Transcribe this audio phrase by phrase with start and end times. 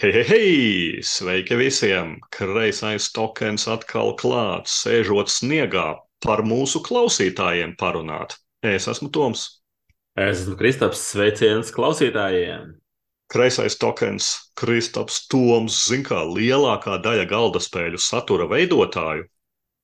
[0.00, 1.02] Hei, hei, hei!
[1.04, 2.14] Sveiki visiem!
[2.32, 5.82] Kreisais tokens atkal klāts, sēžot sniegā
[6.24, 8.38] par mūsu klausītājiem parunāt.
[8.64, 9.42] Es esmu Toms.
[10.16, 11.02] Es esmu Kristaps.
[11.10, 12.70] Sveiciens klausītājiem!
[13.28, 19.28] Kreisais tokens, Kristaps Toms, zin kā lielākā daļa galda spēļu satura veidotāju.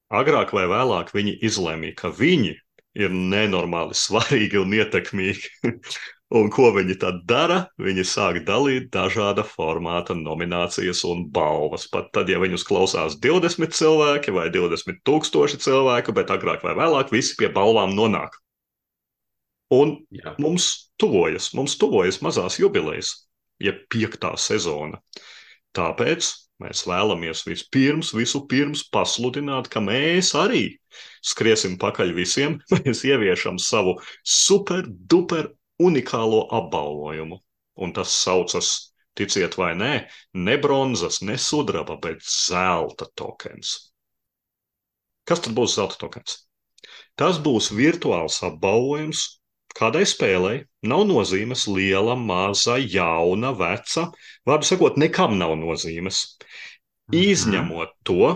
[0.08, 2.56] Agrāk vai vēlāk viņi izlēmīja, ka viņi
[3.04, 5.52] ir nenormāli svarīgi un ietekmīgi.
[6.34, 7.58] Un ko viņi tad dara?
[7.78, 11.84] Viņi sāk dalīt dažāda formāta nominācijas un balvas.
[11.92, 17.12] Pat tad, ja viņus klausās 20 cilvēki vai 20 tūkstoši cilvēku, bet agrāk vai vēlāk
[17.14, 18.34] visi pie balvām nonāk.
[19.70, 20.34] Un Jā.
[20.42, 23.12] mums tuvojas, mums tuvojas mazās jubilejas,
[23.62, 24.98] jeb piektā sezona.
[25.78, 30.64] Tāpēc mēs vēlamies vispirms, visu pirms pasludināt, ka mēs arī
[31.22, 32.58] skriesim pakaļ visiem.
[32.74, 35.50] Mēs ieviešam savu super, duper
[35.82, 37.40] unikālo apbalvojumu.
[37.76, 38.70] Un tas saucas,
[39.16, 39.92] ticiet vai nē,
[40.46, 43.92] ne bronzas, ne sudraba, bet zelta tokens.
[45.28, 46.38] Kas tad būs zelta tokens?
[47.20, 49.26] Tas būs virtuāls apbalvojums
[49.76, 50.64] kādai spēlei.
[50.86, 54.08] Nav nozīmes liela, maza, jauna, veca.
[54.48, 56.22] Vārdu sakot, nekam nav nozīmes.
[57.10, 57.18] Mhm.
[57.22, 58.32] Izņemot to,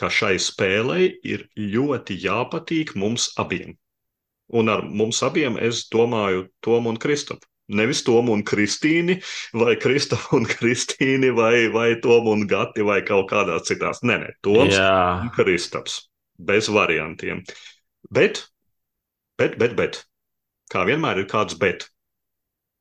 [0.00, 3.76] ka šai spēlei ir ļoti jāpatīk mums abiem.
[4.54, 7.46] Un ar mums abiem es domāju Tomu un Kristapu.
[7.74, 9.16] Nevis Tomu un Kristīni,
[9.56, 14.02] vai Kristapu un Kristīni, vai, vai Tomu un Gati, vai kaut kādās citās.
[14.04, 15.22] Nē, nē, Toms Jā.
[15.24, 16.02] un Kristaps.
[16.38, 17.40] Bez variantiem.
[18.12, 18.42] Bet,
[19.40, 20.02] bet, bet, bet.
[20.72, 21.88] Kā vienmēr ir kāds bet.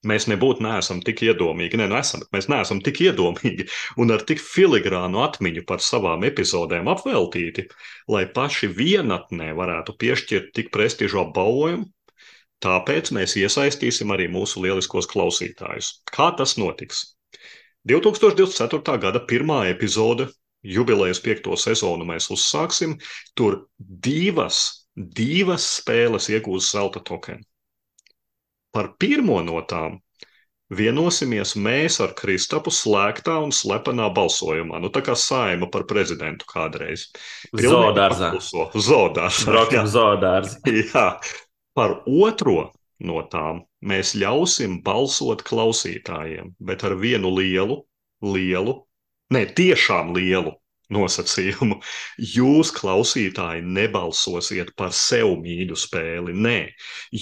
[0.09, 3.69] Mēs nebūtu neesam tik iedomīgi, ne, nu esam, bet mēs neesam tik iedomīgi
[4.03, 7.69] un ar tik filigrānu atmiņu par savām epizodēm apveltīti,
[8.11, 11.87] lai paši vienatnē varētu piešķirt tik prestižu apbalvojumu.
[12.63, 15.97] Tāpēc mēs iesaistīsim arī mūsu lieliskos klausītājus.
[16.11, 17.03] Kā tas notiks?
[17.91, 18.99] 2024.
[19.03, 20.29] gada pirmā epizode,
[20.63, 22.95] jubilejas piekto sezonu mēs uzsāksim.
[23.35, 27.43] Tur divas, divas spēles iegūs zelta tokenu.
[28.73, 29.99] Par pirmo no tām
[30.73, 34.79] vienosimies mēs ar Kristapu slēgtā un slepenā balsojumā.
[34.81, 37.09] Nu, tā kā saima par prezidentu kādreiz.
[37.53, 38.33] Zodārzā.
[38.73, 39.51] Zodārzā.
[39.51, 40.73] Braukam zodārzā.
[40.93, 41.07] Jā.
[41.77, 42.71] Par otro
[43.03, 47.81] no tām mēs ļausim balsot klausītājiem, bet ar vienu lielu,
[48.23, 48.77] lielu,
[49.33, 50.53] ne tiešām lielu
[50.93, 51.79] nosacījumu.
[52.35, 56.35] Jūs, klausītāji, nebalsosiet par sev mīļu spēli.
[56.45, 56.57] Nē,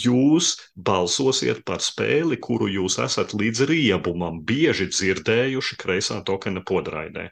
[0.04, 7.30] jūs balsosiet par spēli, kuru jūs esat līdz riebumam bieži dzirdējuši kreisā tokena podraidē.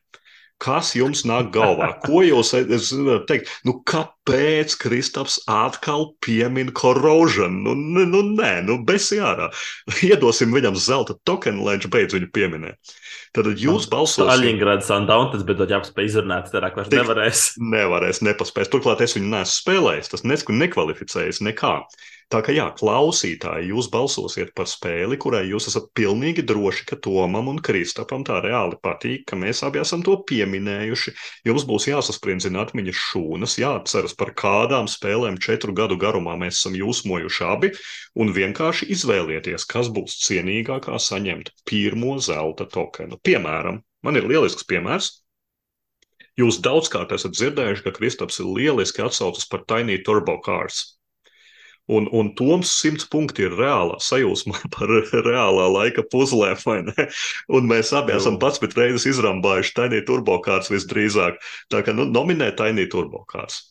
[0.59, 1.93] Kas jums nāk galvā?
[2.03, 2.51] Ko jūs
[3.29, 3.47] teikt?
[3.63, 7.61] Nu, kāpēc Kristaps atkal piemin corrosion?
[7.63, 9.47] Nu, nu, nu nē, nu, besi ārā.
[10.03, 12.93] Iedosim viņam zelta tokenu, lai viņš beidz viņu pieminēt.
[13.37, 14.33] Tad jūs balsosiet.
[14.35, 17.43] Aļņģerāds Sandauntas, bet tad jāpaspēj izrunāt, tad vairs nevarēs.
[17.61, 18.71] Nevarēs, nepaspēs.
[18.73, 21.75] Turklāt es viņu neesmu spēlējis, tas nekvalificējas nekā.
[22.29, 27.47] Tā kā jā, klausītāji, jūs balsosiet par spēli, kurai jūs esat pilnīgi droši, ka Tomam
[27.49, 31.13] un Kristapam tā reāli patīk, ka mēs abi esam to pieminējuši.
[31.49, 37.47] Jums būs jāsasprindzina atmiņas šūnas, jāatceras par kādām spēlēm četru gadu garumā mēs esam jūsmojuši
[37.49, 37.71] abi,
[38.21, 43.17] un vienkārši izvēlieties, kas būs cienīgākā saņemt pirmo zelta tokenu.
[43.25, 45.09] Piemēram, man ir lielisks piemērs.
[46.37, 50.98] Jūs daudzkārt esat dzirdējuši, ka Kristaps ir lieliski atsaucis par Tiny Turbo Cars.
[51.89, 54.91] Un, un Toms simts punkti ir reālā sajūsmā par
[55.25, 57.07] reālā laika puzlēm, vai ne?
[57.55, 61.39] Un mēs abi esam 11 reizes izrambājuši Tainī turbokārs visdrīzāk.
[61.73, 63.61] Tā kā nu, nominē Tainī turbokārs.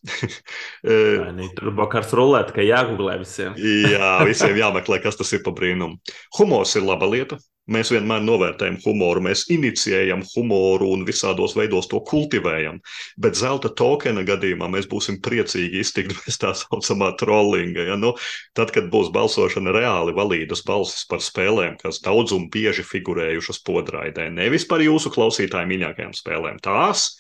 [0.86, 3.54] Tainī turbokārs rulēt, ka jāgooglē visiem.
[3.58, 6.00] Jā, visiem jāmeklē, kas tas ir pa brīnumu.
[6.38, 7.38] Humors ir laba lieta.
[7.68, 12.78] Mēs vienmēr novērtējam humoru, mēs inicijējam humoru un visādos veidos to kultivējam.
[13.20, 17.84] Bet zelta tokena gadījumā mēs būsim priecīgi iztikt bez tā saucamā trollinga.
[17.90, 17.98] Ja?
[18.00, 18.14] Nu,
[18.56, 24.30] tad, kad būs balsošana reāli valīdas balsis par spēlēm, kas daudz un bieži figurējušas podraidē,
[24.32, 27.10] nevis par jūsu klausītāju mīļākajām spēlēm, tās,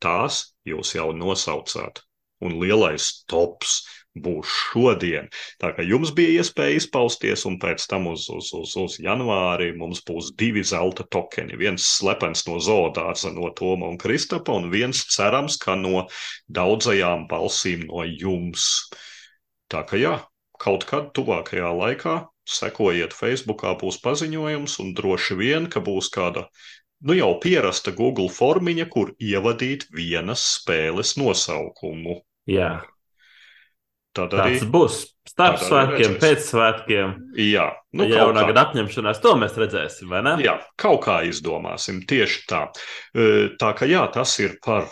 [0.00, 2.00] tās jūs jau nosaucāt.
[2.44, 3.80] Un lielais tops
[4.24, 5.28] būs šodien.
[5.62, 10.02] Tā kā jums bija iespēja izpausties, un pēc tam uz, uz, uz, uz janvāri mums
[10.06, 11.58] būs divi zelta tokeni.
[11.60, 16.06] Viens slepens no zoodārza no Toma un Kristapa, un viens cerams, ka no
[16.48, 18.88] daudzajām balsīm no jums.
[19.68, 20.16] Tā kā jā,
[20.58, 22.18] kaut kad tuvākajā laikā
[22.48, 26.46] sekojiet Facebookā, būs paziņojums, un droši vien, ka būs kāda
[27.04, 32.22] nu jau pierasta Google formiņa, kur ievadīt vienas spēles nosaukumu.
[32.50, 32.72] Jā.
[34.18, 37.16] Tad arī arī būs starp svētkiem, pēc svētkiem.
[37.38, 38.46] jā, Nu, kaut kā.
[38.50, 40.34] gada apņemšanās, to mēs redzēsim, vai ne?
[40.44, 42.62] Jā, kaut kā izdomāsim tieši tā.
[43.14, 43.28] E,
[43.60, 44.88] Tā ka jā, tas ir par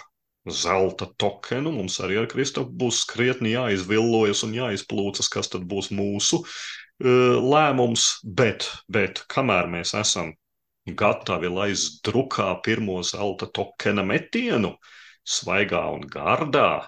[0.46, 1.72] zelta tokenu.
[1.74, 8.20] Mums arī ar Kristofu būs krietni jāizvillojas un jāizplūcas, kas tad būs mūsu e, lēmums.
[8.24, 10.32] Bet, bet kamēr mēs esam
[10.86, 14.76] gatavi laist drukā pirmo zelta tokena metienu,
[15.26, 16.86] svaigā un gardā,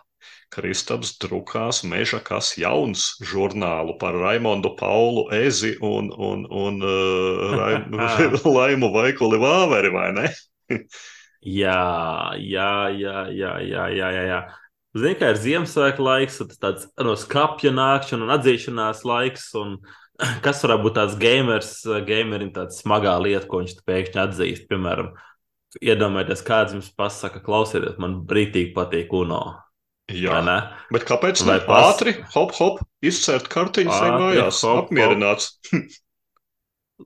[0.54, 7.98] Kristaps drukās meža kas jauns žurnālu par Raimondu Paulu Ezi un, un, un uh, Raim,
[8.56, 10.32] Laimu Vaikuli Vāveri, vai ne?
[11.38, 14.22] Jā, jā, jā, jā, jā, jā, jā.
[14.26, 14.38] jā.
[14.98, 19.46] Zini, kā ir Ziemassvētku laiks, tas tāds no skapja nākšana un atzīšanās laiks.
[19.60, 19.76] Un
[20.44, 21.70] kas varētu būt tāds gamers,
[22.08, 24.66] gamerim tāda smagā lieta, ko viņš pēkšņi atzīst?
[24.70, 25.12] Piemēram,
[25.78, 29.42] iedomājieties, kāds jums pasaka, klausieties, man brītīgi patīk UNO.
[30.08, 30.58] Jā, ne?
[30.94, 31.64] bet kāpēc Vai ne?
[31.68, 34.86] pas- Ātri, hop, hop, izcērt kartiņu sev mājās, hop, hop.
[34.88, 35.50] apmierināts.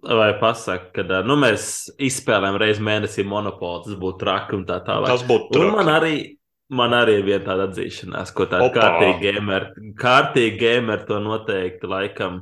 [0.03, 5.11] Vai pasaka, ka nu, mēs izspēlējam reizes mēnesī monopolu, tas būtu traki un tā tālāk.
[5.11, 5.97] Tas būtu Un man traki.
[5.99, 6.15] arī,
[6.79, 12.39] man arī ir viena tāda atzīšanās, ko tāda kārtīga gameri, kārtīgi gameri to noteikti laikam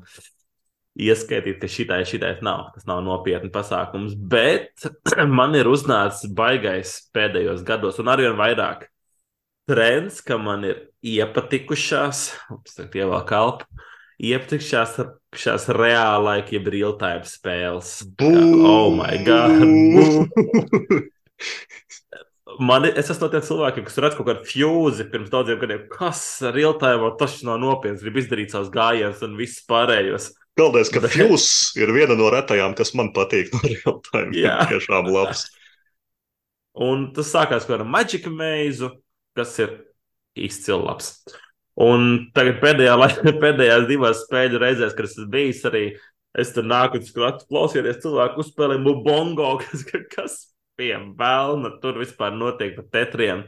[1.01, 2.69] ieskaitīt, ka šitai, šitai nav.
[2.77, 4.87] Tas nav nopietni pasākums, bet
[5.41, 8.87] man ir uznācis baigais pēdējos gados un arī vairāk
[9.71, 12.25] trends, ka man ir iepatikušās,
[12.75, 13.69] tagad ievēl kalpu,
[14.21, 14.99] iepatikušās
[15.41, 17.95] šās reālaika, jeb real-time spēles.
[18.27, 19.63] Oh my god!
[19.63, 21.07] Bū!
[22.61, 25.85] Man, es esmu no tiem cilvēkiem, kas redz kaut kādu fūzi pirms daudziem gadiem.
[25.93, 30.27] Kas ar real-time tas nav nopietns, grib izdarīt savus gājienus un viss pārējos.
[30.59, 34.35] Galvenais, ka Bet- Fuse ir viena no retajām, kas man patīk no real time.
[34.37, 34.59] Jā.
[34.69, 35.47] Tiešām labs.
[36.77, 38.91] Un tas sākās ar Magic Maze,
[39.39, 39.77] kas ir
[40.39, 41.15] izcili labs.
[41.81, 42.97] Un tagad pēdējā,
[43.45, 45.85] pēdējās divās spēļu reizēs, kad es esmu bijis arī,
[46.39, 50.39] es tur nāku un skatu, klausieties, cilvēku uzspēlē bongo, kas, kas
[50.81, 53.45] pie vēlna tur vispār notiek par tetriem.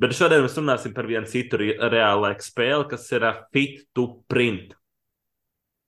[0.00, 4.08] Bet šodien mēs runāsim par vienu citu re- reālaiku spēli, kas ir uh, Fit to
[4.30, 4.74] Print.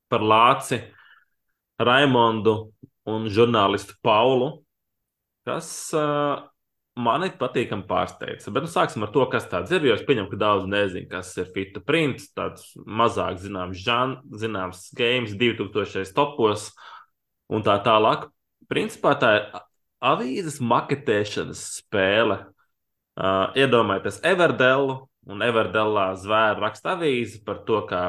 [0.07, 0.79] Par Lāci,
[1.83, 2.55] Raimondu
[3.11, 4.61] un žurnālistu Paulu,
[5.47, 5.69] kas
[5.99, 6.45] uh,
[6.97, 8.53] mani patīkami pārsteidza.
[8.55, 9.85] Bet nu, sāksim ar to, kas tāds ir.
[9.87, 12.25] Jo es pieņemu, ka daudz nezinu, kas ir Fit to Print.
[12.37, 16.71] Tāds mazāk zināms, žan, zināms games, 2000 topos
[17.53, 18.29] un tā tālāk.
[18.73, 19.49] Principā tā ir
[20.05, 22.43] avīzes maketēšanas spēle.
[23.17, 24.99] Uh, iedomājieties, Everdellu
[25.33, 28.03] un Everdellā zvēra raksta avīzi par to, kā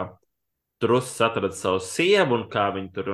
[0.83, 3.13] trusis atrada savu sievu un kā viņi tur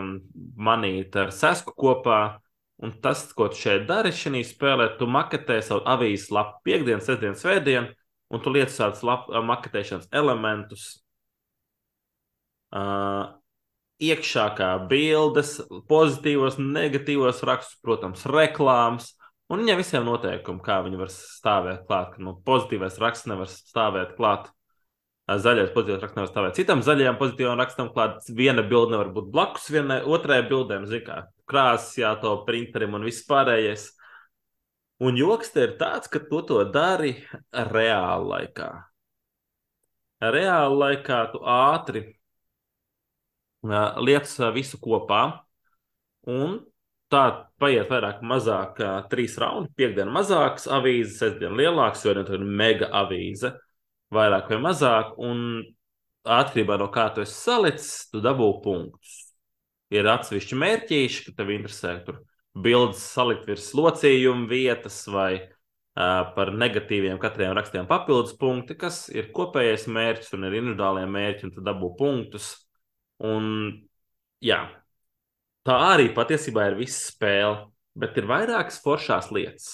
[0.58, 2.40] manīt ar sesku kopā.
[2.82, 7.44] Un tas, ko tu šeit dari šajā spēlē, tu maketē savu avīzes lapu piekdienas, sestdienas,
[7.44, 7.94] svētdienas,
[8.34, 9.04] un tu lietas tādus
[9.52, 10.88] maketēšanas elementus.
[12.74, 13.30] Uh,
[14.02, 15.60] iekšā kā bildes,
[15.90, 19.14] pozitīvos, negatīvos rakstus, protams, reklāmas.
[19.52, 22.18] Un viņiem visiem noteikumi, kā viņi var stāvēt klāt.
[22.24, 24.50] Nu, pozitīvais raksts nevar stāvēt klāt.
[25.30, 28.26] Zaļais pozitīvs raksts nevar stāvēt citam zaļajam pozitīvam rakstam klāt.
[28.36, 33.90] Viena bilde nevar būt blakus vienai otrai bildēm, zināmā krāsas jāto printerim un viss pārējais.
[35.04, 37.16] Un joks te ir tāds, ka tu to dari
[37.52, 38.70] reāli laikā.
[40.34, 42.04] Reāli laikā tu ātri
[43.68, 45.24] ā, lietas visu kopā,
[46.30, 46.62] un
[47.12, 47.24] tā
[47.62, 49.72] paiet vairāk, mazāk, ā, trīs raundi.
[49.78, 53.54] Piektdiena mazāks, avīze, sestdiena lielāks, jo tur ir mega avīze,
[54.14, 55.14] vairāk vai mazāk.
[55.22, 55.64] Un
[56.24, 59.23] atkarībā no kā tu esi salicis, tu dabū punktus.
[59.94, 62.24] Ir atsevišķi mērķīši, ka tev interesē tur
[62.54, 69.32] bildes salikt virs locījuma vietas vai uh, par negatīviem katriem rakstiem papildus punkti, kas ir
[69.36, 72.54] kopējais mērķis un ir individuālie mērķi, un tu dabū punktus.
[73.24, 73.46] Un,
[74.44, 74.60] jā,
[75.68, 79.72] tā arī patiesībā ir visa spēle, bet ir vairākas foršās lietas.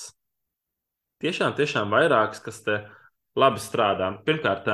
[1.23, 2.77] Tiešām, tiešām vairākas, kas te
[3.39, 4.13] labi strādā.
[4.27, 4.67] Pirmkārt,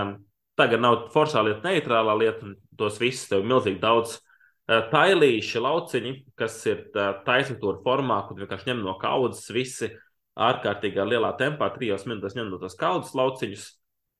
[0.58, 4.20] tagad nav foršā lieta, neitrālā lieta, un tos visus tev milzīgi daudz.
[4.66, 9.92] Uh, Tailīši lauciņi, kas ir uh, taisnotūra formā, kur vienkārši ņem no kaudzes visi
[10.36, 13.66] ārkārtīgā lielā tempā, trijos minūtēs ņem no tos kaudzes lauciņus.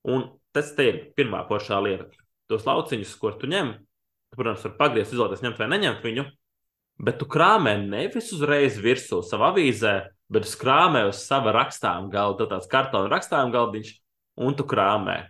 [0.06, 2.06] Un tas te ir pirmā foršā lieta.
[2.46, 6.24] Tos lauciņus, kur tu ņem, tu, protams, var pagriezt, izvēlēties, ņemt vai neņemt viņu,
[7.08, 9.96] bet tu krāmē nevis uzreiz virsū savā avīzē,
[10.32, 13.90] bet tu krāmē uz sava rakstām galda, tāds kartona rakstām galdiņš,
[14.46, 15.24] un tu krāmē.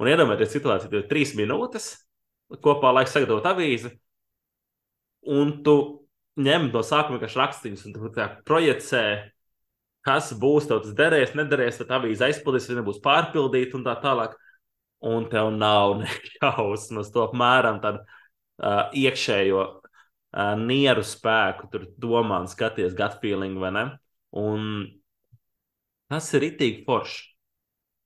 [0.00, 1.90] Un iedomājieties situāciju, ka ir trīs minūtes,
[2.62, 3.92] kopā laiks sagatavot avīzi,
[5.26, 5.76] un tu
[6.40, 7.96] ņem no sākuma vienkārši rakstīņus, un
[8.48, 9.04] projicē,
[10.06, 13.96] kas būs, tev tas derēs, nederēs, vai tā avīze aizpildīs, vai nebūs pārpildīta un tā
[14.02, 14.38] tālāk.
[15.00, 22.48] un tev nav nejausmas to apmēram tādu uh, iekšējo uh, nieru spēku, tur domā un
[22.48, 23.84] skaties gut feeling, vai ne?
[24.36, 24.66] Un
[26.12, 27.30] tas ir itīgi forši.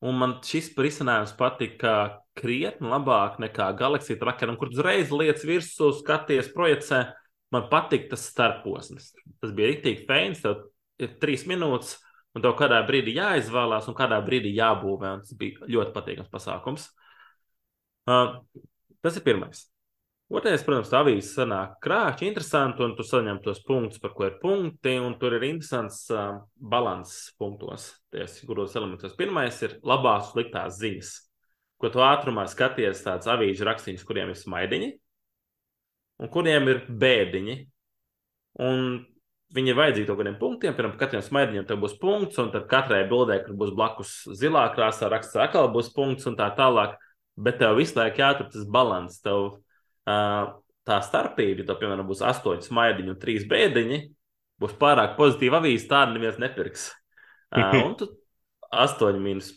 [0.05, 6.51] Un man šis risinājums patika krietni labāk nekā Galaxija trackeram, kur uzreiz lietas virsū skaties,
[6.53, 7.07] projicē.
[7.55, 9.13] Man patīk tas starposms.
[9.41, 10.43] Tas bija rīktīgi feins.
[10.45, 10.67] Tev
[11.01, 11.97] ir trīs minūtes,
[12.35, 15.15] un tev kādā brīdī jāizvēlās, un kādā brīdī jābūvē.
[15.23, 16.89] Tas bija ļoti patīkams pasākums.
[18.11, 18.43] Uh,
[19.05, 19.65] tas ir pirmais.
[20.35, 24.39] Otrais, protams, tā avīze sanāk krāšņi, interesanti, un tu saņem tos punktus, par ko ir
[24.41, 29.17] punkti, un tur ir interesants uh, balans punktos, ties, kuros elementos.
[29.19, 31.15] Pirmais ir labās, sliktās ziņas,
[31.83, 34.91] ko tu ātrumā skaties tāds avīžu rakstīns, kuriem ir smaidiņi,
[36.23, 37.59] un kuriem ir bēdiņi.
[38.65, 38.85] Un
[39.55, 43.03] viņi ir vajadzīgi kaut kādiem punktiem, piemēram, katram smaidiņam tev būs punkts, un tad katrai
[43.11, 46.97] bildē, kur būs blakus zilā krāsā, raksts atkal būs punkts, un tā tālāk.
[47.35, 49.23] Bet tev visu laiku jāatrod tas līdzsvars.
[49.27, 54.01] Tev tā starpība, ja piemēram būs astoņi smaidiņi un trīs bēdiņi,
[54.61, 56.91] būs pārāk pozitīva avīze, tādu neviens nepirks.
[57.87, 58.09] un tu
[58.75, 59.53] astoņi mīnus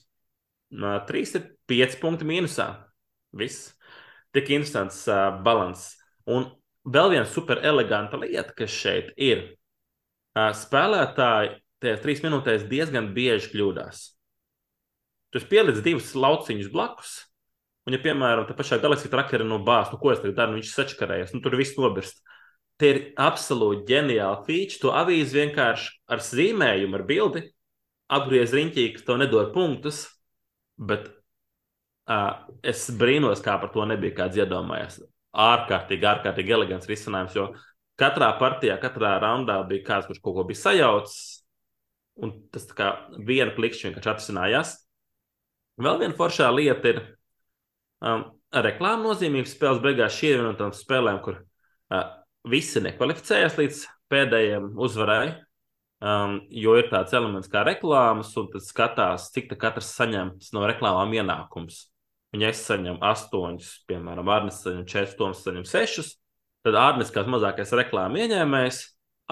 [1.08, 2.68] trīs ir pieci punkti mīnusā.
[3.38, 3.72] Viss.
[4.36, 5.94] Tik interesants uh, balans.
[6.28, 6.50] Un
[6.88, 9.46] vēl viena super eleganta lieta, kas šeit ir.
[10.38, 14.04] Uh, spēlētāji tajās trīs minūtēs diezgan bieži kļūdās.
[15.34, 17.16] Tu pieliec divus lauciņus blakus,
[17.88, 20.60] Un, ja, piemēram, tā pašā galaksija trakerā no bāzes, nu, ko es tagad daru, nu,
[20.60, 22.18] viņš sačakarējies, nu, tur viss nobirst.
[22.78, 24.82] Tie ir absolūti ģeniāli feature.
[24.82, 27.46] To avīzi vienkārši ar zīmējumu, ar bildi
[28.14, 30.04] apgriez riņķī, kas tev nedod punktus,
[30.78, 35.02] bet uh, es brīnos, kā par to nebija kāds iedomājies.
[35.38, 37.50] Ārkārtīgi, ārkārtīgi elegants risinājums, jo
[38.00, 41.20] katrā partijā, katrā raundā bija kāds, kurš kaut ko bija sajaucis,
[42.24, 42.94] un tas kā
[43.28, 44.74] viena klikšķi vienkārši atrisinājās.
[45.78, 47.04] Vēl viena foršā lieta ir,
[47.98, 52.04] Um, reklāma nozīmīga spēles beigās šī ir viena no tām spēlēm, kur uh,
[52.46, 53.80] visi nekvalificējas līdz
[54.14, 55.32] pēdējiem uzvarai.
[55.98, 61.16] Um, jo ir tāds elements kā reklāmas, un tad skatās, cik katrs saņem no reklāmām
[61.18, 61.88] ienākums.
[62.38, 66.12] Ja es saņemu astoņus, piemēram, Arnēs saņem četrus, Toms saņem sešus,
[66.68, 68.82] tad Arnēs, kā mazākais reklāmas ieņēmējs,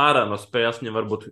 [0.02, 1.28] ārā no spēles viņam var būt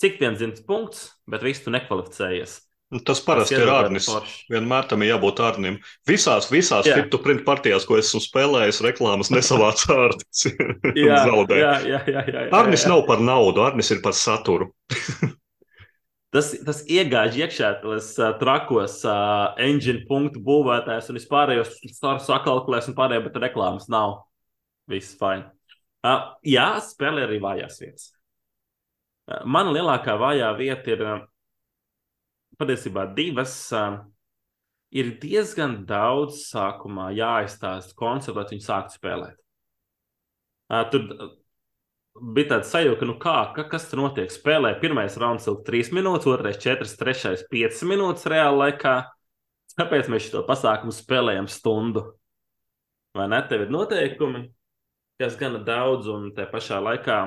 [0.00, 2.56] cik viens zināms punkts, bet viss tu nekvalificējies.
[2.92, 4.06] Nu, tas parasti ir ārnis.
[4.52, 5.78] Vienmēr tam ir jābūt ārnim.
[6.06, 7.00] Visās, visās yeah.
[7.00, 10.44] fit print partijās, ko esmu spēlējis, reklāmas nesavāc ārnis.
[11.00, 12.92] jā, jā, jā, jā, jā, jā, ārnis jā.
[12.92, 14.68] nav par naudu, ārnis ir par saturu.
[16.34, 21.74] tas, tas iegāž iekšā tos uh, trakos uh, engine punktu būvētājs un vispārējos
[22.28, 24.20] sakalkulēs un pārējā, bet reklāmas nav.
[24.92, 25.48] Viss fine.
[26.04, 28.10] Uh, jā, spēlē arī vājās vietas.
[29.24, 31.08] Uh, mana lielākā vājā vieta ir.
[31.08, 31.22] Uh,
[32.58, 33.56] patiesībā divas.
[33.74, 34.02] Uh,
[34.94, 39.40] ir diezgan daudz sākumā jāizstāsta koncepts, lai viņi sāktu spēlēt.
[40.70, 41.08] Uh, tur
[42.34, 44.30] bija tāds sajūta, ka, nu kā, ka, kas tur notiek?
[44.30, 48.96] Spēlē pirmais rauns ilg 3 minūtes, otrais 4, trešais 5 minūtes reāla laikā.
[49.74, 52.04] Kāpēc mēs šo pasākumu spēlējam stundu?
[53.18, 53.40] Vai ne?
[53.50, 54.44] Tev ir noteikumi,
[55.18, 57.18] kas gana daudz, un te pašā laikā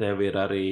[0.00, 0.68] tev ir arī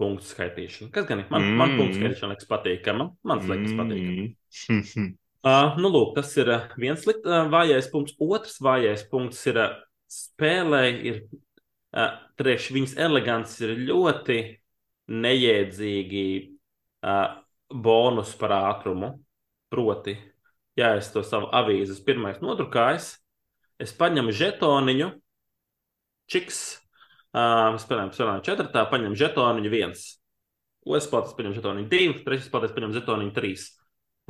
[0.00, 0.90] punktu skaitīšana.
[0.94, 1.28] Kas gan ir?
[1.32, 1.60] Man, mm.
[1.60, 3.10] man punktu skaitīšana liekas patīkama.
[3.28, 4.24] Man liekas patīkama.
[4.72, 5.12] Mm.
[5.50, 8.16] uh, nu, lūk, tas ir viens likt, uh, vājais punkts.
[8.24, 9.76] Otrs vājais punkts ir uh,
[10.10, 14.40] spēlē, ir uh, priekš viņas elegants ir ļoti
[15.10, 16.26] neiedzīgi
[17.06, 17.38] uh,
[17.70, 19.14] bonus par ātrumu.
[19.70, 20.16] Proti,
[20.74, 23.12] ja es to savu avīzes pirmais nodrukājis,
[23.78, 25.12] es paņemu žetoniņu,
[26.30, 26.79] čiks,
[27.30, 30.06] Uh, spēlējam, spēlējam četrtā, paņem žetoniņu viens.
[30.88, 33.66] Otrs spēlētājs paņem žetoniņu divi, trešais spēlētājs paņem žetoniņu trīs.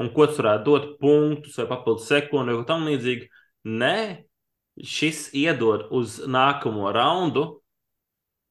[0.00, 3.30] Un ko tas varētu dot punktus vai papildus sekundi vai tam līdzīgi?
[3.80, 3.96] Nē,
[4.84, 7.46] šis iedod uz nākamo raundu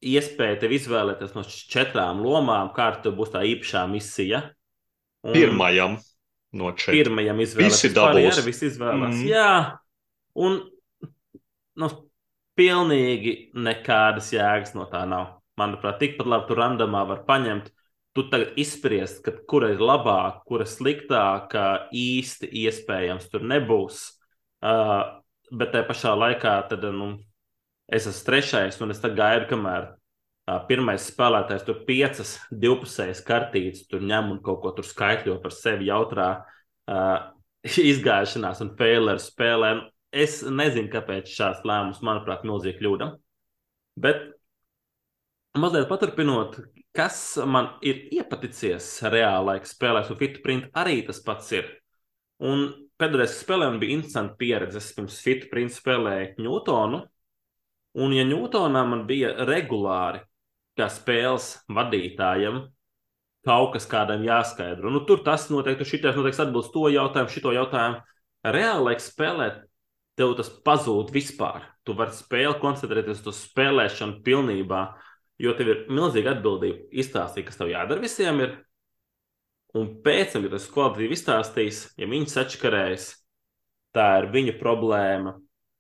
[0.06, 4.44] iespēju tev izvēlēties no četrām lomām, kāda būs tā īpašā misija.
[5.26, 5.98] Un pirmajam
[6.56, 7.04] no četriem.
[7.04, 7.82] Pirmajam izvēlēties.
[7.84, 8.44] Visi dabūs.
[8.46, 9.18] Visi izvēlēs.
[9.18, 9.26] Mm.
[9.28, 9.54] Jā,
[10.40, 10.62] un
[11.80, 11.90] nu,
[12.60, 15.38] pilnīgi nekādas jēgas no tā nav.
[15.60, 17.72] Manuprāt, tikpat labi tur randomā var paņemt.
[18.18, 24.02] Tu tagad izspriest, ka kura ir labāka, kura sliktāka, īsti iespējams tur nebūs.
[24.66, 25.22] Uh,
[25.56, 27.14] bet tajā pašā laikā tad, nu,
[27.88, 34.04] es esmu trešais, un es gaidu, kamēr uh, pirmais spēlētājs tur piecas divpusējas kartītes tur
[34.04, 37.30] ņem un kaut ko tur skaitļo par sevi jautrā uh,
[37.94, 39.74] izgāšanās un faileru spēlē.
[40.10, 43.10] Es nezinu, kāpēc šāds lēmums, manuprāt, milzīga kļūda.
[44.02, 44.24] Bet
[45.60, 46.58] mazliet paturpinot,
[46.98, 51.70] kas man ir iepaticies reālā laika spēlēs, un Fitprint arī tas pats ir.
[52.40, 54.82] Un pēdējais spēlē man bija interesanta pieredze.
[54.82, 57.04] Es pirms Fitu principu spēlēju Ņūtonu.
[58.00, 60.22] Un, ja Ņūtonā man bija regulāri,
[60.80, 62.62] kā spēles vadītājam,
[63.48, 68.00] kaut kas kādam jāskaidro, nu tur tas noteikti, šitais noteikti atbilst to jautājumu, šito jautājumu.
[68.46, 69.64] Reāli, lai spēlēt,
[70.20, 71.64] tev tas pazūd vispār.
[71.88, 74.84] Tu vari spēli koncentrēties uz spēlēšanu pilnībā,
[75.40, 78.44] jo tev ir milzīga atbildība izstāstīt, kas tev jādara visiem.
[78.44, 78.58] Ir.
[79.80, 83.12] Un pēc tam, kad tas kvalitatīvi izstāstīs, ja viņi sačakarēs,
[83.96, 85.38] tā ir viņa problēma.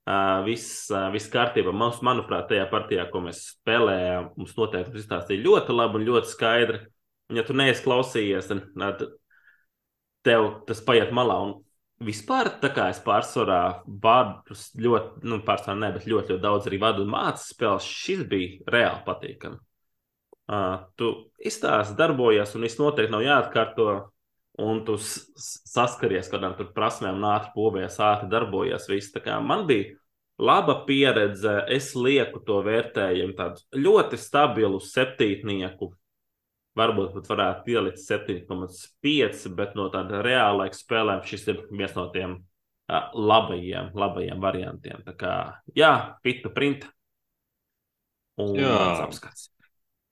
[0.10, 1.70] Uh, viss, uh, viss kārtībā.
[1.76, 6.80] Mums, manuprāt, tajā partijā, ko mēs spēlējām, mums noteikti izstāstīja ļoti labi un ļoti skaidri.
[7.30, 9.04] Un, ja tu neesi klausījies, tad
[10.26, 11.36] tev tas paiet malā.
[11.46, 11.54] Un
[12.04, 16.80] vispār tā kā es pārsvarā vadu ļoti, nu, pārsvarā ne, bet ļoti, ļoti daudz arī
[16.82, 19.60] vadu un mācu spēles, šis bija reāli patīkami.
[20.50, 21.12] Uh, tu
[21.46, 23.90] izstāsti, darbojies, un viss noteikti nav jāatkārto.
[24.60, 28.90] Un tu saskaries ar kādām prasmēm, un ātri povējies, ātri darbojies.
[28.92, 29.14] Viss.
[29.14, 29.94] Tā kā man bija
[30.42, 35.94] laba pieredze, es lieku to vērtējumu tādu ļoti stabilu septītnieku
[36.78, 42.08] varbūt pat varētu pielikt 7,5, bet no tāda reāla laika spēlēm šis ir viens no
[42.14, 45.04] tiem uh, labajiem, labajiem variantiem.
[45.08, 45.36] Tā kā,
[45.78, 45.94] jā,
[46.26, 46.92] pita printa
[48.40, 49.50] un apskats.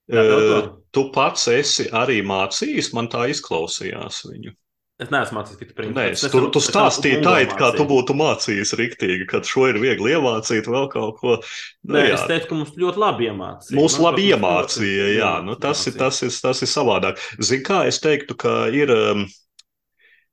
[0.08, 4.54] Uh, tu pats esi arī mācījis, man tā izklausījās viņu.
[4.98, 6.04] Es neesmu mācījis tikai principā.
[6.08, 9.77] Nē, es, tu, tu stāstīji tā, it kā tu būtu mācījis riktīgi, ka šo ir
[9.84, 11.36] viegli iemācīt vēl kaut ko.
[11.86, 12.16] Nu, Nē, jā.
[12.16, 13.77] es teicu, ka mums ļoti labi iemācīja.
[13.77, 17.22] Mums labi iemācīja, jā, nu, tas, ir, tas, ir, tas ir savādāk.
[17.38, 18.94] Zini, kā es teiktu, ka ir.
[18.94, 19.27] Um,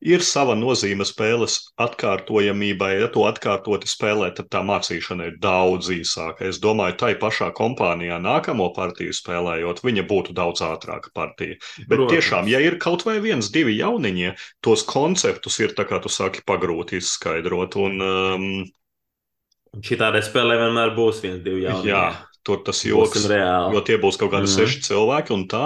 [0.05, 2.91] ir sava nozīme spēles atkārtojamībai.
[3.01, 6.49] Ja to atkārtoti spēlē, tad tā mācīšana ir daudz īsāka.
[6.51, 11.59] Es domāju, tai pašā kompānijā nākamo partiju spēlējot, viņa būtu daudz ātrāka partija.
[11.89, 12.13] Bet Protams.
[12.13, 14.35] tiešām, ja ir kaut vai viens, divi jauniņi,
[14.65, 17.81] tos konceptus ir tā kā tu saki pagrūti izskaidrot.
[17.81, 18.49] Un, um,
[19.85, 21.91] Šī tādai spēlē vienmēr būs viens, divi jauni.
[21.91, 22.07] Jā,
[22.45, 24.55] tur tas joks, jo tie būs kaut kādi mm.
[24.55, 25.65] seši cilvēki un tā.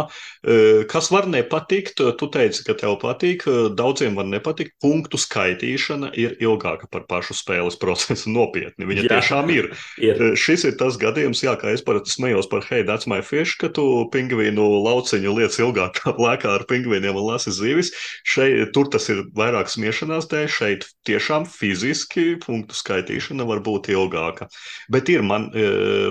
[0.90, 3.44] Kas var nepatikt, tu teici, ka tev patīk,
[3.78, 4.76] daudziem var nepatikt.
[4.82, 8.86] Punktu skaitīšana ir ilgāka par pašu spēles procesu nopietni.
[8.88, 9.72] Viņa jā, tiešām ir.
[10.02, 10.22] ir.
[10.38, 13.70] Šis ir tas gadījums, jā, kā es parasti smējos par Hey, that's my fish, ka
[13.72, 17.92] tu pingvīnu lauciņu liec ilgāk lēkā ar pingvīniem un lasi zivis.
[18.28, 24.48] Šeit, tur tas ir vairāk smiešanās dēļ, šeit tiešām fiziski punktu skaitīšana var būt ilgāka.
[24.92, 25.48] Bet ir man,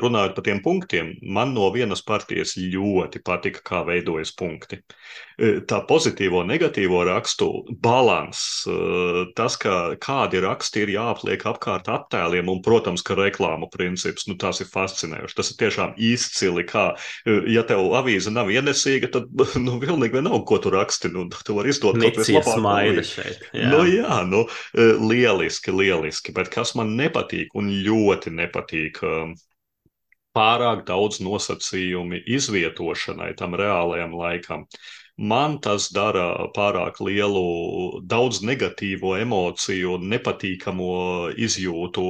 [0.01, 4.81] runājot par tiem tiem punktiem man no vienas partijas ļoti patika, kā veidojas punkti.
[5.37, 12.49] E, tā pozitīvo, negatīvo rakstu balans, e, tas, ka kādi raksti ir jāapliek apkārt attēliem,
[12.49, 15.37] un, protams, ka reklāmu princips, nu, tas ir fascinējoši.
[15.37, 19.29] Tas ir tiešām izcili, kā, e, ja tev avīze nav ienesīga, tad,
[19.65, 23.05] nu, pilnīgi vienalga, ko tu raksti, nu, tu vari izdot kaut ko tādu.
[23.53, 23.69] Jā.
[23.71, 29.03] Nu, jā, nu, lieliski, lieliski, bet kas man nepatīk un ļoti nepatīk,
[30.38, 34.69] pārāk daudz nosacījumu izvietošanai tam reālajam laikam.
[35.17, 37.41] Man tas dara pārāk lielu,
[38.06, 40.89] daudz negatīvo emociju, nepatīkamo
[41.41, 42.06] izjūtu.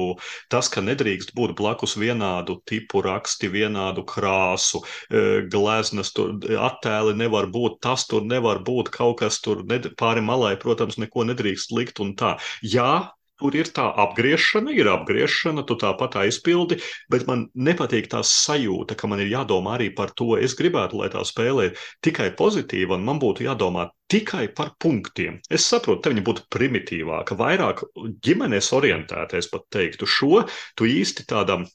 [0.52, 6.36] Tas, ka nedrīkst būt blakus vienādu tipu raksti, vienādu krāsu, e, gleznas, tur
[6.68, 9.64] attēli nevar būt, tas tur nevar būt, kaut kas tur
[9.96, 12.36] pāri malai, protams, neko nedrīkst likt un tā.
[12.60, 16.80] Jā, Tur ir tā apgriešana, ir apgriešana, tu tāpat aizpildi,
[17.12, 20.32] bet man nepatīk tā sajūta, ka man ir jādomā arī par to.
[20.42, 25.38] Es gribētu, lai tā spēle ir tikai pozitīva, un man būtu jādomā tikai par punktiem.
[25.50, 27.84] Es saprotu, te viņa būtu primitīvāka, vairāk
[28.26, 30.08] ģimenes orientēta, es pat teiktu.
[30.08, 30.42] Šo
[30.74, 31.68] tu īsti tādam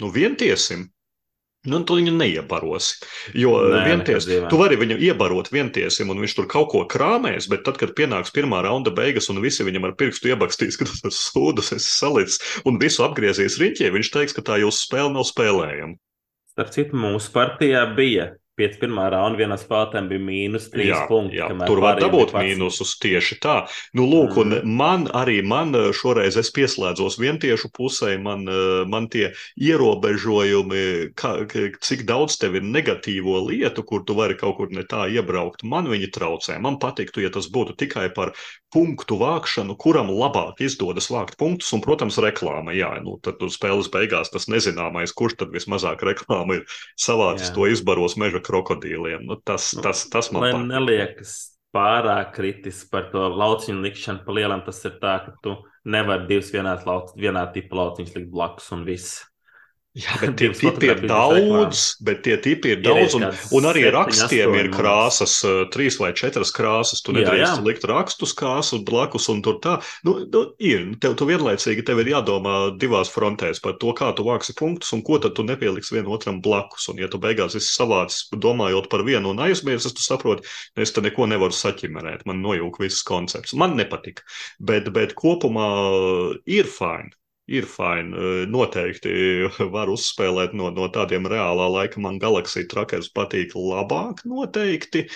[0.00, 0.90] nu, vientiesim
[1.62, 2.96] Nu, tu viņu neiebarosi.
[3.38, 7.62] Jo Nē, vienties, tu vari viņu iebarot vientiesim, un viņš tur kaut ko krāmēs, bet
[7.68, 11.14] tad, kad pienāks pirmā raunda beigas, un visi viņam ar pirkstu iebakstīs, ka tas ir
[11.14, 15.94] sūdas, es salicis, un visu apgriezīs riņķī, viņš teiks, ka tā jūsu spēle nav spēlējama.
[16.52, 21.38] Starp citu, mūsu partijā bija pēc pirmā raunda vienā spēlē bija mīnus 3 jā, punkti.
[21.40, 23.56] Jā, tur var dabūt mīnusus tieši tā.
[23.96, 24.40] Nu, lūk, mm.
[24.42, 28.44] un man arī man šoreiz es pieslēdzos vientiešu pusē, man,
[28.92, 30.84] man tie ierobežojumi,
[31.18, 31.34] kā,
[31.82, 35.88] cik daudz tev ir negatīvo lietu, kur tu vari kaut kur ne tā iebraukt, man
[35.90, 36.58] viņi traucē.
[36.62, 38.36] Man patiktu, ja tas būtu tikai par
[38.72, 42.74] punktu vākšanu, kuram labāk izdodas vākt punktus, un, protams, reklāma.
[42.76, 47.56] Jā, nu, tad tur spēles beigās tas nezināmais, kurš tad vismazāk reklāma ir savācis jā.
[47.56, 49.26] to izbaros meža krokodīliem.
[49.28, 50.68] Nu, tas, nu, tas, tas man patīk.
[50.72, 51.34] neliekas
[51.72, 54.64] pārāk kritisks par to lauciņu likšanu pa lielam.
[54.66, 55.56] Tas ir tā, ka tu
[55.88, 59.20] nevari divus vienādi lauc, vienā tipa lauciņus likt blakus un viss.
[59.92, 63.26] Jā, bet tie tipi ir daudz, bet tie tipi ir daudz, un,
[63.58, 65.34] un arī rakstiem ir krāsas,
[65.74, 67.02] trīs vai četras krāsas.
[67.04, 69.76] Tu nedrīkst likt rakstus krāsu blakus un tur tā.
[70.08, 74.24] Nu, nu ir, tev tu vienlaicīgi tev ir jādomā divās frontēs par to, kā tu
[74.24, 76.88] vāksi punktus un ko tad tu nepieliksi vienam otram blakus.
[76.88, 80.48] Un ja tu beigās esi savācis domājot par vienu un aizmirsis, tu saproti,
[80.80, 83.52] es te neko nevaru saķimerēt, man nojūg viss koncepts.
[83.60, 84.24] Man nepatika,
[84.56, 85.68] bet, bet kopumā
[86.48, 87.12] ir fini
[87.46, 88.16] ir fini.
[88.16, 89.12] Eh, noteikti
[89.74, 92.02] var uzspēlēt no, no tādiem reālā laika.
[92.02, 95.06] Man Galaxija Trackers patīk labāk, noteikti.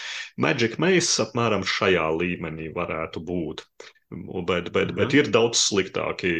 [0.42, 3.66] Magic Maze apmēram šajā līmenī varētu būt.
[4.06, 5.16] Bet, bet, bet mhm.
[5.18, 6.30] ir daudz sliktāki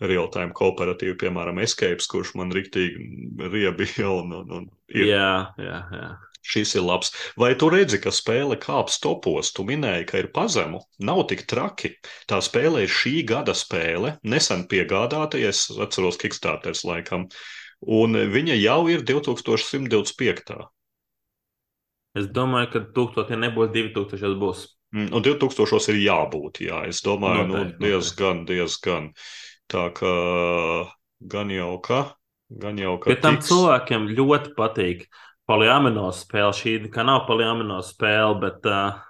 [0.00, 5.12] real-time kooperatīvi, piemēram, Escapes, kurš man rīktīgi riebi jau un, un ir.
[5.12, 6.10] Jā, jā, jā.
[6.40, 7.12] Šis ir labs.
[7.36, 9.52] Vai tu redzi, ka spēle kāps topos?
[9.52, 10.80] Tu minēji, ka ir pazemu.
[11.04, 11.92] Nav tik traki.
[12.30, 17.28] Tā spēle ir šī gada spēle, nesen piegādāta, ja es atceros Kickstarters laikam,
[17.84, 20.60] un viņa jau ir 2125.
[22.18, 24.64] Es domāju, ka 1000 ja nebūs 2000 būs.
[24.96, 26.80] Mm, un 2000 ir jābūt, jā.
[26.90, 28.56] Es domāju, nu, noteikti, nu, diezgan, noteikti.
[28.56, 29.10] diezgan.
[29.70, 30.14] Tā kā
[31.20, 32.00] gan jau ka,
[32.50, 33.12] gan jau ka.
[33.12, 33.52] Bet tam tiks...
[33.52, 35.06] cilvēkiem ļoti patīk
[35.50, 36.54] poliamino spēle.
[36.54, 39.00] Šī nav poliamino spēle, bet uh,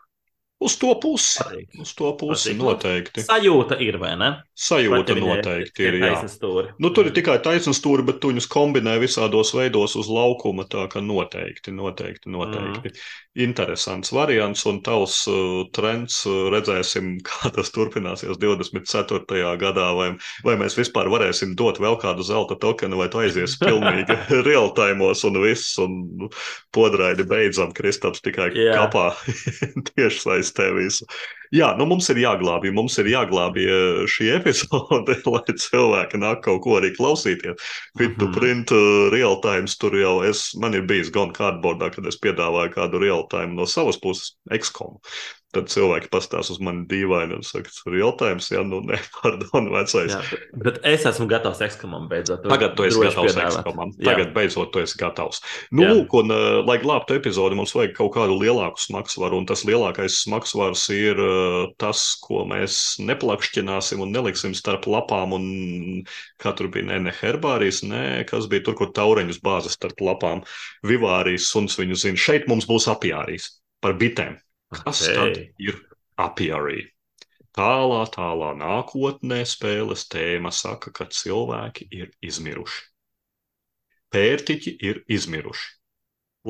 [0.60, 1.40] Uz to pusi.
[1.40, 1.78] Patīk.
[1.80, 2.58] Uz to pusi Patīk.
[2.60, 3.22] noteikti.
[3.24, 4.28] Sajūta ir, vai ne?
[4.60, 5.94] Sajūta noteikti ir.
[5.96, 10.66] ir nu, tur ir tikai taisnstūri, bet tu viņus kombinē visādos veidos uz laukuma.
[10.68, 12.92] Tā kā noteikti, noteikti, noteikti.
[12.92, 13.06] Mm.
[13.40, 16.18] Interesants variants un tavs uh, trends.
[16.28, 19.56] Uh, redzēsim, kā tas turpināsies 24.
[19.64, 19.88] gadā.
[19.96, 20.10] Vai,
[20.44, 25.40] vai mēs vispār varēsim dot vēl kādu zelta tokenu, vai tu aizies pilnīgi real-timos un
[25.40, 26.28] viss, un
[26.76, 28.76] podraidi beidzam, Kristaps tikai yeah.
[28.76, 29.08] kapā
[29.94, 31.06] tieši saistībā testē visu.
[31.50, 36.62] Jā, nu mums ir jāglābj, mums ir jāglābj eh, šī epizode, lai cilvēki nāk kaut
[36.62, 37.58] ko arī klausīties.
[37.98, 38.36] Fit to mhm.
[38.36, 42.74] print, uh, real time, tur jau es, man ir bijis gan cardboardā, kad es piedāvāju
[42.76, 45.00] kādu real time no savas puses, XCOM.
[45.50, 49.66] Tad cilvēki pastāsta uz mani dīvaini un saka, tas ir jautājums, ja nu ne, pardon,
[49.74, 50.12] vecais.
[50.14, 52.44] Jā, bet es esmu gatavs ekskamam beidzot.
[52.46, 53.90] Tagad tu esi gatavs ekskamam.
[53.98, 54.34] Tagad Jā.
[54.36, 55.40] beidzot tu esi gatavs.
[55.74, 55.96] Nu, Jā.
[55.96, 60.20] lūk, un, uh, lai glābtu epizodi, mums vajag kaut kādu lielāku smagsvaru, un tas lielākais
[60.22, 65.48] smagsvars ir uh, tas, ko mēs neplakšķināsim un neliksim starp lapām, un
[66.38, 70.44] kā tur bija, ne, ne herbārijas, ne, kas bija tur, kur taureņus bāzes starp lapām,
[70.86, 72.22] vivārijas, suns viņu zina.
[72.28, 73.50] Šeit mums būs apjārijas
[73.82, 74.38] par bitēm.
[74.70, 75.14] Kas okay.
[75.16, 75.78] tad ir
[76.20, 76.84] apiarī?
[77.56, 82.84] Tālā, tālā nākotnē spēles tēma saka, ka cilvēki ir izmiruši.
[84.14, 85.66] Pērtiķi ir izmiruši.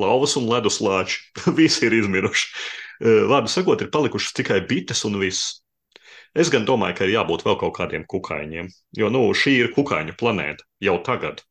[0.01, 1.19] Lauvas un leduslāči
[1.57, 2.47] visi ir izmiruši.
[3.01, 5.57] Vārdu sakot, ir palikušas tikai bites un viss.
[6.37, 10.15] Es gan domāju, ka ir jābūt vēl kaut kādiem kukaiņiem, jo nu, šī ir kukaiņu
[10.19, 11.41] planēta jau tagad.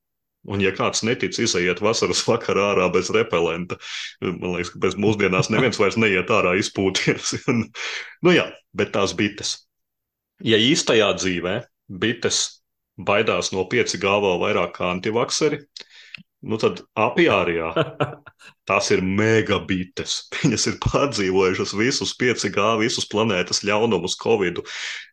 [0.49, 3.77] Un, ja kāds netic izaiet vasaras vakarā ārā bez repelenta,
[4.25, 7.35] man liekas, ka bez mūsdienās neviens vairs neiet ārā izpūties.
[8.25, 9.59] nu jā, bet tās bites.
[10.41, 11.59] Ja īstajā dzīvē
[12.01, 12.41] bites
[12.97, 15.61] baidās no 5G vēl vairāk kā antivakseri,
[16.49, 17.71] nu tad apiārijā
[18.69, 20.23] tās ir megabites.
[20.41, 24.65] Viņas ir pārdzīvojušas visus 5G, visus planētas ļaunumus, Covid.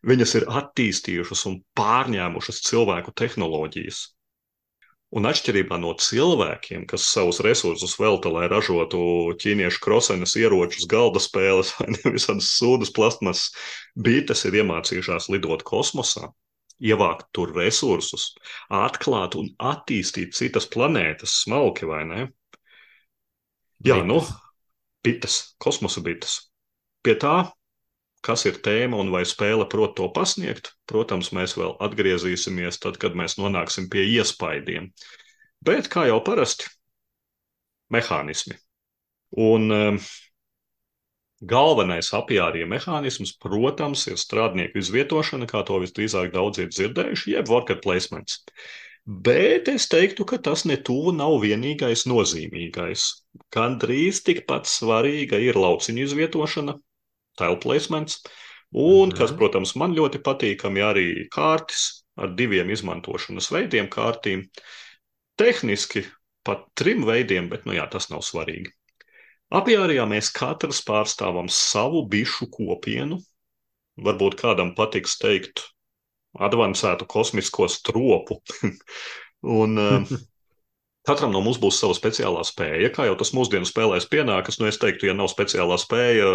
[0.08, 4.06] Viņas ir attīstījušas un pārņēmušas cilvēku tehnoloģijas.
[5.16, 8.98] Un atšķirībā no cilvēkiem, kas savus resursus velta, lai ražotu
[9.40, 13.46] ķīniešu krosenes ieročus, galda spēles vai visādas sūdas plasmas,
[13.96, 16.28] bites ir iemācījušās lidot kosmosā,
[16.84, 18.34] ievākt tur resursus,
[18.68, 22.20] atklāt un attīstīt citas planētas, smalki vai ne?
[23.80, 24.08] Jā, bites.
[24.12, 24.20] nu,
[25.06, 26.36] bites, kosmosa bites.
[27.00, 27.38] Pie tā
[28.24, 33.16] kas ir tēma un vai spēle prot to pasniegt, protams, mēs vēl atgriezīsimies tad, kad
[33.18, 34.90] mēs nonāksim pie iespaidiem.
[35.64, 36.68] Bet, kā jau parasti,
[37.94, 38.58] mehānismi.
[39.38, 40.00] Un um,
[41.40, 47.80] galvenais apjārija mehānisms, protams, ir strādnieku izvietošana, kā to visdrīzāk daudz ir dzirdējuši, jeb worker
[47.84, 48.42] placements.
[49.08, 53.06] Bet es teiktu, ka tas ne tuvu nav vienīgais nozīmīgais.
[53.54, 56.74] Gan drīz tikpat svarīga ir lauciņu izvietošana,
[57.38, 58.20] tile placements.
[58.74, 59.38] Un, kas, mhm.
[59.40, 64.44] protams, man ļoti patīkami, arī kārtas ar diviem izmantošanas veidiem, kārtīm.
[65.38, 66.04] Tehniski
[66.44, 68.74] pat trim veidiem, bet nu, jā, tas nav svarīgi.
[69.54, 73.22] Apjārijā mēs katrs pārstāvam savu bišu kopienu.
[74.04, 75.64] Varbūt kādam patiks teikt,
[76.38, 78.42] advancētu kosmisko stropu.
[79.60, 79.80] un,
[81.08, 82.90] Katram no mums būs sava speciālā spēja.
[82.92, 86.26] Kā jau tas mūsdienu spēlēs pienākas, nu es teiktu, ja nav speciālā spēja,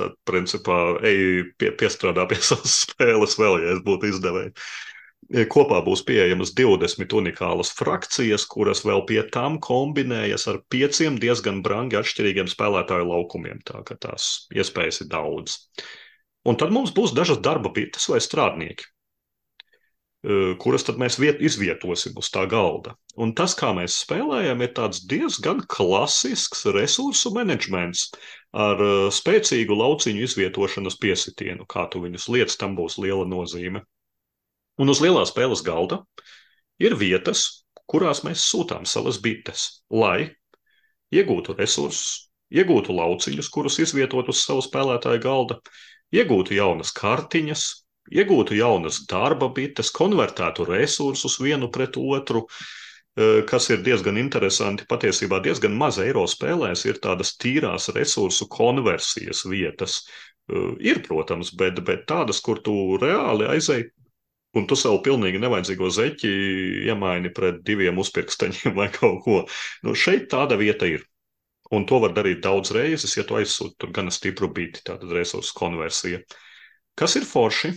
[0.00, 4.54] tad principā ej pie, piestrādā pie savas spēles vēl, ja es būtu izdevēji.
[5.52, 12.00] Kopā būs pieejamas 20 unikālas frakcijas, kuras vēl pie tam kombinējas ar pieciem diezgan brangi
[12.00, 13.60] atšķirīgiem spēlētāju laukumiem.
[13.68, 15.60] Tā kā tās iespējas ir daudz.
[16.50, 18.90] Un tad mums būs dažas darba bites vai strādnieki,
[20.60, 22.92] kuras tad mēs viet, izvietosim uz tā galda.
[23.16, 24.74] Un tas, kā mēs spēlējam, ir
[25.08, 28.10] diezgan klasisks resursu menedžments
[28.52, 28.82] ar
[29.16, 31.64] spēcīgu lauciņu izvietošanas piesitienu.
[31.64, 33.84] Kā tu viņus liec, tam būs liela nozīme.
[34.80, 36.02] Un uz lielā spēles galda
[36.80, 40.30] ir vietas, kurās mēs sūtām savas bites, lai
[41.12, 45.58] iegūtu resursus, iegūtu lauciņus, kurus izvietot uz savu spēlētāju galda,
[46.14, 47.64] iegūtu jaunas kartiņas,
[48.10, 54.88] iegūtu jaunas darba bites, konvertētu resursus vienu pret otru, e, kas ir diezgan interesanti.
[54.90, 60.02] Patiesībā diezgan maz eiro spēlēs ir tādas tīrās resursu konversijas vietas.
[60.50, 63.90] E, ir, protams, bet, bet tādas, kur tu reāli aizēji
[64.58, 66.30] un tu savu pilnīgi nevajadzīgo zeķi
[66.90, 69.40] iemaini pret diviem uzpirksteņiem vai kaut ko.
[69.86, 71.06] Nu, šeit tāda vieta ir.
[71.70, 76.18] Un to var darīt daudz reizes, ja tu aizsūti gana stipru biti, tātad resursu konversija.
[76.98, 77.70] Kas ir forši?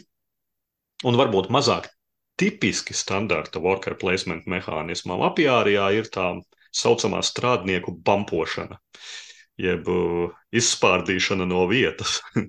[1.04, 1.90] Un varbūt mazāk
[2.40, 5.22] tipiski standarta worker placement mehānismam.
[5.28, 6.32] Apjārijā ir tā
[6.74, 8.80] saucamā strādnieku bampošana,
[9.62, 12.20] jeb uh, izspārdīšana no vietas.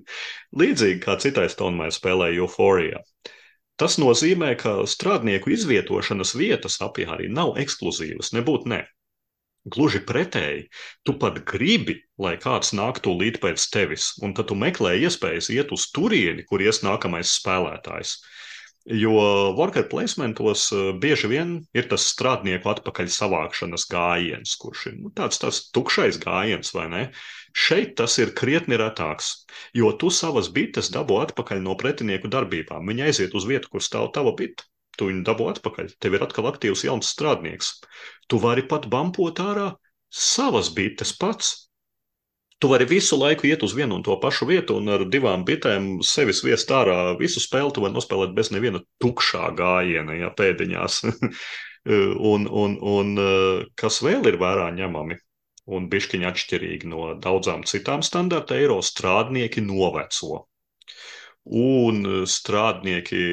[0.59, 3.03] Līdzīgi kā citais tonmēr spēlē Euphoria.
[3.75, 8.85] Tas nozīmē, ka strādnieku izvietošanas vietas apjārī nav ekskluzīvas, nebūtu ne.
[9.65, 10.67] Gluži pretēji,
[11.07, 15.71] tu pat gribi, lai kāds nāktu līdz pēc tevis, un tad tu meklē iespējas iet
[15.73, 18.19] uz turieni, kur ies nākamais spēlētājs.
[18.85, 19.15] Jo
[19.57, 25.41] worker placementos eh, bieži vien ir tas strādnieku atpakaļ savākšanas gājiens, kurš ir nu, tāds,
[25.41, 27.01] tāds tukšais gājiens, vai ne?
[27.65, 29.31] Šeit tas ir krietni retāks,
[29.73, 32.85] jo tu savas bites dabū atpakaļ no pretinieku darbībām.
[32.93, 34.69] Viņi aiziet uz vietu, kur stāv tava bita.
[34.95, 35.95] Tu viņu dabū atpakaļ.
[35.99, 37.75] Tev ir atkal aktīvs jauns strādnieks.
[38.31, 39.73] Tu vari pat bampot ārā
[40.09, 41.65] savas bites pats,
[42.59, 45.99] Tu vari visu laiku iet uz vienu un to pašu vietu, un ar divām bitēm
[46.07, 47.17] sevi viest ārā.
[47.19, 51.01] Visu spēli tu vari nospēlēt bez neviena tukšā gājiena, ja pēdiņās.
[52.31, 53.11] un, un, un
[53.75, 55.19] kas vēl ir vērā ņemami,
[55.75, 60.45] un bišķiņi atšķirīgi no daudzām citām standarta eiro, strādnieki noveco.
[61.45, 63.25] Un strādnieki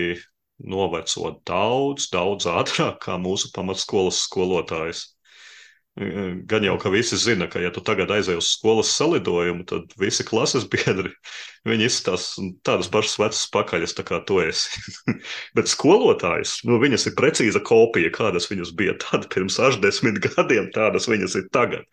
[0.63, 5.09] noveco daudz, daudz ātrāk kā mūsu pamatskolas skolotājs.
[6.49, 10.25] Gan jau, ka visi zina, ka, ja tu tagad aizej uz skolas salidojumu, tad visi
[10.25, 11.13] klases biedri
[11.69, 14.81] viņi izstāsta tādas pašas vecas pakaļas, tā kā tu esi.
[15.59, 21.11] Bet skolotājs, nu, viņas ir precīza kopija, kādas viņas bija tad pirms 80 gadiem, tādas
[21.13, 21.85] viņas ir tagad.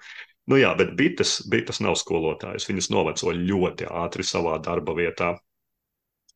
[0.50, 2.66] Nu jā, bet bites, bites nav skolotājs.
[2.66, 5.36] Viņas noveco ļoti ātri savā darba vietā.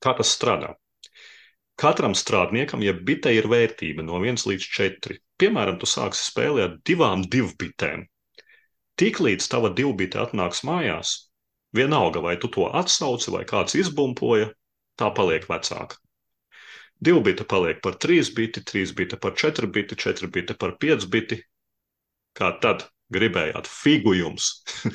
[0.04, 0.76] Kā tas strādā?
[1.80, 6.76] Katram strādniekam, ja bitē ir vērtība no 1 līdz 4, piemēram, tu sāksi spēli ar
[6.86, 8.06] divām divbitēm.
[9.02, 11.14] Tiklīdz tava divbite atnāks mājās,
[11.74, 14.52] vienalga vai tu to atsauci vai kāds izbumpoja,
[15.02, 15.98] tā paliek vecāka.
[17.04, 21.40] Divbita paliek par trīs biti, trīs bita par četru biti, četru bita par pieci biti.
[22.38, 24.62] Kā tad gribējāt figu jums?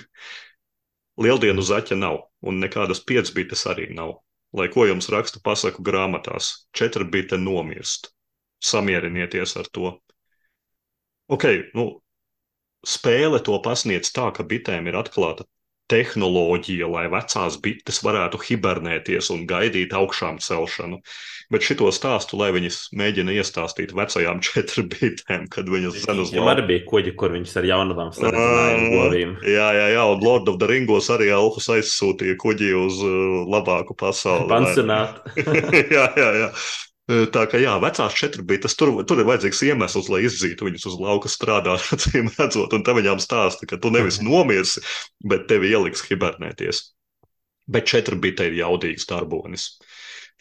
[1.26, 4.20] Lieldienu zaķa nav, un nekādas piecbites arī nav
[4.56, 8.12] lai ko jums raksta pasaku grāmatās, četri bite nomirst.
[8.64, 9.92] Samierinieties ar to.
[11.28, 11.44] Ok,
[11.78, 11.88] nu,
[12.86, 15.46] spēle to pasniedz tā, ka bitēm ir atklāta
[15.88, 21.00] tehnoloģija, lai vecās bites varētu hibernēties un gaidīt augšām celšanu.
[21.48, 26.50] Bet šito stāstu, lai viņas mēģina iestāstīt vecajām četrām bitēm, kad viņas zina uz Viņam
[26.52, 29.32] arī bija kuģi, kur viņas ar jaunavām sarunājām govīm.
[29.48, 33.96] Jā, jā, jā, un Lord of the Ringos arī elfus aizsūtīja kuģi uz uh, labāku
[33.96, 34.50] pasauli.
[34.52, 35.24] Pansionāt.
[35.96, 36.52] jā, jā, jā.
[37.08, 41.30] Tā kā jā, vecās četrbites, tur, tur ir vajadzīgs iemesls, lai izdzītu viņus uz lauka
[41.32, 44.28] strādāt, acīm redzot, un te viņām stāsta, ka tu nevis mhm.
[44.28, 44.82] nomirsi,
[45.24, 46.82] bet tevi ieliks hibernēties.
[47.68, 49.70] Bet četrbite ir jaudīgs darbonis.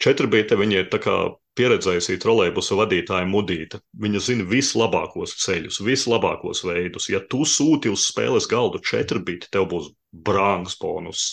[0.00, 1.14] Četrbite viņa ir tā kā
[1.58, 3.80] pieredzējusi trolēbusu vadītāja mudīta.
[4.04, 7.08] Viņa zina vislabākos ceļus, vislabākos veidus.
[7.10, 11.24] Ja tu sūti uz spēles galdu četrbiti, tev būs brāngs bonus.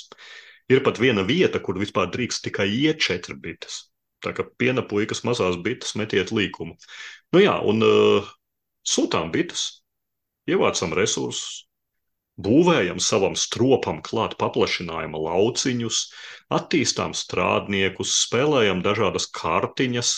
[0.72, 3.84] Ir pat viena vieta, kur vispār drīkst tikai iet četrbites
[4.26, 6.76] Tā kā piena puikas mazās bites metiet līkumu.
[7.36, 8.34] Nu jā, un uh,
[8.86, 9.68] sūtām bites,
[10.50, 11.66] ievācam resursus,
[12.42, 16.00] būvējam savam stropam klāt paplašinājuma lauciņus,
[16.58, 20.16] attīstām strādniekus, spēlējam dažādas kartiņas,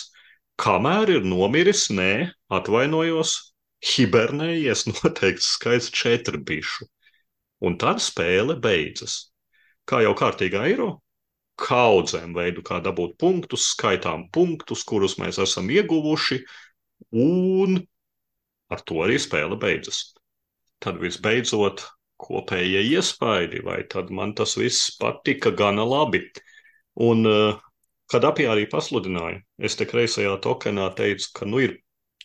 [0.58, 2.12] kamēr ir nomiris, nē,
[2.50, 3.36] atvainojos,
[3.92, 6.88] hibernējies noteikts skaits četru bišu.
[7.62, 9.28] Un tad spēle beidzas.
[9.88, 10.98] Kā jau kārtīgā eiro,
[11.58, 16.40] kaudzēm veidu, kā dabūt punktus, skaitām punktus, kurus mēs esam ieguvuši,
[17.18, 17.80] un
[18.72, 20.02] ar to arī spēle beidzas.
[20.82, 21.82] Tad visbeidzot,
[22.18, 26.22] kopējie iespaidi, vai tad man tas viss patika gana labi.
[27.08, 27.58] Un, uh,
[28.10, 31.76] kad apjā arī pasludināju, es te kreisajā tokenā teicu, ka nu ir,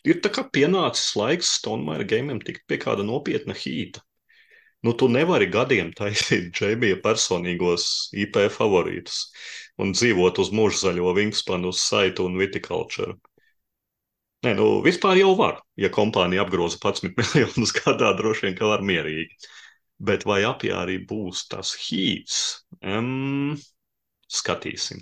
[0.06, 0.20] ir
[0.54, 4.02] pienācis laiks Stonemaier gamiem tikt pie kāda nopietna hīta.
[4.84, 7.84] Nu, tu nevari gadiem taisīt Džeimija personīgos
[8.20, 9.20] IP favorītus
[9.80, 13.14] un dzīvot uz mūžzaļo wingspanu, uz saitu un viticulture.
[14.44, 15.62] Nē, nu, vispār jau var.
[15.80, 19.48] Ja kompānija apgroza 11 miljonus gadā, droši vien, ka var mierīgi.
[20.04, 22.38] Bet vai apjā arī būs tas hīts?
[22.84, 23.56] Um,
[24.28, 25.00] skatīsim.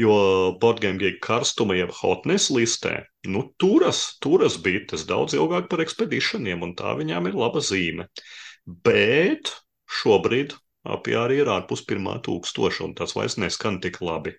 [0.00, 0.16] Jo
[0.62, 6.94] Geek karstuma jeb hotness listē, nu, turas, turas bites daudz ilgāk par ekspedīšaniem, un tā
[6.96, 8.06] viņām ir laba zīme.
[8.06, 9.54] Uh, bet
[10.00, 10.52] šobrīd
[10.96, 14.34] apjāri ir ārpus pirmā tūkstoša, un tas vairs neskan tik labi.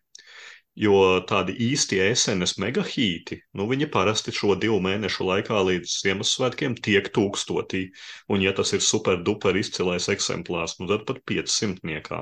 [0.79, 7.09] Jo tādi īsti esenes megahīti, nu viņi parasti šo divu mēnešu laikā līdz Ziemassvētkiem tiek
[7.15, 7.81] tūkstotī,
[8.29, 12.21] un ja tas ir super duper izcilais eksemplārs, nu tad pat 500 niekā.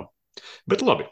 [0.66, 1.06] Bet labi,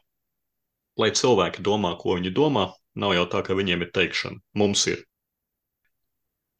[0.98, 4.42] lai cilvēki domā, ko viņi domā, nav jau tā, ka viņiem ir teikšana.
[4.58, 5.04] Mums ir.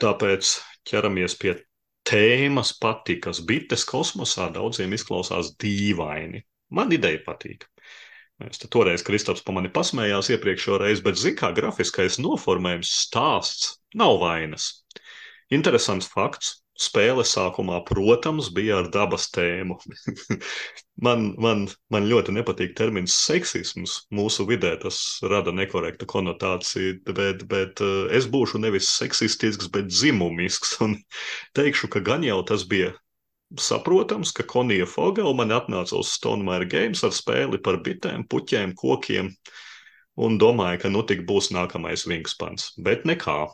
[0.04, 1.56] Tāpēc ķeramies pie
[2.06, 3.42] tēmas patikas.
[3.46, 6.44] Bites kosmosā daudziem izklausās dīvaini.
[6.76, 7.68] Man ideja patīk.
[8.44, 14.20] Es toreiz Kristaps pa mani pasmējās iepriekšējā reizē, bet zina, kā grafiskais noformējums stāsts nav
[14.20, 14.84] vainas.
[15.56, 16.58] Interesants fakts.
[16.76, 19.78] Spēle sākumā, protams, bija ar dabas tēmu.
[21.08, 24.02] man, man, man ļoti nepatīk termins seksisms.
[24.16, 30.76] Mūsu vidē tas rada nekorektu konotāciju, bet, bet eh, es būšu nevis seksistisks, bet dzimumisks.
[30.84, 31.00] Un
[31.56, 32.92] teikšu, ka gan jau tas bija
[33.62, 39.32] saprotams, ka Konija Fogela man atnāca uz Stonemaier Games ar spēli par bitēm, puķiem, kokiem
[40.16, 42.74] un domāju, ka nu tik būs nākamais Wingspans.
[42.82, 43.46] Bet nekā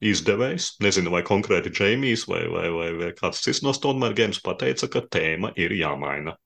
[0.00, 4.88] izdevējs, nezinu, vai konkrēti Džeimijs vai, vai, vai, vai kāds cits no Stonemaier Games pateica,
[4.92, 6.36] ka tēma ir jāmaina.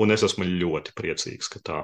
[0.00, 1.82] Un es esmu ļoti priecīgs, ka tā.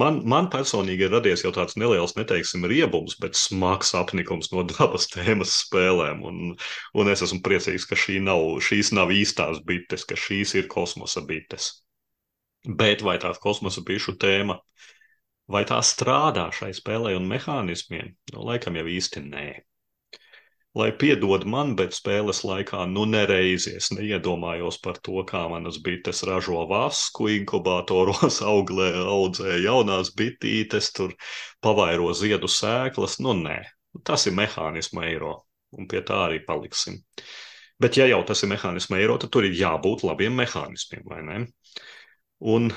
[0.00, 5.08] Man, man personīgi ir radies jau tāds neliels, neteiksim, riebums, bet smags apnikums no dabas
[5.12, 6.22] tēmas spēlēm.
[6.28, 6.56] Un,
[6.96, 11.24] un es esmu priecīgs, ka šī nav, šīs nav īstās bites, ka šīs ir kosmosa
[11.28, 11.74] bites.
[12.64, 14.60] Bet vai tā kosmosa bišu tēma
[15.52, 18.14] Vai tā strādā šai spēlei un mehānismiem?
[18.32, 19.46] Nu, laikam jau īsti nē.
[20.80, 26.22] Lai piedod man, bet spēles laikā nu nereizi es neiedomājos par to, kā manas bites
[26.24, 31.12] ražo vasku, inkubatoros auglē, audzē jaunās bitītes, tur
[31.60, 33.18] pavairo ziedu sēklas.
[33.20, 33.58] Nu nē,
[34.08, 35.34] tas ir mehānisma eiro,
[35.76, 37.02] un pie tā arī paliksim.
[37.82, 41.44] Bet, ja jau tas ir mehānisma eiro, tad tur ir jābūt labiem mehānismiem, vai ne?
[42.40, 42.72] Un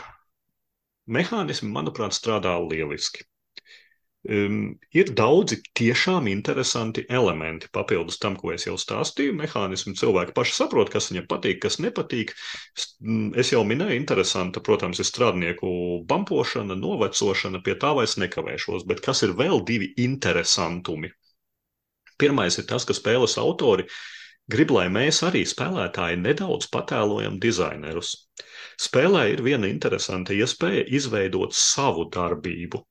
[1.06, 3.26] Mehānismi, manuprāt, strādā lieliski.
[4.26, 9.36] Um, ir daudzi tiešām interesanti elementi papildus tam, ko es jau stāstīju.
[9.38, 12.34] Mehānismi cilvēki paši saprot, kas viņiem patīk, kas nepatīk.
[13.38, 15.70] Es jau minēju, interesanta, protams, ir strādnieku
[16.10, 18.88] bampošana, novecošana, pie tā vairs nekavēšos.
[18.90, 21.14] Bet kas ir vēl divi interesantumi?
[22.18, 23.86] Pirmais ir tas, ka spēles autori
[24.52, 28.16] grib, lai mēs arī spēlētāji nedaudz patēlojam dizainerus.
[28.82, 32.84] Spēlē ir viena interesanta iespēja izveidot savu darbību.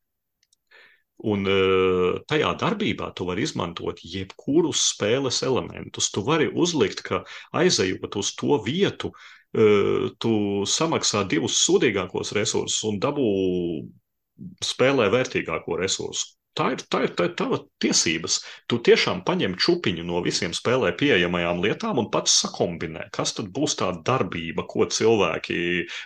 [1.25, 6.11] Un uh, tajā darbībā tu vari izmantot jebkurus spēles elementus.
[6.13, 7.23] Tu vari uzlikt, ka
[7.57, 10.35] aizejot uz to vietu, uh, tu
[10.69, 13.29] samaksā divus sūdīgākos resursus un dabū
[14.65, 16.35] spēlē vērtīgāko resursu.
[16.55, 18.37] Tā ir, tā ir, tā ir tava tiesības.
[18.71, 23.75] Tu tiešām paņem čupiņu no visiem spēlē pieejamajām lietām un pats sakombinē, kas tad būs
[23.81, 25.57] tā darbība, ko cilvēki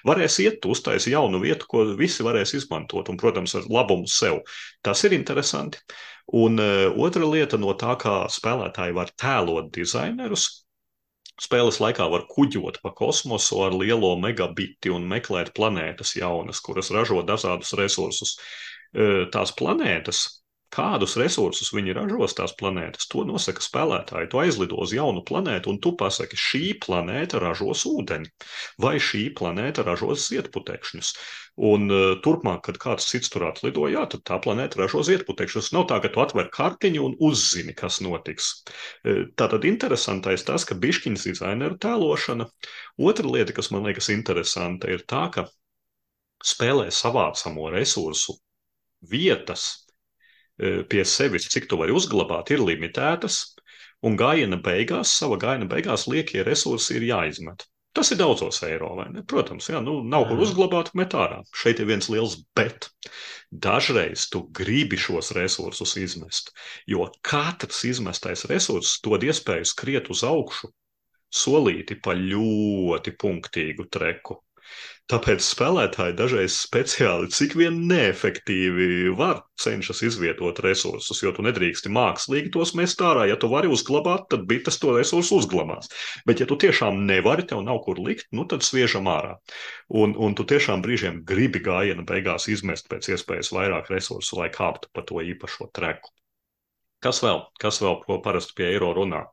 [0.08, 4.40] varēs iet, uztais jaunu vietu, ko visi varēs izmantot, un, protams, ar labumu sev.
[4.80, 5.84] Tas ir interesanti.
[6.38, 10.48] Un uh, otra lieta no tā, kā spēlētāji var tēlot dizainerus,
[11.38, 17.20] Spēles laikā var kuģot pa kosmosu ar lielo megabiti un meklēt planētas jaunas, kuras ražo
[17.22, 18.32] dažādus resursus.
[19.32, 20.26] Tās planētas
[20.68, 24.28] Kādus resursus viņi ražos tās planētas, to nosaka spēlētāji.
[24.32, 28.28] Tu aizlido uz jaunu planētu, un tu pasaki, šī planēta ražos ūdeni,
[28.84, 31.12] vai šī planēta ražos ziedputekšņus.
[31.68, 35.70] Un uh, turpmāk, kad kāds cits tur atlido, jā, tad tā planēta ražo ziedputekšņus.
[35.74, 38.50] Nav tā, ka tu atver kartiņu un uzzini, kas notiks.
[39.08, 42.46] Uh, Tātad interesantais tas, ka bišķiņas dizaineru tēlošana.
[43.08, 45.48] Otra lieta, kas man liekas interesanta, ir tā, ka
[46.44, 48.36] spēlē savācamo resursu
[49.00, 49.68] vietas
[50.58, 53.34] Eh, pie sevis, cik tu vari uzglabāt, ir limitētas,
[54.02, 57.62] un gājiena beigās, sava gājiena beigās liekie resursi ir jāizmet.
[57.94, 59.22] Tas ir daudzos eiro, vai ne?
[59.32, 61.38] Protams, jā, nu, nav kur uzglabāt, met ārā.
[61.54, 62.90] Šeit ir viens liels bet.
[63.50, 66.50] Dažreiz tu gribi šos resursus izmest,
[66.90, 70.72] jo katrs izmestais resurss dod iespēju skriet uz augšu
[71.30, 74.40] solīti pa ļoti punktīgu treku.
[75.08, 82.52] Tāpēc spēlētāji dažreiz speciāli, cik vien neefektīvi var cenšas izvietot resursus, jo tu nedrīksti mākslīgi
[82.52, 83.22] tos mest ārā.
[83.30, 85.88] Ja tu vari uzglabāt, tad bites to resursu uzglabās.
[86.28, 89.38] Bet, ja tu tiešām nevari, tev nav kur likt, nu tad sviežam ārā.
[89.88, 94.92] Un, un tu tiešām brīžiem gribi gājiena beigās izmest pēc iespējas vairāk resursu, lai kāptu
[94.92, 96.12] pa to īpašo treku.
[97.00, 97.46] Kas vēl?
[97.56, 99.24] Kas vēl, ko parasti pie eiro runā?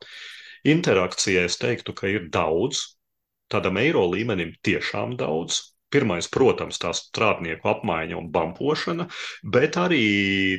[0.63, 2.95] Interakcijai es teiktu, ka ir daudz,
[3.51, 5.63] tādam eiro līmenim tiešām daudz.
[5.93, 9.05] Pirmais, protams, tā strādnieku apmaiņa un bampošana,
[9.53, 10.01] bet arī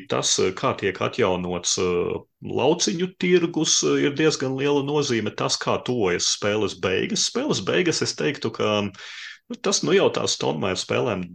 [0.08, 2.14] tas, kā tiek atjaunots uh,
[2.60, 5.34] lauciņu tirgus, uh, ir diezgan liela nozīme.
[5.36, 7.26] Tas, kā tuvojas spēles beigas.
[7.28, 11.26] Spēles beigas, es teiktu, ka nu, tas nu jau tās Stonemaja spēlēm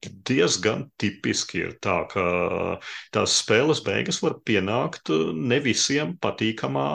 [0.00, 2.24] diezgan tipiski ir tā, ka
[3.14, 6.86] tās spēles beigas var pienākt ne visiem patīkamā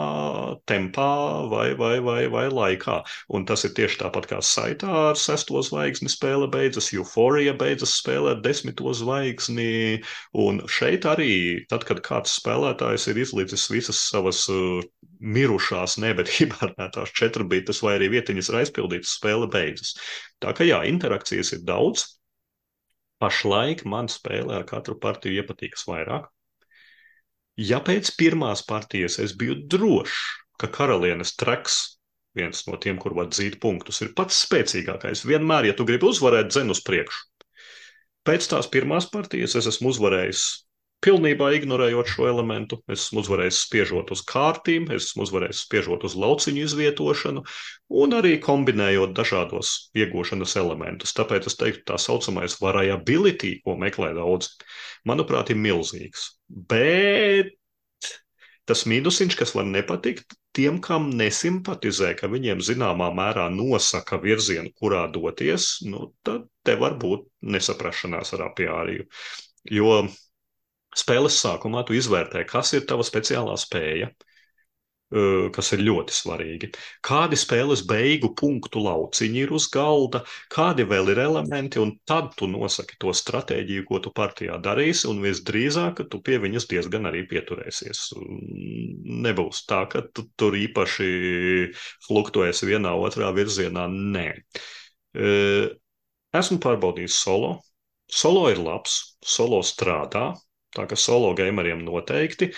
[0.66, 1.10] tempā
[1.52, 2.98] vai, vai, vai, vai laikā.
[3.36, 8.36] Un tas ir tieši tāpat kā saitā ar sesto zvaigzni spēle beidzas, Euphoria beidzas spēlē
[8.36, 10.02] ar desmito zvaigzni.
[10.34, 14.82] Un šeit arī, tad, kad kāds spēlētājs ir izlicis visas savas uh,
[15.20, 19.94] mirušās, ne, bet hibernētās četrbites vai arī vietiņas ir aizpildītas, spēle beidzas.
[20.42, 22.15] Tā kā jā, interakcijas ir daudz,
[23.22, 26.26] Pašlaik man spēlē ar katru partiju iepatīkas vairāk.
[27.56, 30.18] Ja pēc pirmās partijas es biju drošs,
[30.60, 31.78] ka karalienes treks,
[32.36, 36.52] viens no tiem, kur var dzīt punktus, ir pats spēcīgākais, vienmēr, ja tu gribi uzvarēt,
[36.52, 37.24] dzen uz priekšu.
[38.26, 40.44] Pēc tās pirmās partijas es esmu uzvarējis
[41.06, 42.80] pilnībā ignorējot šo elementu.
[42.90, 47.44] Es esmu uzvarējis spiežot uz kārtīm, es esmu uzvarējis spiežot uz lauciņu izvietošanu
[48.02, 51.14] un arī kombinējot dažādos iegūšanas elementus.
[51.16, 54.56] Tāpēc es teiktu, tā saucamais variability, ko meklē daudz,
[55.06, 56.32] manuprāt, ir milzīgs.
[56.48, 57.54] Bet
[58.66, 65.06] tas mīnusiņš, kas var nepatikt, tiem, kam nesimpatizē, ka viņiem zināmā mērā nosaka virzienu, kurā
[65.12, 69.06] doties, nu, tad te var būt nesaprašanās ar apiāriju.
[69.70, 70.00] Jo
[70.96, 74.10] spēles sākumā tu izvērtē, kas ir tava speciālā spēja,
[75.54, 76.68] kas ir ļoti svarīgi.
[77.06, 82.48] Kādi spēles beigu punktu lauciņi ir uz galda, kādi vēl ir elementi, un tad tu
[82.50, 88.00] nosaki to stratēģiju, ko tu partijā darīsi, un visdrīzāk tu pie viņas diezgan arī pieturēsies.
[89.28, 91.10] Nebūs tā, ka tu tur īpaši
[92.08, 93.86] fluktuēsi vienā otrā virzienā.
[93.86, 94.26] Nē.
[96.34, 97.54] Esmu pārbaudījis solo.
[98.10, 100.32] Solo ir labs, solo strādā,
[100.76, 102.50] Tā kā solo gameriem noteikti,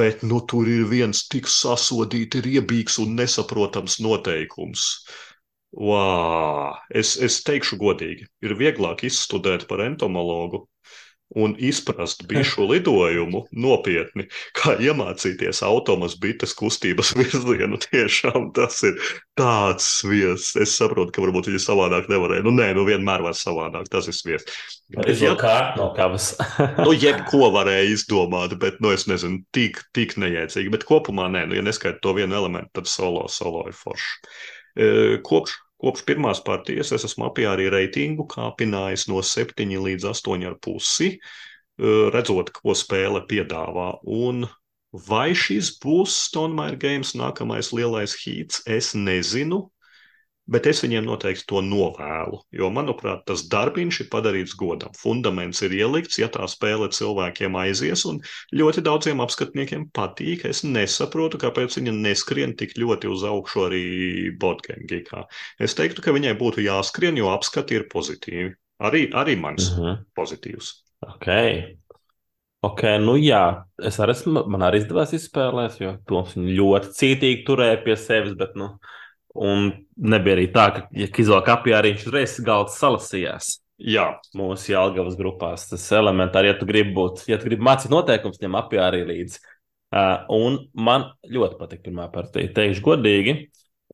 [0.00, 4.86] bet nu, tur ir viens tik sasodīti riebīgs un nesaprotams noteikums.
[5.74, 6.76] Wow.
[6.94, 10.68] Es, es teikšu godīgi, ir vieglāk izstudēt par entomologu
[11.34, 17.78] un izprast bišu lidojumu nopietni, kā iemācīties automas bites kustības virzienu.
[17.88, 19.00] Tiešām tas ir
[19.38, 20.54] tāds sviests.
[20.60, 22.46] Es saprotu, ka varbūt viņi savādāk nevarēja.
[22.46, 23.88] Nu, nē, nu vienmēr var savādāk.
[23.92, 24.78] Tas ir sviests.
[24.94, 26.34] Bet, ja kā no kavas?
[26.84, 30.72] nu, jebko varēja izdomāt, bet, nu, es nezinu, tik, tik nejēdzīgi.
[30.74, 34.34] Bet kopumā, nē, nu, ja neskaidro to vienu elementu, tad solo, solo ir forši.
[35.26, 41.08] Kopš Kopš pirmās partijas es esmu apjāri reitingu kāpinājis no 7 līdz 8,5,
[42.14, 43.88] redzot, ko spēle piedāvā.
[44.04, 44.46] Un
[45.08, 49.64] vai šis būs Stonemaier Games nākamais lielais hīts, es nezinu
[50.50, 52.40] bet es viņiem noteikti to novēlu.
[52.54, 54.92] Jo, manuprāt, tas darbiņš ir padarīts godam.
[54.98, 58.20] Fundaments ir ielikts, ja tā spēle cilvēkiem aizies, un
[58.56, 60.44] ļoti daudziem apskatniekiem patīk.
[60.50, 63.84] Es nesaprotu, kāpēc viņa neskrien tik ļoti uz augšu arī
[64.40, 65.24] Botgangikā.
[65.58, 68.52] Es teiktu, ka viņai būtu jāskrien, jo apskati ir pozitīvi.
[68.84, 69.88] Arī, arī mans uh mhm.
[69.88, 70.04] -huh.
[70.18, 70.74] pozitīvs.
[71.04, 71.76] Okay.
[72.64, 77.82] Ok, nu jā, es arī esmu, man arī izdevās izspēlēt, jo Toms ļoti cītīgi turēja
[77.84, 78.70] pie sevis, bet, nu,
[79.34, 83.48] Un nebija arī tā, ka, ja Kizo kapjā arī viņš uzreiz galds salasījās.
[83.82, 84.06] Jā.
[84.38, 88.54] Mūsu Jālgavas grupās tas elementāri, ja tu gribi būt, ja tu gribi mācīt noteikumus, tiem
[88.58, 89.42] apjā arī līdzi.
[89.94, 93.36] Uh, un man ļoti patīk pirmā partija, teikšu godīgi.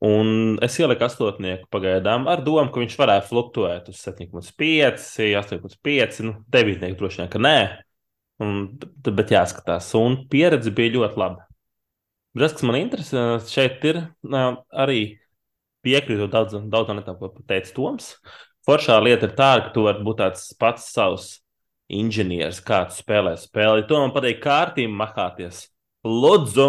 [0.01, 5.03] Un es ieliku astotnieku pagaidām ar domu, ka viņš varētu fluktuēt uz 7,5,
[5.36, 7.59] 8,5, nu, 9, droši vien, ka nē.
[8.41, 8.62] Un,
[9.05, 11.45] bet jāskatās, un pieredze bija ļoti laba.
[12.38, 15.03] Tas, kas man interesē, šeit ir arī
[15.84, 18.14] piekrītu daudz, daudz no tā, ko teica Toms.
[18.68, 21.30] Foršā lieta ir tā, ka tu vari būt tāds pats savs
[21.90, 23.86] inženieris, kāds spēlē spēli.
[23.88, 25.64] To man patīk kārtīm mahāties.
[26.06, 26.68] Lūdzu,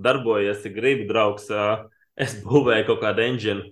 [0.00, 1.50] darbojies, ja gribi, draugs.
[2.18, 3.70] Es būvēju kaut kādu enģinu.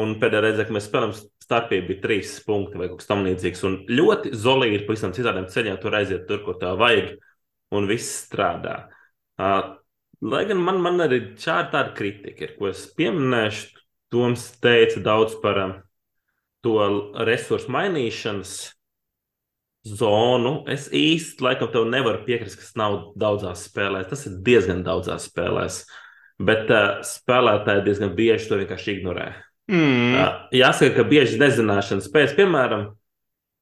[0.00, 3.64] Un pēdējā reizē, kad mēs spēlējām, starpība bija trīs punkti vai kaut kas tamlīdzīgs.
[3.66, 7.16] Un ļoti zolīgi ir pavisam citādiem ceļiem, tur aiziet tur, kur tā vajag,
[7.74, 8.76] un viss strādā.
[9.40, 13.79] Lai gan man, man arī šāda tāda kritika ir, ko es pieminēšu.
[14.10, 15.72] Toms teica daudz par uh,
[16.64, 16.76] to
[17.26, 18.54] resursu mainīšanas
[19.86, 20.60] zonu.
[20.70, 24.08] Es īsti laikam tev nevaru piekrist, ka tas nav daudzās spēlēs.
[24.10, 25.84] Tas ir diezgan daudzās spēlēs.
[26.40, 29.28] Bet uh, spēlētāji diezgan bieži to vienkārši ignorē.
[29.70, 30.16] Mm.
[30.16, 32.88] Uh, jāsaka, ka bieži nezināšanas pēc, piemēram,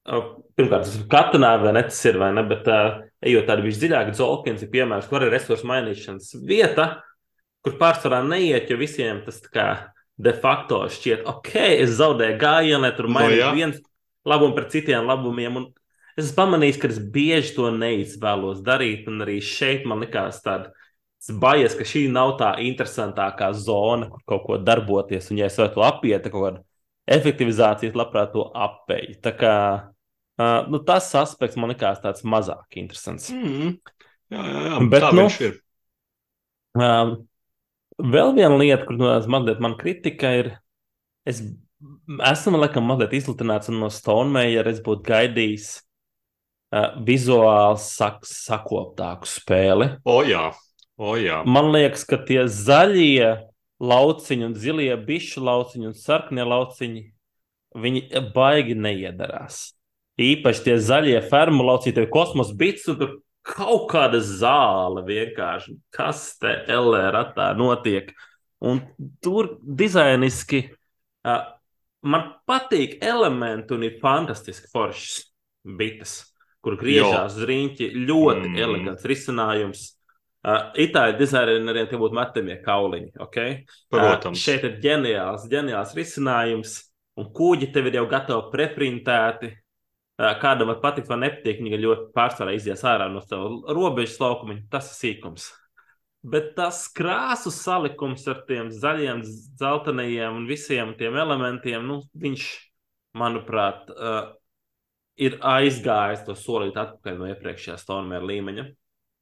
[0.09, 3.67] uh, pirmkārt, tas ir katanā vai ne, tas ir vai ne, bet uh, ejot tādu
[3.67, 6.89] visdziļāk, Zolkins ir piemērs, kur ir resursu mainīšanas vieta,
[7.67, 9.69] kur pārsvarā neiet, jo visiem tas tā kā
[10.19, 11.53] de facto šķiet, ok,
[11.85, 13.83] es zaudēju gājienu, tur mainīju no, viens
[14.29, 15.61] labumu pret citiem labumiem.
[15.61, 15.69] Un
[16.19, 20.73] es esmu pamanījis, ka es bieži to neizvēlos darīt, un arī šeit man likās tāda
[21.41, 25.31] bajas, ka šī nav tā interesantākā zona, kur kaut ko darboties.
[25.33, 26.65] Un, ja es varētu apiet kaut kādu
[27.09, 29.17] efektivizāciju, labprāt to apēju.
[29.25, 33.31] Tā kā uh, nu, tas aspekts man likās tāds mazāk interesants.
[33.33, 33.79] Mm.
[34.35, 34.81] Jā, jā, jā.
[34.93, 35.59] Bet, tā nu, ir.
[36.79, 37.15] Uh,
[37.99, 38.99] vēl viena lieta, kur
[39.31, 40.53] mazliet man kritika ir,
[41.29, 41.43] es
[42.31, 45.69] esmu laikam mazliet izlutināts no Stonemeja, es būtu gaidījis
[46.75, 49.93] uh, vizuāli sak sakoptāku spēli.
[50.09, 50.51] O, jā.
[50.99, 51.43] O, jā.
[51.47, 53.37] Man liekas, ka tie zaļie
[53.79, 57.05] lauciņi un zilie bišu lauciņi un sarkanie lauciņi,
[57.79, 59.69] viņi baigi neiedarās.
[60.19, 63.13] Īpaši tie zaļie fermu lauciņi, tev ir kosmos bits un tur
[63.49, 65.77] kaut kāda zāle vienkārši.
[65.95, 68.11] Kas te LRT notiek?
[68.65, 68.83] Un
[69.23, 71.45] tur dizainiski uh,
[72.03, 75.23] man patīk elementi un ir fantastiski foršas
[75.79, 76.19] bites
[76.65, 77.93] kur griežās zriņķi.
[78.09, 78.59] Ļoti mm.
[78.65, 79.87] elegants risinājums.
[80.39, 83.13] Uh, Itāļu dizaineriem tie būtu metamie kauliņi.
[83.27, 83.63] Okay?
[83.93, 84.39] Protams.
[84.39, 86.77] Uh, šeit ir ģeniāls, ģeniāls risinājums,
[87.19, 89.53] un kūģi tev ir jau gatavi preprintēti.
[90.19, 94.57] Kādam var patikt, vai nepatīk, viņa ļoti pārsvarā izies ārā no sava robežas laukuma.
[94.73, 95.53] Tas ir sīkums.
[96.27, 99.23] Bet tas krāsu salikums ar tiem zaļiem,
[99.61, 102.49] zeltainajiem un visiem tiem elementiem, nu, viņš,
[103.19, 104.33] manuprāt, uh,
[105.19, 108.67] ir aizgājis to solīt atpakaļ no iepriekšējā Stormēra līmeņa.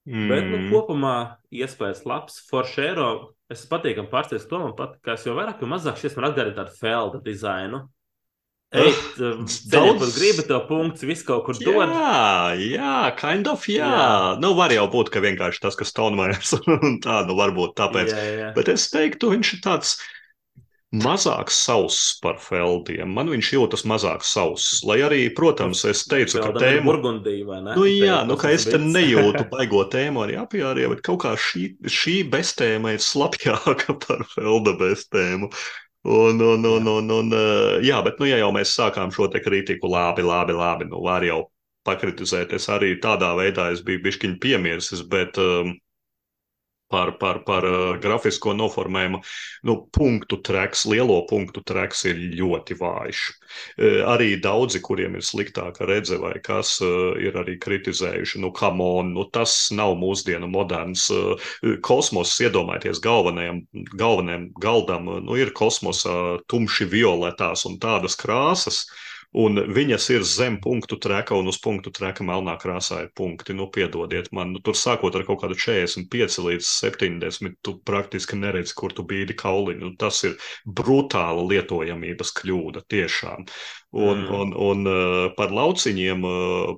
[0.07, 0.29] Mm.
[0.31, 1.17] Bet nu, kopumā
[1.51, 3.11] iespējas labs, forši eiro.
[3.53, 7.21] Es patīkami pārsteigts, to man patīk, jo vairāk vai mazāk šis man atgādina tādu felda
[7.23, 7.85] dizainu.
[8.77, 11.95] Uh, daudz gribi to punktu, visu kaut kur dod.
[11.95, 13.89] Jā, jā, kind of, jā.
[13.89, 14.11] jā.
[14.43, 18.13] Nu, var jau būt, ka vienkārši tas, kas Stonemajas un tā, nu, varbūt tāpēc.
[18.13, 18.53] Jā, jā.
[18.59, 19.97] Bet es teiktu, viņš ir tāds
[20.95, 23.11] mazāk sauss par Feldiem.
[23.17, 24.83] Man viņš jūtas mazāk sauss.
[24.87, 27.75] Lai arī, protams, es teicu, ka tēma Burgundija vai ne?
[27.77, 31.69] Nu, jā, nu, ka es te nejūtu baigo tēmu arī apjārī, bet kaut kā šī,
[31.91, 35.51] šī bestēma ir slapjāka par Felda bestēmu.
[36.07, 37.33] Un, un, un, un, un,
[37.83, 41.25] jā, bet, nu, ja jau mēs sākām šo te kritiku, labi, labi, labi, nu, var
[41.27, 41.41] jau
[41.87, 42.55] pakritizēt.
[42.59, 45.75] Es arī tādā veidā es biju bišķiņ piemirsis, bet um,
[46.89, 49.21] par, par, par uh, grafisko noformējumu.
[49.67, 53.23] Nu, punktu treks, lielo punktu treks ir ļoti vājš.
[53.77, 58.83] Uh, arī daudzi, kuriem ir sliktāka redze vai kas, uh, ir arī kritizējuši, nu, kam
[58.85, 61.09] on, nu, tas nav mūsdienu moderns.
[61.87, 63.61] Kosmos, iedomājieties, galvenajam,
[63.99, 68.85] galvenajam galdam, nu, ir kosmosa tumši violetās un tādas krāsas.
[69.37, 73.53] Un viņas ir zem punktu treka, un uz punktu treka melnā krāsā ir punkti.
[73.57, 78.73] Nu, piedodiet man, nu, tur sākot ar kaut kādu 45 līdz 70, tu praktiski neredzi,
[78.79, 79.93] kur tu bīdi kauliņu.
[80.01, 83.45] Tas ir brutāla lietojamības kļūda tiešām.
[83.93, 84.33] Un, mm.
[84.41, 86.27] un, un uh, par lauciņiem.
[86.27, 86.77] Uh,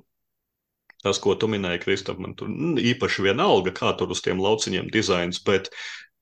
[0.99, 2.49] Tas, ko tu minēji, Kristap, man tur
[2.83, 5.69] īpaši vienalga, kā tur uz tiem lauciņiem dizains, bet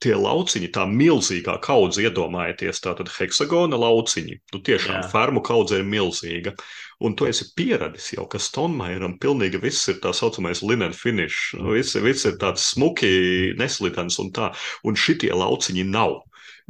[0.03, 4.37] tie lauciņi, tā milzīgā kaudze, iedomājieties, tā tad heksagona lauciņi.
[4.53, 5.05] Nu, tiešām Jā.
[5.13, 6.53] fermu kaudze ir milzīga.
[7.01, 11.53] Un tu esi pieradis jau, ka Stonemajeram pilnīgi viss ir tā saucamais linen finish.
[11.57, 14.51] Nu, viss, viss ir tāds smuki, neslidens un tā.
[14.85, 16.19] Un šitie lauciņi nav.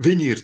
[0.03, 0.43] Viņi ir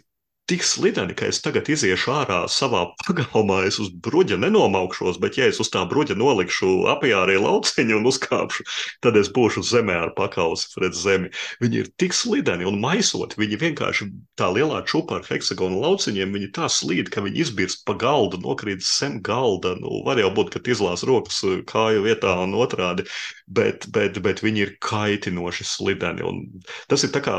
[0.50, 5.48] tik slideni, ka es tagad iziešu ārā savā pagalmā, es uz bruģa nenomaukšos, bet ja
[5.48, 8.66] es uz tā bruģa nolikšu apjārī lauciņu un uzkāpšu,
[9.06, 11.32] tad es būšu zemē ar pakausi pret zemi.
[11.64, 16.52] Viņi ir tik slideni un maisot, viņi vienkārši tā lielā čupa ar heksagonu lauciņiem, viņi
[16.58, 19.78] tā slīd, ka viņi izbirst pa galdu, nokrīt zem galda.
[19.80, 21.40] Nu, var jau būt, ka izlās rokas
[21.70, 23.08] kāju vietā un otrādi,
[23.48, 26.28] bet, bet, bet viņi ir kaitinoši slideni.
[26.28, 26.44] Un
[26.92, 27.38] tas ir tā kā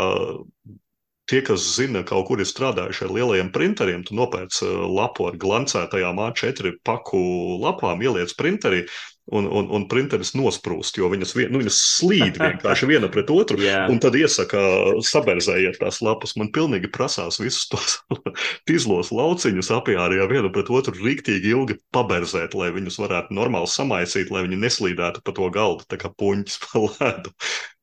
[1.31, 5.41] tie, kas zina, kaut kur ir strādājuši ar lielajiem printeriem, tu nopērc eh, lapu ar
[5.41, 7.21] glancētajām A4 paku
[7.65, 8.85] lapām, ieliec printerī,
[9.33, 13.57] un, un, un printeris nosprūst, jo viņas, vien, nu, viņas slīd vienkārši viena pret otru.
[13.65, 13.87] Jā.
[13.89, 14.61] Un tad iesaka,
[15.09, 16.35] saberzējiet tās lapas.
[16.37, 17.97] Man pilnīgi prasās visus tos
[18.69, 24.45] tīzlos lauciņus apjārijā vienu pret otru rīktīgi ilgi paberzēt, lai viņus varētu normāli samaisīt, lai
[24.45, 27.33] viņi neslīdētu pa to galdu, tā kā puņķis pa ledu.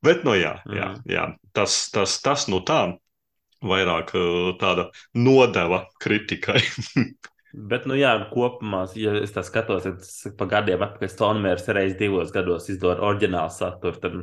[0.06, 1.10] Bet, nu jā, jā, Mm.
[1.14, 1.26] jā.
[1.58, 2.84] Tas, tas, tas nu tā,
[3.66, 6.62] vairāk uh, tāda nodeva kritikai.
[7.52, 12.32] Bet, nu, jā, kopumā, ja es tā skatos, tad pa gadiem atpakaļ Stonemērs reizes divos
[12.32, 14.00] gados izdod oriģinālu saturu.
[14.00, 14.16] Tad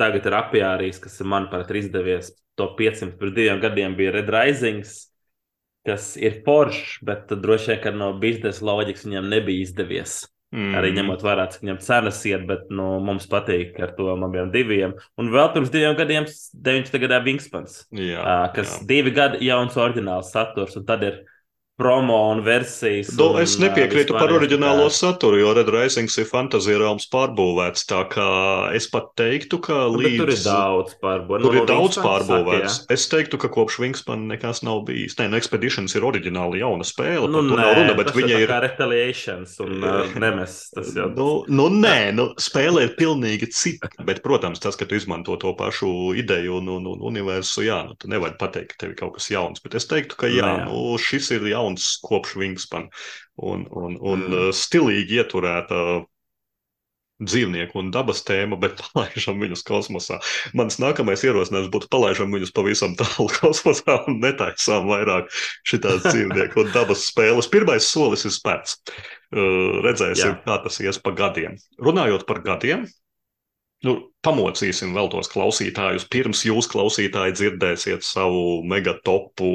[0.00, 2.32] tagad ir apjārījis, kas man pat ir izdevies.
[2.58, 4.96] To 500 pirms diviem gadiem bija Red Risings,
[5.86, 10.18] kas ir foršs, bet droši vien, ka no biznesa loģikas viņam nebija izdevies.
[10.54, 10.74] Mm.
[10.78, 14.92] Arī ņemot vērā, cik viņam cenas iet, bet nu, mums patīk ar to abiem diviem.
[15.18, 17.00] Un vēl pirms diviem gadiem, 19.
[17.02, 18.22] gadā Wingspans, jā,
[18.54, 18.84] kas jā.
[18.92, 21.18] divi gadi jauns oriģināls saturs, un tad ir
[21.76, 23.08] promo un versijas.
[23.18, 27.82] Do, un, es nepiekrītu par oriģinālo tā- saturu, jo Red Risings ir fantāzija rāms pārbūvēts.
[27.90, 28.26] Tā kā
[28.78, 30.18] es pat teiktu, ka Nu, līdz.
[30.22, 31.42] Tur ir daudz pārbūvēts.
[31.48, 32.76] Tur ir daudz pārbūvēts.
[32.94, 35.16] Es teiktu, ka kopš Wingspan nekas nav bijis.
[35.18, 37.26] Nē, no Expeditions ir oriģināli jauna spēle.
[37.28, 38.44] Nu, nē, nav runa, bet viņa ir.
[38.46, 38.52] ir.
[38.54, 40.56] kā retaliations un uh, nemes.
[40.74, 43.90] Tas jau Nu, nu, nē, nu, spēle ir pilnīgi cita.
[44.06, 47.98] Bet, protams, tas, ka tu izmanto to pašu ideju un, un, un universu, jā, nu,
[47.98, 49.58] tu nevari pateikt, ka tev ir kaut kas jauns.
[49.64, 50.64] Bet es teiktu, ka jā, Nu, jā.
[50.70, 51.63] nu, šis ir jauns
[52.04, 52.90] kopš Wingspan
[53.36, 54.34] un, un, un Mm.
[54.34, 54.58] mm.
[54.58, 55.78] stilīgi ieturēta
[57.24, 60.18] dzīvnieku un dabas tēma, bet palaidām viņus kosmosā.
[60.58, 65.30] Mans nākamais ierosinājums būtu palaidām viņus pavisam tālu kosmosā un netaisām vairāk
[65.68, 67.50] šitās dzīvnieku un dabas spēles.
[67.52, 68.80] Pirmais solis ir spērts.
[69.34, 70.42] Uh, redzēsim, Jā.
[70.44, 71.56] kā tas ies pa gadiem.
[71.82, 72.84] Runājot par gadiem,
[73.86, 76.06] nu, pamocīsim vēl tos klausītājus.
[76.10, 79.48] Pirms jūs, klausītāji, dzirdēsiet savu megatopu,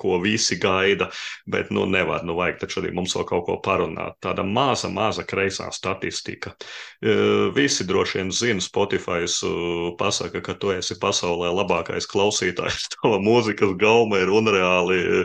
[0.00, 1.10] ko visi gaida,
[1.50, 4.16] bet nu nevar, nu vajag taču arī mums vēl kaut ko parunāt.
[4.24, 6.54] Tāda maza, maza kreisā statistika.
[7.00, 7.14] E,
[7.56, 9.52] Visi droši vien zina, Spotify e,
[10.00, 12.88] pasaka, ka tu esi pasaulē labākais klausītājs.
[12.96, 15.20] Tava mūzikas gauma ir unreāli e,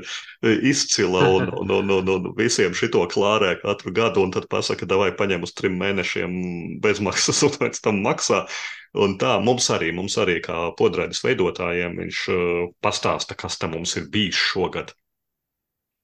[0.71, 5.11] izcila un, un, un, un, un visiem šito klārē katru gadu, un tad pasaka, davai
[5.17, 6.37] paņem uz trim mēnešiem
[6.83, 8.45] bezmaksas un pēc tam maksā.
[8.93, 13.95] Un tā mums arī, mums arī kā podraidas veidotājiem, viņš uh, pastāsta, kas tam mums
[14.01, 14.91] ir bijis šogad.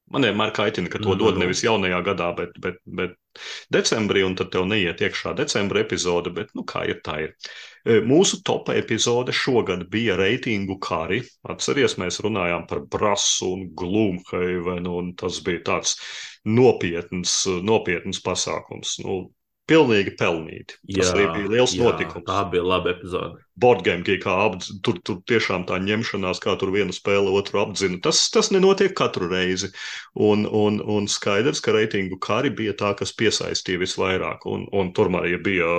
[0.08, 1.42] Man vienmēr kaitina, ka to Nu, dod nu.
[1.44, 3.18] nevis jaunajā gadā, bet, bet, bet
[3.76, 7.34] decembrī, un tad tev neiet iekšā decembra epizode, bet nu kā ir tā ir.
[7.84, 11.20] E, Mūsu top epizode šogad bija reitingu kari.
[11.52, 15.98] Atceries, mēs runājām par Brasu un Glumhavenu, un tas bija tāds
[16.48, 18.96] nopietns, nopietns pasākums.
[19.04, 19.26] Nu,
[19.68, 20.78] pilnīgi pelnīti.
[20.96, 22.26] Tas arī bija liels jā, notikums.
[22.28, 23.42] Tā bija laba epizode.
[23.60, 28.00] Boardgame geek, kā apdz, tur, tur tiešām tā ņemšanās, kā tur viena spēle otru apdzina.
[28.06, 29.72] Tas, tas nenotiek katru reizi.
[30.16, 34.48] Un, un, un skaidrs, ka reitingu kari bija tā, kas piesaistīja visvairāk.
[34.50, 35.72] Un, un tur arī bija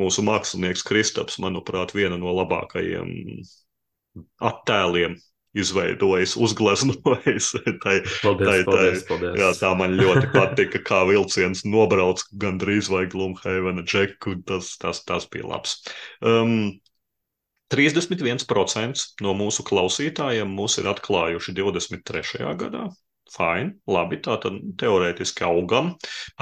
[0.00, 3.14] mūsu mākslinieks Kristaps, manuprāt, viena no labākajiem
[4.42, 5.20] attēliem
[5.56, 7.50] izveidojis, uzgleznojis.
[7.84, 9.40] tai, Paldies, Tai- paldies, paldies.
[9.40, 14.38] Jā, tā man ļoti patika, kā vilciens nobrauc gandrīz vai Glumhavena džeku.
[14.46, 15.80] Tas, tas, tas bija labs.
[16.22, 16.72] Um,
[17.70, 22.54] 31% no mūsu klausītājiem mūs ir atklājuši 23.
[22.58, 22.88] gadā.
[23.30, 25.92] Fine, labi, tā tad teorētiski augam.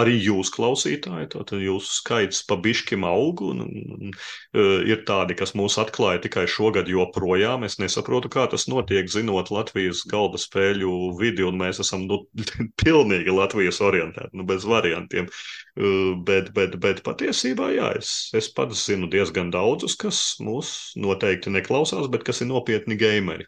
[0.01, 5.37] Arī jūs, klausītāji, tātad jūsu skaits pa bišķim aug, un, un, un uh, ir tādi,
[5.37, 7.67] kas mūs atklāja tikai šogad joprojām.
[7.69, 12.23] Es nesaprotu, kā tas notiek, zinot Latvijas galda spēļu vidi, un mēs esam nu,
[12.83, 15.29] pilnīgi Latvijas orientēti, nu, bez variantiem.
[15.77, 21.53] Uh, bet, bet, bet patiesībā, jā, es, es pats zinu diezgan daudzus, kas mūs noteikti
[21.53, 23.45] neklausās, bet kas ir nopietni gameri.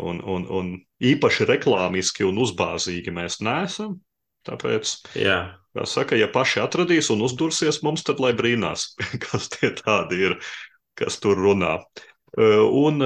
[0.00, 0.70] Un, un, un
[1.04, 3.98] īpaši reklāmiski un uzbāzīgi mēs neesam.
[4.48, 5.40] Tāpēc, Jā,
[5.76, 8.94] kā saka, ja paši atradīs un uzdursies mums, tad lai brīnās,
[9.26, 10.38] kas tie tādi ir,
[10.96, 11.76] kas tur runā.
[12.40, 13.04] Un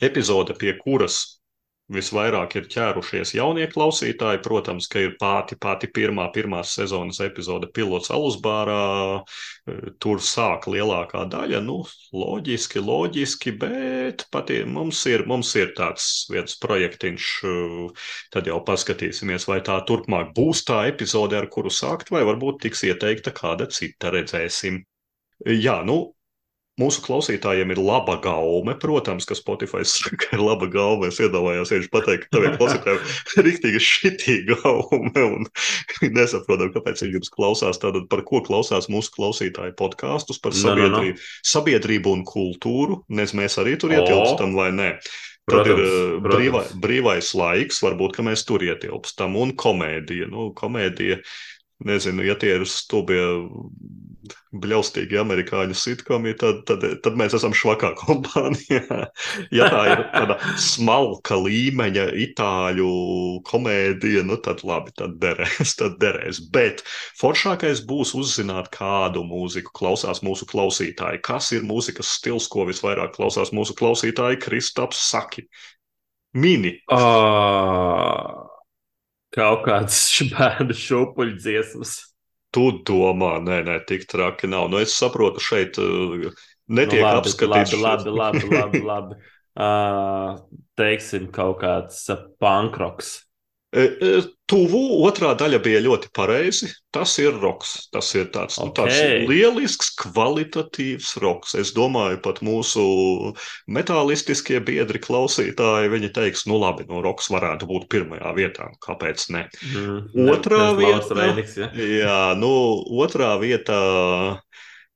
[0.00, 1.43] epizode, pie kuras
[1.92, 8.12] visvairāk ir ķērušies jaunie klausītāji, protams, ka ir pati, pati pirmā, pirmās sezonas epizode pilots
[8.14, 8.84] Alusbārā.
[9.20, 9.44] Uh,
[10.00, 11.78] Tur sāk lielākā daļa, nu,
[12.12, 19.48] loģiski, loģiski, bet pati, mums, ir, mums ir tāds viens projektiņš, uh, tad jau paskatīsimies,
[19.48, 24.12] vai tā turpmāk būs tā epizode, ar kuru sākt, vai varbūt tiks ieteikta kāda cita,
[24.14, 24.82] redzēsim.
[25.44, 26.13] Jā, nu,
[26.80, 28.72] Mūsu klausītājiem ir laba gaume.
[28.82, 31.06] Protams, ka Spotify saka, ka ir laba gaume.
[31.12, 33.04] Es iedomājos, ja viņš pateiks, ka taviem klausītājiem
[33.38, 35.12] ir rīktīgi šitīga gaume.
[35.22, 35.46] Un
[36.18, 37.78] nesaprotam, kāpēc viņi jums klausās.
[37.82, 40.98] Tātad par ko klausās mūsu klausītāji podkāstus, par No, no, no.
[40.98, 42.98] sabiedrību, sabiedrību un kultūru.
[43.14, 44.90] Nes mēs arī tur ietilpstam vai nē.
[45.44, 46.80] Tad Protams, ir eh, brīvai, protams.
[46.80, 50.26] brīvais laiks, varbūt, ka mēs tur ietilpstam, un komēdija.
[50.32, 51.18] Nu, komēdija
[51.82, 53.22] nezinu, ja tie ir stulbie
[54.54, 59.08] bļaustīgi amerikāņu sitkomi, tad, tad, tad mēs esam švakā kompānijā.
[59.58, 62.88] ja tā ir tāda smalka līmeņa itāļu
[63.48, 66.40] komēdija, nu tad labi, tad derēs, tad derēs.
[66.54, 66.84] Bet
[67.20, 71.22] foršākais būs uzzināt, kādu mūziku klausās mūsu klausītāji.
[71.26, 74.40] Kas ir mūzikas stils, ko visvairāk klausās mūsu klausītāji?
[74.46, 75.48] Kristaps Saki.
[76.34, 76.80] Mini.
[76.90, 78.53] Uh,
[79.34, 80.00] kaut kāds
[80.32, 81.98] bērnu šūpuļu dziesmas.
[82.54, 84.68] Tu domā, nē, nē, tik traki nav.
[84.70, 86.28] Nu, es saprotu, šeit uh,
[86.70, 87.74] netiek nu, labi, apskatīts.
[87.82, 88.58] Labi, labi, labi.
[88.58, 89.22] labi, labi.
[89.54, 90.40] Uh,
[90.74, 93.12] teiksim, kaut kāds uh, pankroks.
[93.74, 94.10] E, e,
[94.46, 96.68] tuvu otrā daļa bija ļoti pareizi.
[96.94, 97.72] Tas ir roks.
[97.94, 98.68] Tas ir tāds, okay.
[98.68, 101.56] nu, tāds lielisks, kvalitatīvs roks.
[101.58, 102.84] Es domāju, pat mūsu
[103.66, 108.68] metālistiskie biedri, klausītāji, viņi teiks, nu labi, nu roks varētu būt pirmajā vietā.
[108.84, 109.48] Kāpēc ne?
[109.72, 111.16] Mm, otrā ne, vieta.
[111.18, 111.70] Veidiks, ja?
[111.74, 112.52] Jā, nu,
[113.02, 113.80] otrā vietā.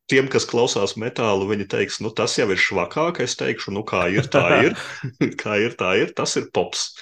[0.09, 3.19] Tiem, kas klausās metālu, viņi teiks, nu, tas jau ir švakāk.
[3.27, 4.79] Es teikšu, nu, kā ir, tā ir.
[5.43, 6.15] kā ir, tā ir.
[6.17, 6.93] Tas ir pops.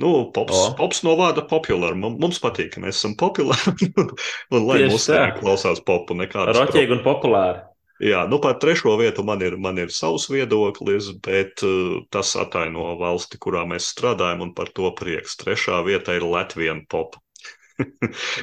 [0.00, 0.74] Nu, pops, oh.
[0.78, 1.96] pops no vārda populāra.
[1.98, 3.90] Mums patīk, ka mēs esam populāri.
[4.00, 6.56] un lai mums klausās popu, nekādas.
[6.56, 7.66] Roķīgi un populāri.
[8.00, 12.94] Jā, nu par trešo vietu man ir, man ir savs viedoklis, bet uh, tas ataino
[12.96, 15.36] valsti, kurā mēs strādājam, un par to prieks.
[15.42, 17.20] Trešā vieta ir Latvija pop.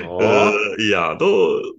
[0.05, 0.21] oh.
[0.21, 1.31] uh, jā, nu,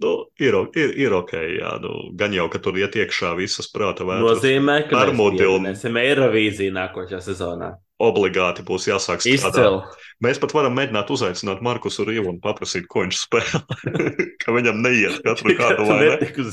[0.03, 1.37] nu ir, ir, ir ok.
[1.55, 4.41] Jā, nu, gan jau, ka tur iet iekšā visas prāta vērtības.
[4.43, 9.99] Nozīmē, ka mēs esam Eirovīzija nākošajā sezonā obligāti būs jāsāk strādāt.
[10.23, 13.61] Mēs pat varam mēģināt uzaicināt Markusu Rīvu un paprasīt, ko viņš spēlē.
[14.41, 16.43] ka viņam neiet katru kādu laiku.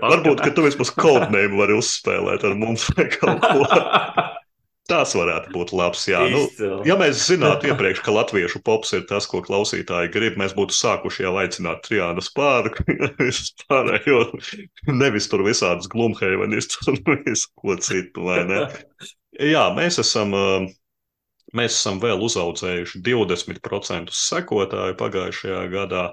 [0.00, 3.64] Varbūt, ka tu vismaz kodnēm vari uzspēlēt ar mums vai kaut ko.
[4.90, 6.02] Tas varētu būt labs.
[6.10, 6.24] Jā.
[6.32, 6.40] Nu,
[6.88, 11.28] ja mēs zinātu iepriekš, ka latviešu pops ir tas, ko klausītāji grib, mēs būtu sākuši
[11.28, 12.82] jau aicināt Triānu spārku,
[13.20, 14.24] vispārējo,
[14.90, 18.64] nevis tur visādus glumheivenistus un visu ko citu, vai ne?
[19.40, 20.34] Jā, mēs esam,
[21.56, 26.04] mēs esam vēl uzaudzējuši 20% sekotāju pagājušajā gadā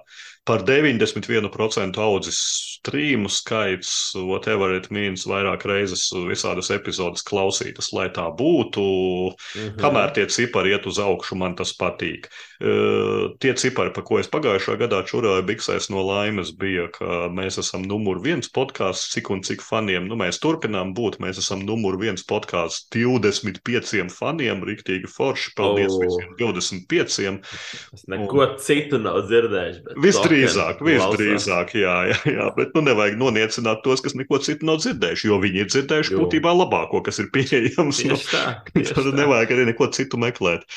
[0.48, 2.40] par 91% audzis
[2.78, 8.84] streamu skaits, whatever it means, vairāk reizes visādas epizodes klausītas, lai tā būtu.
[9.34, 9.80] Mm -hmm.
[9.82, 12.30] Kamēr tie cipari iet uz augšu, man tas patīk.
[12.62, 17.60] Uh, tie cipari, pa ko es pagājušā gadā čurāju biksēs no laimes, bija, ka mēs
[17.60, 20.08] esam numur viens podkāsts, cik un cik faniem.
[20.08, 25.52] Nu, mēs turpinām būt, mēs esam numur viens podkāsts 25 faniem, riktīgi forši.
[25.56, 26.02] Paldies oh.
[26.02, 27.42] visiem 25.
[27.94, 28.58] Es neko un...
[28.58, 29.84] citu nav dzirdējis.
[30.38, 35.30] Visdrīzāk, visdrīzāk, jā, jā, jā, bet nu nevajag noniecināt tos, kas neko citu nav dzirdējuši,
[35.30, 36.22] jo viņi ir dzirdējuši jo.
[36.24, 38.04] būtībā labāko, kas ir pieejams.
[38.10, 38.20] Nu,
[38.92, 40.68] tad nevajag arī neko citu meklēt.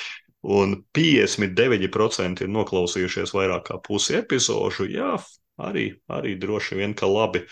[0.40, 4.86] Un 59% ir noklausījušies vairāk kā pusi epizodu.
[4.88, 5.18] Jā,
[5.60, 7.44] arī, arī droši vien, ka labi.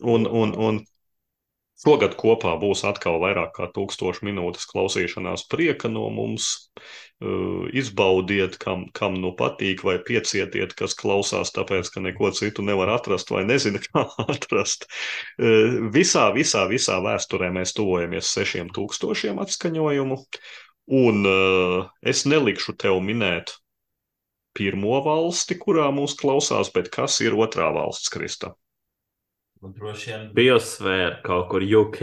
[0.00, 0.80] Un, un, un
[1.82, 6.68] Šogad kopā būs atkal vairāk kā tūkstoši minūtes klausīšanās prieka no mums.
[7.78, 13.30] Izbaudiet, kam, kam nu patīk, vai piecietiet, kas klausās, tāpēc, ka neko citu nevar atrast
[13.34, 14.86] vai nezina, kā atrast.
[15.94, 20.18] Visā, visā, visā vēsturē mēs tuvojamies sešiem tūkstošiem atskaņojumu,
[21.02, 21.28] un
[22.14, 23.56] es nelikšu tev minēt
[24.54, 28.54] pirmo valsti, kurā mūs klausās, bet kas ir otrā valsts, Krista?
[29.62, 32.00] Biosfēra kaut kur UK.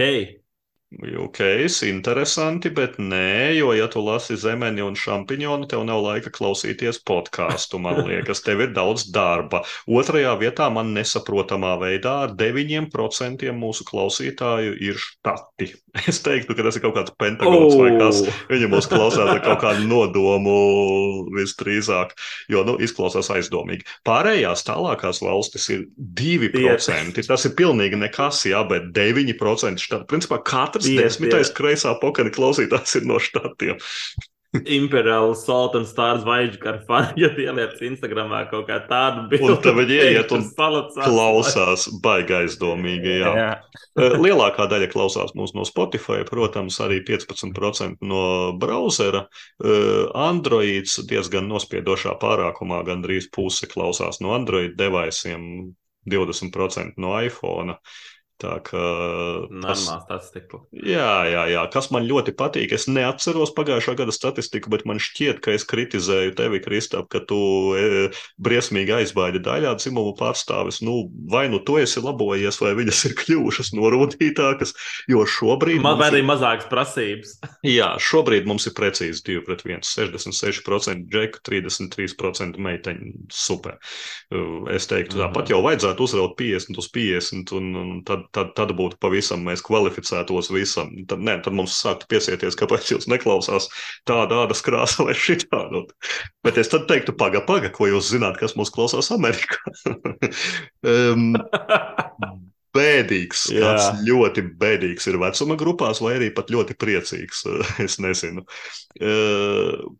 [0.90, 1.38] UK,
[1.86, 7.78] interesanti, bet nē, jo, ja tu lasi zemeni un šampiņoni, tev nav laika klausīties podkāstu.
[7.78, 9.62] Man liekas, tev ir daudz darba.
[9.86, 15.70] Otrajā vietā man nesaprotamā veidā ar 9% mūsu klausītāju ir štati.
[16.10, 17.80] Es teiktu, ka tas ir kaut kāds pentagons oh.
[17.82, 18.20] vai kas.
[18.50, 20.54] Viņi mūs klausās ar kaut kādu nodomu
[21.34, 22.14] visdrīzāk,
[22.50, 23.86] jo, nu, izklausās aizdomīgi.
[24.06, 25.86] Pārējās tālākās valstis ir
[26.18, 27.18] 2%.
[27.26, 30.06] Tas ir pilnīgi nekas, jā, bet 9% štati.
[30.10, 30.38] Principā
[30.80, 31.56] katra Katrs tie, desmitais tie.
[31.60, 33.78] kreisā pokaļa klausītājs ir no štatiem.
[34.66, 39.46] Imperial Salt and Stars zvaigžņu karfāni, ja ieliec Instagramā kaut kā tādu bildi.
[39.46, 40.42] Un tad viņi ieiet un
[40.96, 43.30] klausās baigi aizdomīgi, jā.
[43.38, 43.52] jā.
[43.94, 48.24] Eh, lielākā daļa klausās mūs no Spotify, protams, arī 15% no
[48.58, 49.28] brauzera.
[49.62, 55.70] Eh, Androids diezgan nospiedošā pārākumā, gandrīz puse klausās no Android devaisiem,
[56.10, 57.78] 20% no iPhone.
[58.40, 58.84] Tā kā
[59.60, 60.62] tas ir statistika.
[60.72, 62.72] Jā, jā, jā, kas man ļoti patīk.
[62.72, 67.40] Es neatceros pagājušā gada statistiku, bet man šķiet, ka es kritizēju tevi, Kristap, ka tu
[67.76, 68.06] e,
[68.40, 70.80] briesmīgi aizbaidi daļā dzimumu pārstāvis.
[70.86, 74.72] Nu, vai nu tu esi labojies, vai viņas ir kļuvušas norūtītākas,
[75.12, 75.82] jo šobrīd.
[75.84, 77.36] Man arī ir mazākas prasības.
[77.78, 83.12] jā, šobrīd mums ir precīzi 2 pret 1, 66% džeku, 33% meiteņu.
[83.36, 83.76] Super.
[84.72, 85.52] Es teiktu, tāpat mhm.
[85.52, 90.50] jau vajadzētu uzraut 50 uz 50, un, un tad tad, tad būtu pavisam mēs kvalificētos
[90.54, 90.92] visam.
[91.10, 93.70] Tad, ne, tad mums sāktu piesieties, kāpēc jūs neklausās
[94.08, 95.64] tāda ādas krāsa vai šitā.
[95.72, 95.86] Nu,
[96.46, 99.60] bet es tad teiktu, paga, paga, ko jūs zināt, kas mūs klausās Amerikā.
[100.92, 101.34] um,
[102.76, 103.62] bēdīgs, Jā.
[103.64, 107.44] tāds ļoti bēdīgs ir vecuma grupās, vai arī pat ļoti priecīgs.
[107.86, 108.44] Es nezinu.
[109.00, 109.90] Uh,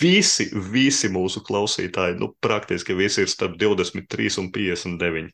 [0.00, 5.32] visi, visi mūsu klausītāji, nu, praktiski visi ir starp 23 un 59.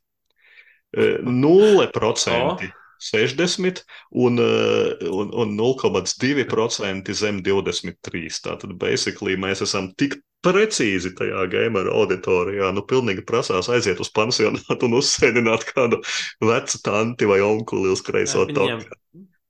[0.96, 2.70] 0%.
[3.00, 3.78] 60
[4.10, 8.40] un, un, un 0,2% zem 23.
[8.44, 12.68] Tātad, basically, mēs esam tik precīzi tajā gameru auditorijā.
[12.76, 16.02] Nu, pilnīgi prasās aiziet uz pansionātu un uzsēdināt kādu
[16.44, 18.99] vecu tanti vai onkuli uz kreiso toku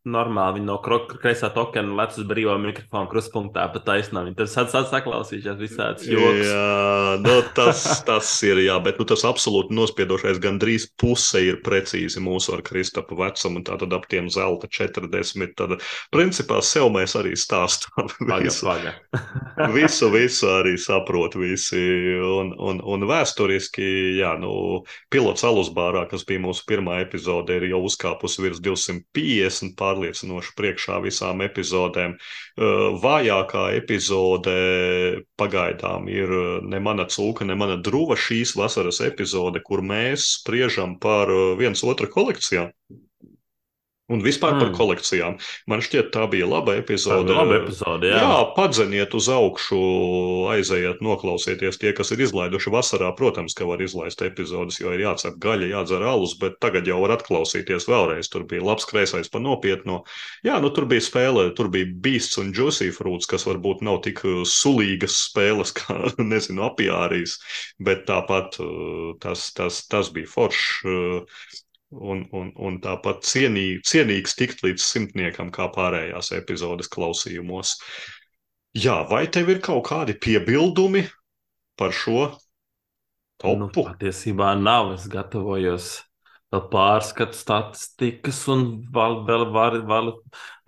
[0.09, 4.29] normāli viņi no kreisā tokena lec uz brīvā mikrofona kruspunktā, pat taisnām.
[4.29, 6.47] Viņi tur sāc saklausījušies visādas joks.
[6.49, 12.23] Jā, nu, tas, tas ir, jā, bet nu, tas absolūti nospiedošais gandrīz puse ir precīzi
[12.25, 15.55] mūsu ar Kristapa vecumu, un tā tad ap tiem zelta 40.
[15.61, 15.77] Tad,
[16.15, 18.09] principā, sev mēs arī stāstām
[18.41, 18.67] visu.
[18.71, 19.21] Paga, paga.
[19.77, 21.81] visu, visu arī saprot visi,
[22.25, 24.53] un, un, un vēsturiski, jā, nu,
[25.13, 31.01] pilots Alusbārā, kas bija mūsu pirmā epizode, ir jau uzkāpusi virs 250 pār pārliecinoši priekšā
[31.05, 32.17] visām epizodēm.
[33.03, 34.55] Vājākā epizode
[35.37, 36.29] pagaidām ir
[36.63, 41.29] ne mana cūka, ne mana druva šīs vasaras epizode, kur mēs spriežam par
[41.59, 42.73] viens otru kolekcijām.
[44.11, 44.61] Un vispār mm.
[44.61, 45.37] par kolekcijām.
[45.71, 47.31] Man šķiet, tā bija laba epizode.
[47.37, 48.19] Laba epizode jā.
[48.19, 49.79] jā, padzeniet uz augšu,
[50.51, 51.79] aizejiet, noklausieties.
[51.79, 56.03] Tie, kas ir izlaiduši vasarā, protams, ka var izlaist epizodes, jo ir jācep gaļa, jādzer
[56.11, 58.33] alus, bet tagad jau var atklausīties vēlreiz.
[58.33, 60.03] Tur bija labs kreisais pa nopietno.
[60.47, 64.25] Jā, nu tur bija spēle, tur bija Beasts un Juicy Fruits, kas varbūt nav tik
[64.27, 67.39] uh, sulīgas spēles kā, nezinu, apiārijas,
[67.79, 71.43] bet tāpat uh, tas, tas, tas bija foršs uh,
[71.91, 77.77] un, un, un tāpat cienī, cienīgs tikt līdz simtniekam, kā pārējās epizodes klausījumos.
[78.79, 81.03] Jā, vai tev ir kaut kādi piebildumi
[81.79, 82.29] par šo
[83.41, 83.59] topu?
[83.65, 84.95] Nu, patiesībā nav.
[84.95, 85.91] Es gatavojos
[86.55, 88.65] vēl pārskatu statistikas un
[88.95, 90.13] vēl, vēl, vēl, vēl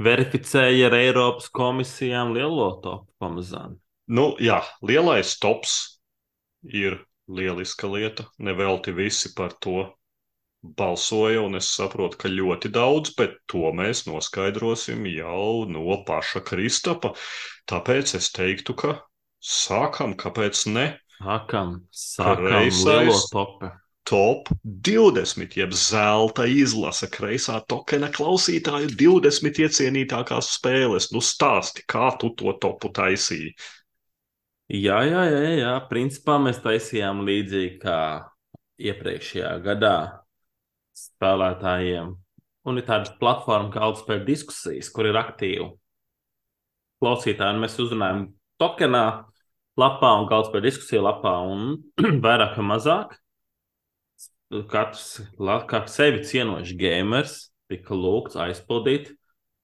[0.02, 3.78] verificēju ar Eiropas komisijām lielo topu pamazām.
[4.10, 6.00] Nu, jā, lielais tops
[6.66, 6.98] ir
[7.30, 8.26] lieliska lieta.
[8.42, 9.86] Nevelti visi par to
[10.62, 17.12] balsoja, un es saprotu, ka ļoti daudz, bet to mēs noskaidrosim jau no paša Kristapa.
[17.70, 18.96] Tāpēc es teiktu, ka
[19.42, 20.86] sākam, kāpēc ne?
[21.18, 23.72] Sākam, sākam lielo topu.
[24.02, 31.12] Top 20, jeb zelta izlase, kreisā tokena klausītāju 20 iecienītākās spēles.
[31.14, 33.52] Nu, stāsti, kā tu to topu taisīji?
[34.74, 35.76] Jā, jā, jā, jā.
[35.86, 38.00] Principā mēs taisījām līdzīgi kā
[38.82, 39.94] iepriekšējā gadā
[40.96, 42.12] spēlētājiem.
[42.62, 45.66] Un ir tāda platforma, kā Altspēļu diskusijas, kur ir aktīvi
[47.02, 47.60] klausītāji.
[47.62, 48.26] Mēs uzrunājam
[48.62, 49.06] tokenā,
[49.80, 51.74] lapā un Galtspēļu diskusiju lapā un
[52.24, 53.16] vairāk vai mazāk.
[54.68, 57.36] Katrs, katrs sevi cienošs gamers
[57.72, 59.14] tika lūgts aizpildīt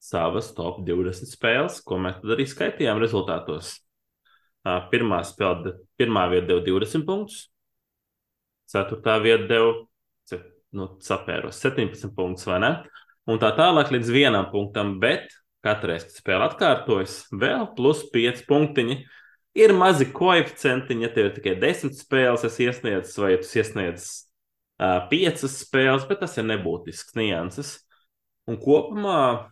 [0.00, 3.74] savas top 20 spēles, ko mēs tad arī skaitījām rezultātos.
[4.92, 7.44] Pirmā spēle, pirmā vieta deva 20 punktus,
[8.68, 9.74] ceturtā vieta deva
[10.76, 12.72] nu, sapēros 17 punktus vai ne?
[13.28, 15.32] Un tā tālāk līdz vienam punktam, bet
[15.64, 18.98] katru reizi, kad spēle atkārtojas, vēl plus 5 punktiņi.
[19.58, 24.08] Ir mazi koeficientiņi, ja tev ir tikai 10 spēles, es iesniedzu, vai tu iesniedz
[24.78, 27.74] uh, 5 spēles, bet tas ir nebūtisks nianses.
[28.48, 29.50] Un kopumā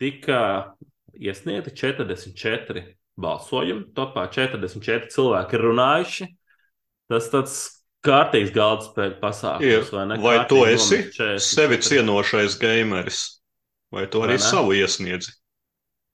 [0.00, 0.74] tika
[1.14, 2.84] iesniegti 44
[3.18, 3.90] balsojumi.
[3.94, 6.28] Topā 44 cilvēki ir runājuši.
[7.10, 7.58] Tas tāds
[8.06, 9.90] kārtīgs galda spēļu pasākums.
[9.94, 10.20] Vai, ne?
[10.22, 11.02] vai tu esi
[11.42, 13.22] sevi cienošais gameris,
[13.94, 15.34] vai tu arī vai savu iesniedzi?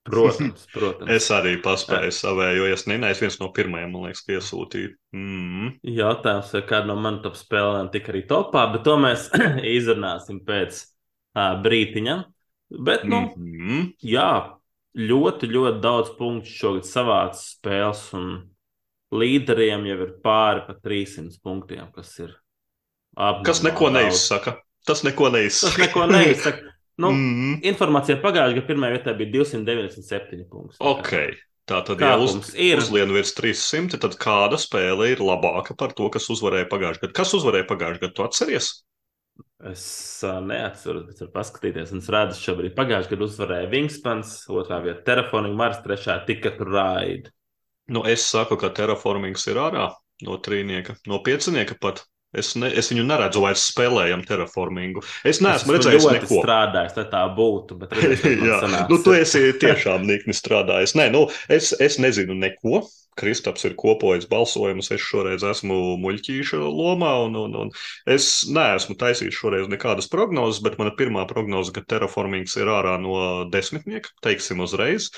[0.05, 1.09] Protams, protams.
[1.17, 3.07] es arī paspēju savēju iesniegt.
[3.09, 4.91] Es viens no pirmajiem, man liekas, iesūtīju.
[5.17, 5.71] Mm.
[5.97, 9.31] Jautājums, vai kāda no manām top spēlēm tika arī topā, bet to mēs
[9.79, 12.19] izrunāsim pēc uh, brītiņa.
[12.85, 13.89] Bet, nu, mm -hmm.
[14.05, 14.29] jā,
[14.99, 18.05] ļoti, ļoti daudz punktu šogad savāds spēles.
[18.19, 18.29] Un
[19.15, 22.33] līderiem jau ir pāri pa 300 punktiem, kas ir
[23.17, 23.45] apmēram.
[23.47, 24.57] Kas neko neizsaka.
[24.87, 25.83] tas neko Tas neizsaka.
[25.87, 26.71] neko neizsaka.
[26.99, 30.77] Nu, Mm, Informācija pagājušajā gadā pirmajā vietā bija 297 punkti.
[30.81, 31.13] ok.
[31.65, 32.77] Tā tad, ja uz, ir.
[32.77, 37.15] uzlien virs 300, tad kāda spēle ir labāka par to, kas uzvarēja pagājušajā gadā?
[37.17, 38.13] Kas uzvarēja pagājušajā gadā?
[38.19, 38.69] Tu atceries?
[39.73, 41.95] Es uh, neatceros, bet varu paskatīties.
[41.97, 47.33] Un es redzu, šobrīd pagājušajā gadā uzvarēja Wingspans, otrā vietā Telefonija, Mars, trešā Ticket Ride.
[47.93, 49.91] Nu, es saku, ka terraformings ir ārā
[50.25, 52.05] no trīnieka, no piecinieka pat.
[52.35, 55.05] Es, ne, es viņu neredzu vairs spēlējam terraformingu.
[55.23, 56.39] Es neesmu es redzējis ļoti neko.
[56.43, 57.77] strādājis, lai tā būtu.
[57.79, 58.89] Bet kā Jā, sanāks.
[58.91, 60.97] nu, tu esi tiešām nikni strādājis.
[60.99, 62.83] Nē, nu, es, es nezinu neko.
[63.15, 64.89] Kristaps ir kopojis balsojumus.
[64.91, 67.71] Es šoreiz esmu muļķīša lomā, un, un, un
[68.11, 73.45] es neesmu taisījis šoreiz nekādas prognozes, bet mana pirmā prognoze, ka terraformings ir ārā no
[73.55, 75.13] desmitnieka, teiksim uzreiz.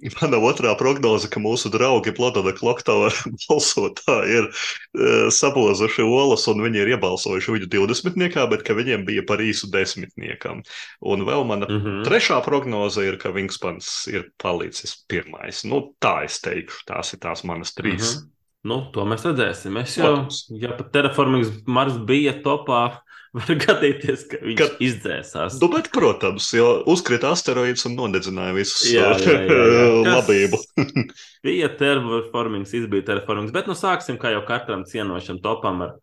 [0.20, 3.10] Mana otrā prognoze, ka mūsu draugi Plodona Kloktava
[3.46, 8.40] balsotāji ir uh, sabozuši olas un viņi ir iebalsojuši viņu 20.
[8.52, 10.64] bet ka viņiem bija par īsu desmitniekam.
[11.00, 12.04] Un vēl mana Mm -hmm.
[12.04, 15.64] Trešā prognoze ir, ka Wingspans ir palicis pirmais.
[15.64, 18.16] Nu, tā es teikšu, tās ir tās manas trīs.
[18.16, 18.28] Mm -hmm.
[18.64, 19.78] Nu, to mēs redzēsim.
[19.80, 20.46] Es jau, Protams.
[20.50, 23.00] ja pat Terraformings Mars bija topā,
[23.36, 25.56] var gadīties, ka viņš Kad- izdzēsās.
[25.62, 29.88] Nu, bet, protams, jo uzkrita asteroīds un nodedzināja visu Jā, jā, jā, jā.
[30.06, 30.60] Kas- labību.
[31.46, 35.94] Bija Terraformings, izbija Terraformings, bet nu sāksim kā jau katram cienošam topam ar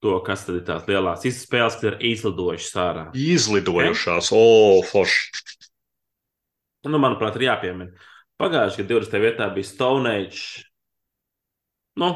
[0.00, 3.02] to, kas tad ir tās lielās izspēles, kas ir izlidojušas ārā.
[3.16, 4.44] Izlidojušās, o,
[4.88, 5.44] forši.
[6.88, 7.92] Nu, manuprāt, ir jāpiemina.
[8.40, 9.18] Pagājušajā gadā 20.
[9.20, 10.62] vietā bija Stone Age.
[12.00, 12.08] Nu,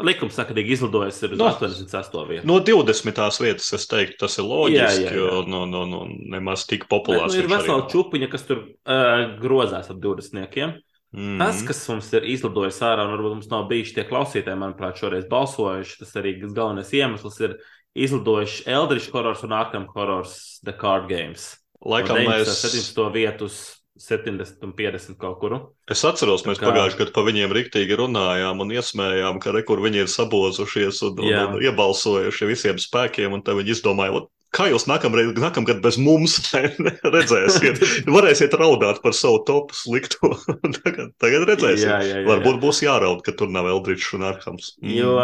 [0.00, 2.28] likums saka, ka izlidojis ir Nu, 88.
[2.28, 2.46] vietu.
[2.48, 3.42] No 20.
[3.42, 5.18] vietas es teiktu, tas ir loģiski, Jā, jā, jā.
[5.18, 9.26] jo nu, nu, nu, nemaz tik Bet, populārs nu, ir vesela čūpiņa, kas tur uh,
[9.42, 10.80] grozās ap 20.
[11.12, 11.36] Mm.
[11.42, 15.26] Tas, kas mums ir izlidojis ārā, un varbūt mums nav bijuši tie klausītāji, manuprāt, šoreiz
[15.28, 17.58] balsojuši, tas arī galvenais iemesls ir
[17.92, 21.50] izlidojuši Eldritch horrors un Arkham horrors The Card Games.
[21.84, 22.48] Laikam no 19.
[22.48, 22.64] mēs.
[22.64, 23.04] 17.
[23.12, 23.58] vietu uz
[24.00, 25.56] 70 un 50 kaut kur.
[25.90, 29.82] Es atceros, mēs kā- pagājušajā gadā par viņiem rīktīgi runājām un iesmējām, ka re, kur
[29.84, 31.42] viņi ir sabozušies un, un, Jā.
[31.52, 36.38] un iebalsojuši visiem spēkiem, un tad viņi izdomāja, "Ot, kā jūs nākamreiz, nākamgad bez mums
[36.54, 40.36] ne, ne, redzēsiet, varēsiet raudāt par savu topu slikto.
[40.82, 41.88] tagad, tagad redzēsiet.
[41.88, 44.74] Jā, jā, jā, Varbūt būs jāraud, ka tur nav Eldričs un Arhams.
[44.82, 44.96] Mm.
[44.96, 45.16] Jo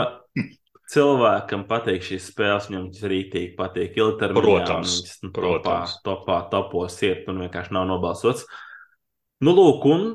[0.93, 3.99] cilvēkam patīk šīs spēles, viņam tas rītīgi patīk.
[3.99, 5.99] Ilgtermiņā Protams, viņas, nu, protams.
[6.01, 8.47] Topā, topā, topos iet un vienkārši nav nobalsots.
[9.45, 10.09] Nu, lūk, un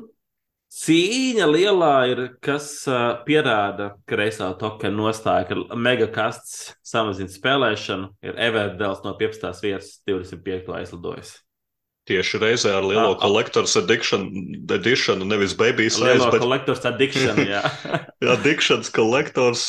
[0.74, 8.42] cīņa lielā ir, kas uh, pierāda, ka reizē tokena nostāja, ka megakasts samazina spēlēšanu, ir
[8.50, 9.62] Everdēls no 15.
[9.64, 10.74] vietas 25.
[10.80, 11.36] aizlidojis.
[12.04, 13.20] Tieši reizē ar lielo Ah, ah.
[13.22, 14.26] collector's edition,
[14.68, 17.62] edition nevis baby size, Lielo bet kolektoru addiction, jā.
[18.34, 19.62] addictions collectors,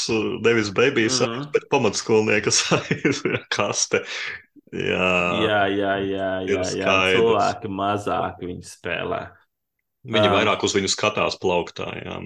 [0.44, 1.52] nevis baby size, Mhm.
[1.56, 3.24] bet pamatskolnieka size
[3.56, 4.04] kaste.
[4.76, 5.08] Jā,
[5.48, 6.96] jā, jā, jā, jā, jā.
[7.16, 9.22] cilvēki mazāk viņi spēlē.
[10.04, 10.34] viņi Jā.
[10.36, 11.88] vairāk uz viņu skatās plauktā.
[12.04, 12.18] Jā.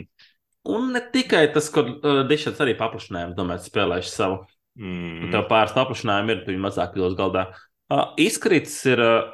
[0.66, 4.40] Un ne tikai tas, ka uh, Dišs arī paplašinājumu, domāju, spēlēšu savu.
[4.80, 5.28] Mm.
[5.28, 5.32] Mm.
[5.36, 7.46] Tev pāris paplašinājumu ir, tu viņu mazāk kļūst galdā.
[7.90, 9.30] Uh, izkrits ir uh,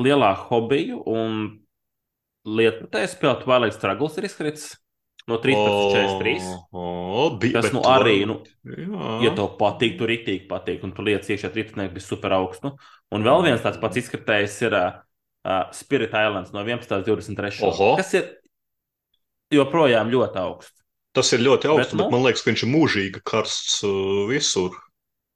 [0.00, 1.44] lielā hobiju un
[2.44, 4.64] lietotē spēlē Twilight Struggles ir izkrits
[5.30, 6.48] no 13 līdz 43.
[6.76, 8.34] O, o, bija, Tas bet nu arī, nu,
[8.68, 9.12] Jā.
[9.24, 12.74] ja tev patīk, tu rītīgi patīk, un tu lietas iekšā trīsnieki bija super augstu.
[13.14, 14.98] Un vēl viens tāds pats izkritējs ir uh,
[15.72, 16.92] Spirit Islands no 11.
[16.98, 17.62] līdz 23.
[17.70, 17.94] Oho.
[17.96, 18.28] Kas ir
[19.54, 20.76] joprojām ļoti augsts.
[21.14, 23.76] Tas ir ļoti augsts, Bet, bet, nu- bet man liekas, ka viņš ir mūžīgi karsts
[23.86, 24.76] uh, visur.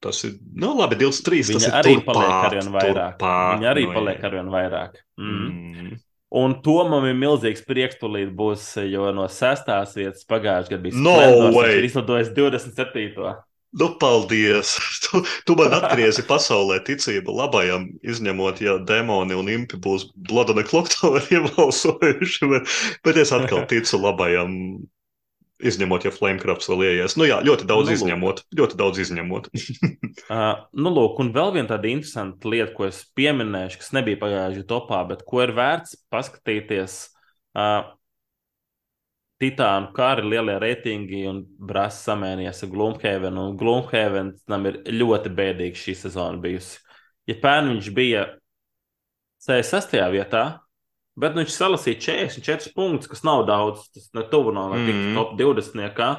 [0.04, 1.40] Tas ir, nu, labi, 23.
[1.42, 3.16] tas Viņa ir arī turpāt, paliek arvien vairāk.
[3.18, 4.28] turpāt, Viņa arī nu, paliek jā.
[4.30, 5.00] arvien vairāk.
[5.18, 5.48] Mm.
[5.48, 5.96] Mm.
[6.38, 11.14] Un Tomam ir milzīgs prieks, tūlīt būs, jo no sestās vietas pagājušajā gadā bija No
[11.16, 13.32] Splendors, izlidojis 27.
[13.80, 14.76] Nu, paldies!
[15.08, 21.22] Tu, tu man atgriezi pasaulē ticību labajam, izņemot, ja demoni un impi būs Bladona Kloktovi
[21.38, 22.74] iebalsojuši, bet,
[23.06, 24.52] bet es atkal ticu labajam,
[25.58, 27.16] izņemot, ja Flamecrafts vēl ieies.
[27.18, 27.98] Nu jā, ļoti daudz Nu, lūk.
[27.98, 29.50] izņemot, ļoti daudz izņemot.
[30.28, 34.66] Uh, nu, lūk, un vēl viena tāda interesanta lieta, ko es pieminēšu, kas nebija pagājušajā
[34.68, 36.96] topā, bet ko ir vērts paskatīties.
[37.56, 37.86] Uh,
[39.38, 46.42] Titānu kara lielie reitingi un brāzis samēnījās ar Gloomhaven tam ir ļoti bēdīga šī sezona
[46.42, 46.80] bijusi.
[47.30, 48.24] Ja pērn viņš bija
[49.46, 49.94] 66.
[50.10, 50.42] vietā,
[51.18, 54.88] bet nu, viņš salasīja 44 punktus, kas nav daudz, tas ne tuvu nav mm.
[54.88, 55.14] Mhm.
[55.18, 55.94] top 20.
[55.96, 56.10] Kā.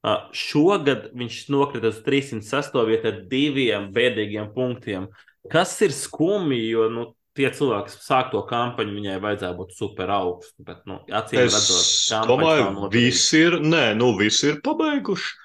[0.00, 2.78] Uh, šogad viņš nokrita uz 306.
[2.88, 5.10] vietu ar diviem bēdīgiem punktiem.
[5.52, 7.04] Kas ir skumji, jo nu,
[7.36, 10.64] tie cilvēki, kas sāk to kampaņu, viņai vajadzēja būt super augstu.
[10.66, 15.36] Bet, nu, acīm Es redzot, domāju, visi ir, nē, nu, visi ir pabeiguši.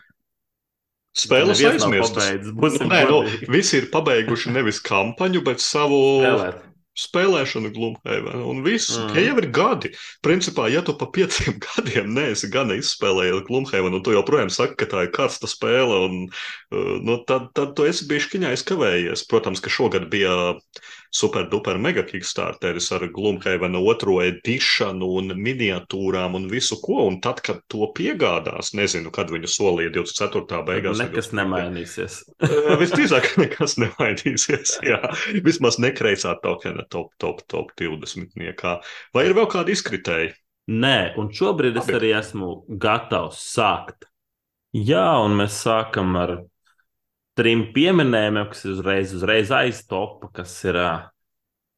[1.16, 2.32] Spēles aizmirstas.
[2.84, 3.22] Nē, nu,
[3.52, 6.64] visi ir pabeiguši nevis kampaņu, bet savu Spēlēt.
[6.96, 8.41] Spēlēšanu Gloomhaven.
[8.48, 9.14] Un viss, Mm.
[9.14, 9.91] tie jau ir gadi.
[10.24, 14.86] Principā, ja tu pa pieciem gadiem neesi gana izspēlējis Gloomhaven, un tu joprojām saki, ka
[14.86, 16.30] tā ir karsta spēle, un,
[16.72, 19.28] uh, nu, tad, tad tu esi bijis kiņā aizkavējies.
[19.28, 20.56] Protams, ka šogad bija
[21.14, 27.41] super duper mega kickstarteris ar Gloomhaven otro edišanu un miniatūrām un visu ko, un tad,
[27.45, 30.62] kad to piegādās, nezinu, kad viņu solīja 24.
[30.68, 31.01] beigās.
[31.01, 31.38] Nekas 25..
[31.41, 32.18] nemainīsies.
[32.39, 34.80] Uh, Visdrīzāk, nekas nemainīsies.
[34.86, 35.01] Jā.
[35.45, 38.36] Vismaz nekreisā tokena top, top, top 20.
[38.39, 38.80] Niekā.
[39.16, 40.34] Vai ir vēl kādi izkritēji?
[40.66, 41.97] Nē, un šobrīd es Labi.
[41.99, 42.51] arī esmu
[42.82, 44.08] gatavs sākt.
[44.76, 46.39] Jā, un mēs sākam ar
[47.36, 51.06] trim pieminējumiem, kas ir uzreiz, uzreiz aiztopa, kas ir uh,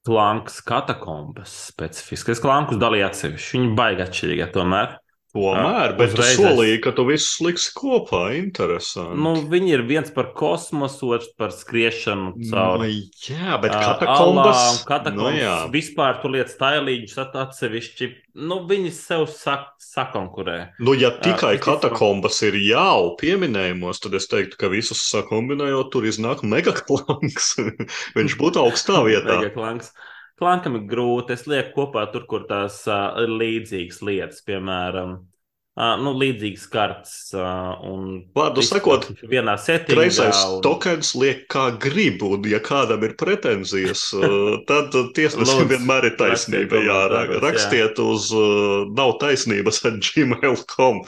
[0.08, 2.42] klanks katakombas specifiskais.
[2.44, 3.58] Klankus dalīja atsevišķi.
[3.58, 4.98] Viņi baigi atšķirīgi tomēr.
[5.36, 8.22] Tomēr, bet tu solīji, ka tu visus liksi kopā.
[8.38, 9.18] Interesanti.
[9.20, 14.62] Nu, viņi ir viens par kosmosu, otrs par skriešanu nu, caur jā, bet ā, katakombas.
[14.64, 15.20] alām, katakombas.
[15.20, 15.56] Nu, jā.
[15.74, 18.10] vispār tu lietas tailīģus at- atsevišķi.
[18.48, 20.58] Nu, viņi sev sak sakonkurē.
[20.80, 26.08] Nu, ja tikai viss katakombas ir jau pieminējumos, tad es teiktu, ka visus sakombinējot, tur
[26.08, 27.58] iznāk megaklanks.
[28.18, 29.42] Viņš būtu augstā vietā.
[29.42, 29.92] Mega klanks.
[30.38, 31.34] Klankam ir grūti.
[31.34, 37.14] Es lieku kopā tur, kur tās uh, ir līdzīgas lietas, piemēram, uh, nu, līdzīgas kartes.
[37.34, 38.04] Uh, un
[38.38, 39.98] Vārdu sakot, vienā settingā.
[40.04, 46.12] Kreisais un- tokens liek kā grib, un ja kādam ir pretenzijas, uh, tad tiesnesim vienmēr
[46.12, 46.78] ir taisnība.
[46.78, 47.44] rakstiet Jā, ra- komentāros, jā.
[47.48, 51.02] rakstiet uz uh, nav taisnības ar gmail.com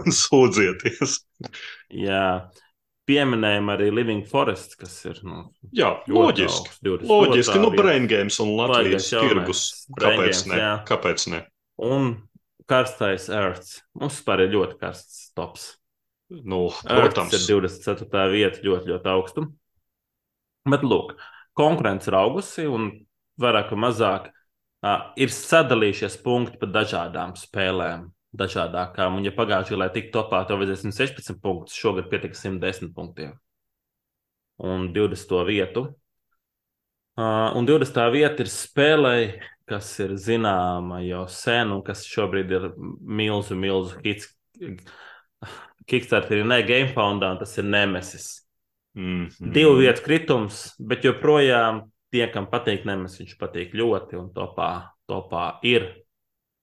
[0.00, 1.20] un sūdzieties.
[2.02, 2.26] Jā,
[3.08, 5.44] pieminējām arī Living Forest, kas ir nu,
[5.74, 6.74] Jā, ļoti loģiski.
[6.86, 7.08] 22.
[7.10, 9.62] Loģiski, nu, brain games un Latvijas tirgus.
[9.98, 10.60] Kāpēc games, ne?
[10.60, 10.72] jā.
[10.88, 11.42] Kāpēc ne?
[11.82, 12.12] Un
[12.70, 13.80] karstais Earths.
[13.98, 15.72] Mums vispār ir ļoti karsts tops.
[16.32, 17.28] Nu, Protams.
[17.28, 17.34] protams.
[17.36, 18.28] Ir 24.
[18.32, 19.46] vieta ļoti, ļoti augstu.
[20.70, 21.16] Bet, lūk,
[21.58, 22.88] konkurence ir augusi un
[23.42, 28.06] vairāk vai mazāk uh, ir sadalījušies punkti pa dažādām spēlēm.
[28.32, 33.34] Dažādākām, un, ja pagājušajā gadā tika topā, tev vajadzēja 116 punktus, šogad pietika 110 punktiem.
[34.62, 35.34] Un 20.
[35.48, 35.90] vietu.
[37.12, 37.98] Uh, un 20.
[38.14, 39.16] vieta ir spēlē,
[39.68, 44.30] kas ir zināma jau sen, un kas šobrīd ir milzu, milzu hits.
[45.88, 48.46] Kickstarter ir ne Gamefoundā, un tas ir Nemesis.
[48.94, 49.52] Mm -hmm.
[49.52, 55.58] Divu vietu kritums, bet joprojām tie, kam patīk Nemesis, viņš patīk ļoti, un topā, topā
[55.62, 56.04] ir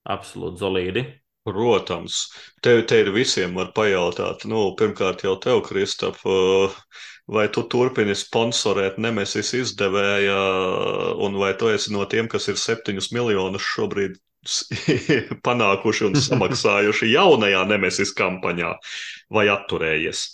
[0.08, 1.19] absolūti solīdi.
[1.48, 2.16] Protams,
[2.62, 4.44] tev te ir visiem var pajautāt.
[4.50, 6.74] Nu, pirmkārt, jau tev, Kristap, uh,
[7.30, 10.36] vai tu turpini sponsorēt Nemesis izdevēja,
[11.24, 14.18] un vai tu esi no tiem, kas ir septiņus miljonus šobrīd
[15.46, 18.74] panākuši un samaksājuši jaunajā Nemesis kampaņā,
[19.32, 20.26] vai atturējies?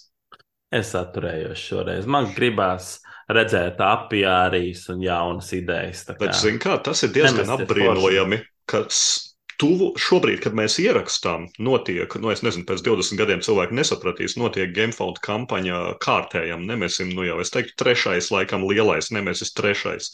[0.75, 2.07] Es atturējos šoreiz.
[2.11, 2.97] Man gribās
[3.31, 6.03] redzēt apjārijas un jaunas idejas.
[6.19, 8.41] Bet, zini, kā tas ir diezgan apbrīnojami,
[8.71, 9.26] ka s-
[9.63, 14.73] tuvu šobrīd, kad mēs ierakstām, notiek, nu, es nezinu, pēc 20 gadiem cilvēki nesapratīs, notiek
[14.77, 20.13] Gamefound kampaņa kārtējam Nemesim, nu jau es teiktu, trešais, laikam, lielais Nemesis, trešais.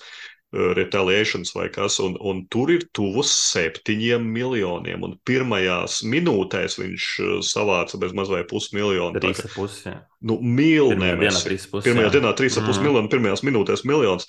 [0.53, 5.01] uh, Retaliations vai kas, un, un tur ir tuvus septiņiem miljoniem.
[5.07, 9.17] Un pirmajās minūtēs viņš uh, savāca bez mazliet pusmiljonu.
[9.23, 9.95] Trīs ar pusi.
[10.21, 11.89] Nu, mīl Pirmajā dienā trīs pusi.
[11.89, 12.85] 3,5 Mm.
[12.85, 14.29] miljonu, pirmajās minūtēs miljons.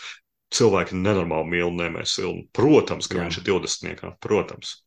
[0.53, 2.23] Cilvēki nenormāli mīl Nemesi.
[2.29, 3.25] Un, protams, ka Jā.
[3.27, 4.11] viņš ir 20.
[4.23, 4.77] Protams.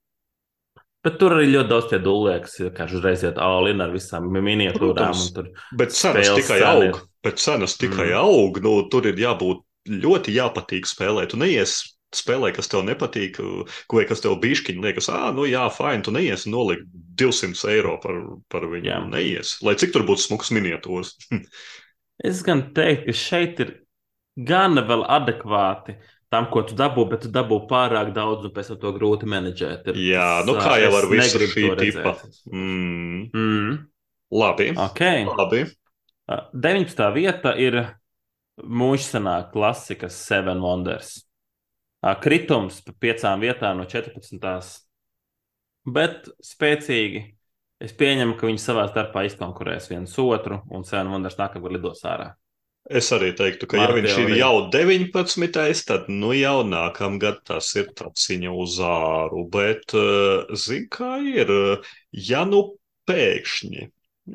[1.07, 5.15] Bet tur arī ļoti daudz tie dūlē, kas kā uzreiz iet all-in ar visām miniatūrām.
[5.37, 7.03] Tur Bet cenas tikai cena aug.
[7.23, 8.17] Bet cenas tikai Mm.
[8.25, 8.59] aug.
[8.65, 11.31] Nu, tur ir jābūt ļoti jāpatīk spēlēt.
[11.31, 11.79] Tu neies
[12.17, 13.39] spēlē, kas tev nepatīk,
[13.93, 16.87] vai kas tev bišķiņi liekas, ah, nu jā, fine, tu neies nolikt
[17.19, 18.21] 200 eiro par,
[18.53, 18.87] par viņu.
[18.91, 19.01] Jā.
[19.11, 19.57] Neies.
[19.63, 21.15] Lai cik tur būtu smuks miniatūras.
[22.31, 23.75] es gan teiktu, ka šeit ir
[24.37, 25.97] gana vēl adekvāti
[26.33, 29.91] tam, ko tu dabū, bet tu dabū pārāk daudz, un pēc tam to grūti menedžēt.
[29.93, 32.17] Ir, Jā, tas, nu kā jau ar visu šī tipa.
[32.51, 33.77] Mm, Mm,
[34.33, 34.73] labi.
[34.77, 35.03] ok.
[35.39, 35.65] labi.
[36.27, 37.13] 19.
[37.15, 37.79] vieta ir
[38.59, 41.23] mūžsanā klasika Seven Wonders.
[42.23, 44.83] Kritums pa piecām vietām no 14.
[45.87, 47.33] Bet spēcīgi.
[47.83, 52.31] Es pieņemu, ka viņi savā starpā izkonkurēs viens otru, un Seven Wonders nākamgad lidos ārā.
[52.87, 57.73] Es arī teiktu, ka, ja Mana viņš ir jau 19, tad nu jau nākamgad tas
[57.75, 59.43] ir taciņa uz āru.
[59.51, 61.51] Bet, eh, zini, kā ir,
[62.15, 62.63] ja nu
[63.11, 63.89] pēkšņi.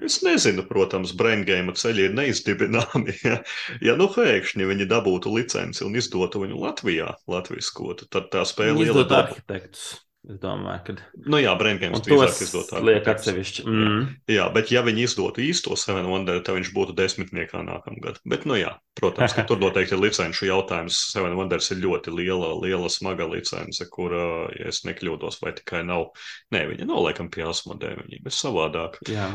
[0.03, 3.15] Es nezinu, protams, braingame ceļi ir neizdibināmi.
[3.27, 3.39] Ja,
[3.83, 8.79] ja nu pēkšņi viņi dabūtu licenci un izdotu viņu Latvijā, Latvijas kotu, tad tā spēle
[8.79, 9.91] liela izdod arhitektus.
[10.29, 10.93] Es domāju, ka.
[11.33, 11.57] Nu jā, Un
[12.05, 12.83] drīzāk tos izdotāk.
[12.85, 13.63] liek atsevišķi.
[13.65, 14.03] Mm.
[14.29, 18.19] Jā, bet ja viņi izdotu īsto Seven Wonder, tad viņš būtu desmitniekā nākamgad.
[18.29, 20.99] Bet, nu jā, protams, ka tur noteikti ir licenšu jautājums.
[21.09, 26.11] Seven Wonders ir ļoti liela, liela smaga licence, kur, ja es nekļūdos, vai tikai nav.
[26.53, 29.01] Nē, viņa nav laikam pie asmodē, viņa ir savādāk.
[29.09, 29.31] Jā.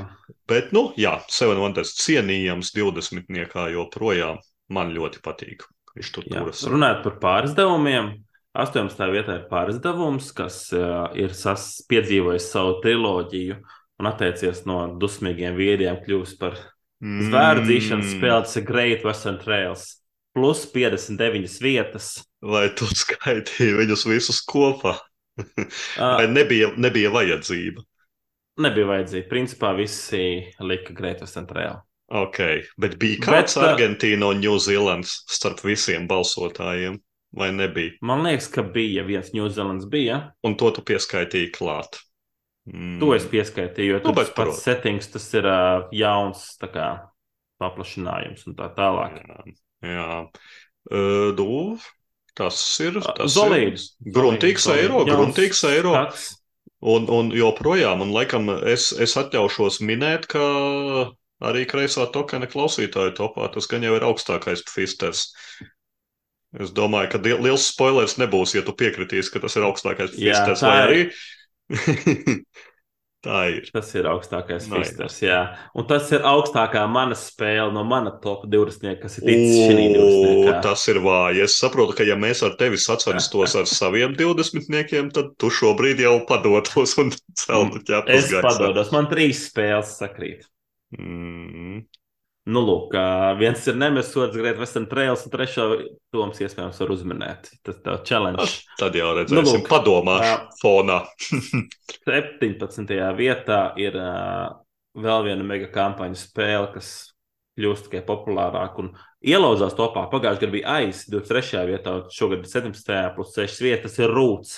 [0.47, 4.39] Bet, nu jā, Seven Wonders cienījams divdesmitniekā joprojām
[4.71, 5.67] man ļoti patīk.
[5.97, 6.43] Viņš tur Jā.
[6.45, 6.63] turas.
[6.69, 8.11] Runājot par pārizdevumiem,
[8.63, 9.11] 18.
[9.13, 13.59] vietā ir pārizdevums, kas uh, ir sas, piedzīvojis savu triloģiju
[14.01, 16.59] un attiecies no dusmīgiem vīriem, kļūst par
[16.97, 17.27] Mm.
[17.29, 18.47] zvērdzīšanas spēli.
[18.57, 19.99] Ir Great Western Trails.
[20.33, 22.07] Plus 59 vietas.
[22.41, 24.95] Vai tu skaitīji viņus visus kopā?
[26.01, 27.85] Vai nebija, nebija vajadzība?
[28.65, 29.29] nebija vajadzīga.
[29.29, 30.23] Principā visi
[30.65, 31.83] lika Great Western Trail.
[32.09, 32.39] Ok,
[32.81, 36.97] bet bija Bet, kāds uh, Argentīna un Ņūzīlands starp visiem balsotājiem,
[37.37, 37.97] vai nebija?
[38.07, 40.21] Man liekas, ka bija viens Ņūzelands, bija.
[40.47, 42.01] Un to tu pieskaitīji klāt.
[42.67, 42.97] Mm.
[42.99, 46.89] To es pieskaitīju, jo Nu, tas pats settings, tas ir uh, jauns kā,
[47.63, 49.21] paplašinājums un tā tālāk.
[49.23, 50.17] Jā, jā.
[50.91, 51.77] Uh, du,
[52.39, 52.99] tas ir.
[53.05, 53.93] Tas Zolīds.
[54.03, 55.95] ir gruntīgs eiro, gruntīgs eiro.
[55.95, 56.27] Skats.
[56.87, 60.43] Un, un joprojām, un laikam es, es atļaušos minēt, ka
[61.47, 65.31] arī kreisā tokena klausītāju topā tas gan jau ir augstākais pfisters.
[66.63, 70.63] Es domāju, ka liels spoilers nebūs, ja tu piekritīsi, ka tas ir augstākais Jā, pfisters.
[70.65, 70.87] tā Vai ir.
[70.87, 71.03] arī?
[73.27, 73.67] tā ir.
[73.75, 74.81] Tas ir augstākais Nē.
[74.81, 75.41] fisters, jā.
[75.77, 80.47] Un tas ir augstākā mana spēle no mana top 20, kas ir ticis šī 20.
[80.47, 81.43] O, tas ir vāji.
[81.45, 86.17] Es saprotu, ka ja mēs ar tevi sacenstos ar saviem 20, tad tu šobrīd jau
[86.29, 87.13] padotos un
[87.43, 90.47] celtu ķepus Es padodos, man trīs spēles sakrīt.
[90.97, 91.83] Mm.
[92.47, 92.93] Nu, lūk,
[93.41, 95.65] viens ir Nemesots, Great Western Trails, un trešo
[96.15, 97.49] Toms iespējams var uzminēt.
[97.67, 98.47] Tas tev challenge.
[98.79, 99.67] Tad jau redzēsim, Nu, nu, lūk.
[99.67, 100.37] padomāšu Jā.
[100.61, 101.01] fonā.
[102.07, 102.95] 17.
[103.19, 104.55] vietā ir uh,
[104.95, 106.93] vēl viena mega kampaņu spēle, kas
[107.59, 108.93] kļūst tikai populārāka un
[109.27, 110.07] ielauzās topā.
[110.13, 111.65] Pagājušajā gadā bija aiz 23.
[111.73, 112.97] vietā, šogad ir 17.
[113.17, 113.97] plus 6 vietas.
[113.97, 114.55] Tas ir rūts.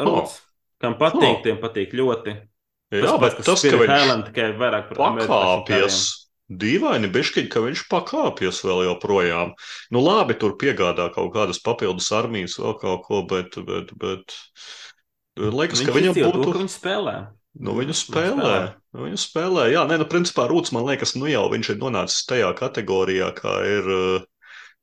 [0.00, 0.38] Rūts.
[0.80, 1.42] Kam patīk, Oh.
[1.44, 2.34] tiem patīk ļoti.
[2.90, 6.19] Jā, bet tas, ka viņš Island tikai vairāk par pakāpjas,
[6.50, 9.54] dīvaini bišķiņ, ka viņš pakāpjas vēl joprojām.
[9.94, 14.34] Nu labi, tur piegādā kaut kādas papildus armijas vēl kaut ko, bet, bet, bet
[15.38, 16.50] liekas, ka viņam to, būtu.
[16.50, 17.16] ka viņi spēlē.
[17.60, 18.56] Nu, viņu spēlē.
[18.94, 19.70] Nu, viņu spēlē.
[19.72, 23.56] Jā, nē, nu, principā Rūts man liekas, nu jau viņš ir nonācis tajā kategorijā, kā
[23.66, 24.28] ir uh,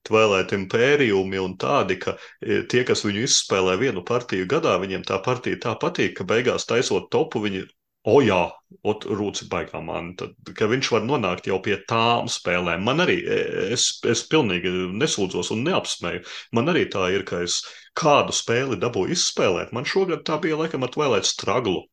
[0.07, 5.19] Twilight Imperiumi un tādi, ka eh, tie, kas viņu izspēlē vienu partiju gadā, viņiem tā
[5.23, 7.65] partija tā patīk, ka beigās taisot topu, viņi,
[8.07, 8.39] o jā,
[8.87, 12.85] ot, Rūts ir baigā man, tad, ka viņš var nonākt jau pie tām spēlēm.
[12.87, 14.71] Man arī, eh, es, es pilnīgi
[15.01, 16.23] nesūdzos un neapsmēju.
[16.55, 17.59] Man arī tā ir, ka es
[17.97, 19.73] kādu spēli dabūju izspēlēt.
[19.75, 21.83] Man šogad tā bija laikam ar Twilight Struggle.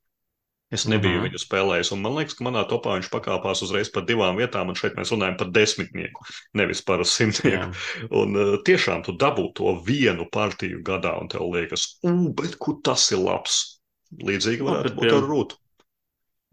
[0.74, 1.24] Es nebiju Mhm.
[1.28, 4.74] viņu spēlējis, un man liekas, ka manā topā viņš pakāpās uzreiz par divām vietām, un
[4.74, 6.24] šeit mēs runājam par desmitnieku,
[6.54, 7.68] nevis par simtnieku.
[7.70, 8.08] Jā.
[8.10, 12.80] Un uh, tiešām tu dabū to vienu partiju gadā, un tev liekas, ugh, bet kur
[12.82, 13.78] tas ir labs.
[14.18, 15.60] Līdzīgi Nu, varētu bet būt ar rūtu.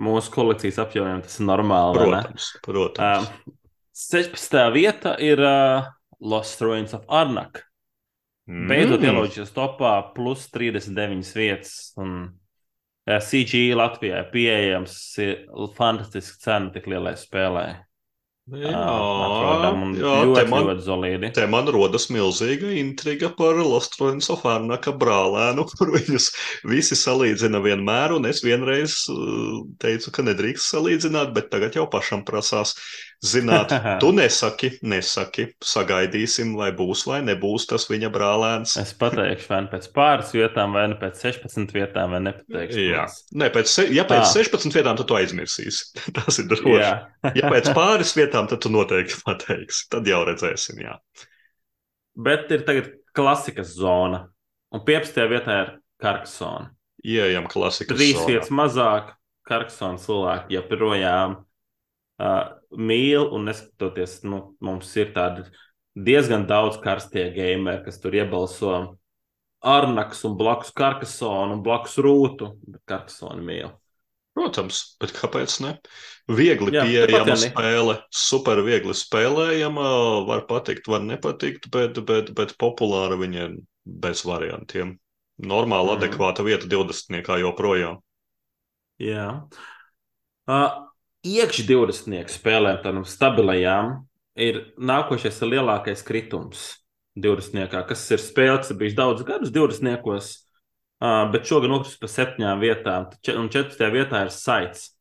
[0.01, 1.99] Mūsu kolekcijas apjomiem tas ir normāli.
[1.99, 3.27] Protams, protams.
[3.45, 3.57] Um,
[4.01, 4.55] 16.
[4.73, 7.63] vieta ir uh, Lost Ruins of Arnak.
[8.49, 9.05] Beidzot, Mm.
[9.11, 11.91] ielaužas topā plus 39 vietas.
[12.01, 12.15] Un,
[13.07, 15.45] uh, CG Latvijā ir pieejams, ir
[15.77, 17.65] fantastiski cena tik lielai spēlē.
[18.51, 21.27] Jā, atrodam, jā, ļoti, te man, ļoti solīdi.
[21.37, 26.27] te man rodas milzīga intriga par Lostroņu Sofārnaka brālēnu, kur viņus
[26.67, 32.25] visi salīdzina vienmēr, un es vienreiz uh, teicu, ka nedrīkst salīdzināt, bet tagad jau pašam
[32.27, 32.75] prasās
[33.25, 33.71] zināt,
[34.01, 38.75] tu nesaki, nesaki, sagaidīsim, vai būs vai nebūs tas viņa brālēns.
[38.81, 42.85] Es pateikšu, vai nu pēc pāris vietām, vai nu pēc 16 vietām, vai nepateikšu.
[42.87, 43.05] Jā,
[43.37, 44.43] Nē, pēc, ja pēc Tā.
[44.43, 45.91] 16 vietām, tad tu aizmirsīsi.
[46.17, 46.77] Tas ir droši.
[46.77, 46.93] Jā.
[47.37, 49.85] Ja pēc pāris vietām, tad tu noteikti pateiksi.
[49.93, 50.79] Tad jau redzēsim.
[50.81, 50.97] Jā.
[52.17, 54.25] Bet ir tagad klasikas zona.
[54.73, 55.19] Un 15.
[55.31, 55.69] vietā ir
[56.01, 56.71] Karksona.
[57.05, 58.27] Ieejam klasikas Trīs zonā.
[58.29, 59.13] vietas mazāk,
[59.47, 62.41] Karksona cilvēki joprojām uh,
[62.77, 65.45] mīl, un neskatoties, nu, mums ir tādi
[65.95, 68.97] diezgan daudz karstie gameri, kas tur iebalso
[69.61, 73.69] Arnaks un blakus Karkasonu un blakus Rūtu, bet Karkasonu mīl.
[74.33, 75.73] Protams, bet kāpēc ne?
[76.31, 79.89] Viegli Jā, pieejama spēle, super viegli spēlējama,
[80.29, 84.95] var patikt, var nepatikt, bet, bet, bet populāra viņa ir bez variantiem.
[85.41, 85.97] Normāli, Mhm.
[85.99, 87.37] adekvāta vieta 20.
[87.43, 87.99] joprojām.
[89.01, 89.47] Jā.
[90.47, 90.90] Uh,
[91.67, 93.99] 20 spēlēm, tādām stabilajām,
[94.41, 96.63] ir nākošais lielākais kritums
[97.19, 97.67] 20.
[97.87, 100.07] kas ir spēle, kas ir bijis daudz gadus 20.
[100.07, 103.85] uh, bet šogad nokris pa septiņām vietām, un 14.
[103.93, 104.91] vietā ir saits.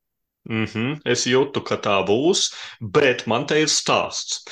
[0.48, 1.00] Mm -hmm.
[1.04, 4.44] Es jūtu, ka tā būs, bet man te ir stāsts.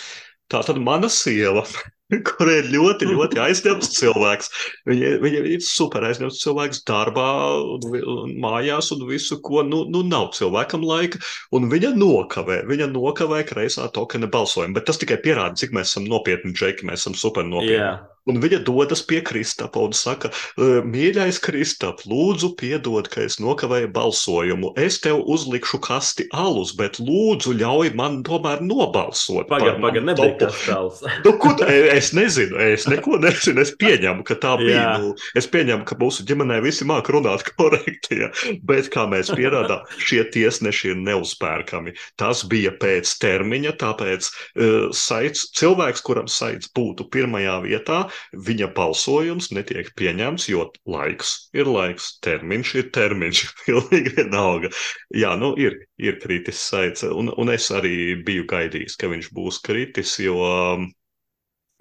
[0.49, 1.65] Tā tad mana sieva
[2.09, 4.53] kur ir ļoti, ļoti aizņemts cilvēks.
[4.89, 7.29] Viņa, viņa ir super aizņemts cilvēks darbā,
[7.77, 11.21] un, un mājās, un visu, ko nu, nu nav cilvēkam laika.
[11.53, 14.79] Un viņa nokavē, viņa nokavē kreisā tokena balsojumu.
[14.79, 17.83] Bet tas tikai pierāda, cik mēs esam nopietni, Džeki, mēs esam super nopietni.
[17.83, 18.07] Yeah.
[18.29, 24.73] Un viņa dodas pie Kristapa un saka, mīļais Kristap, lūdzu, piedod, ka es nokavēju balsojumu.
[24.81, 29.49] Es tev uzlikšu kasti alus, bet lūdzu, ļauj man tomēr nobalsot.
[29.49, 31.01] Pagaid, pagaid, nebija kastāls.
[31.25, 33.65] nu, ko, es nezinu, es neko nezinu.
[33.65, 34.77] Es pieņemu, ka tā bija.
[34.77, 34.93] Jā.
[35.01, 38.31] Nu, es pieņemu, ka mūsu ģimenē visi māk runāt korekti, ja.
[38.69, 41.97] bet kā mēs pierādām, šie tiesneši ir neuzpērkami.
[42.21, 48.05] Tas bija pēc termiņa, tāpēc uh, saits, cilvēks, kuram saits būtu pirmajā vietā,
[48.49, 54.73] viņa balsojums netiek pieņemts, jo laiks ir laiks, termiņš ir termiņš, pilnīgi vienalga.
[55.15, 59.63] Jā, nu ir, ir kritis saits, un, un es arī biju gaidījis, ka viņš būs
[59.67, 60.39] kritis, jo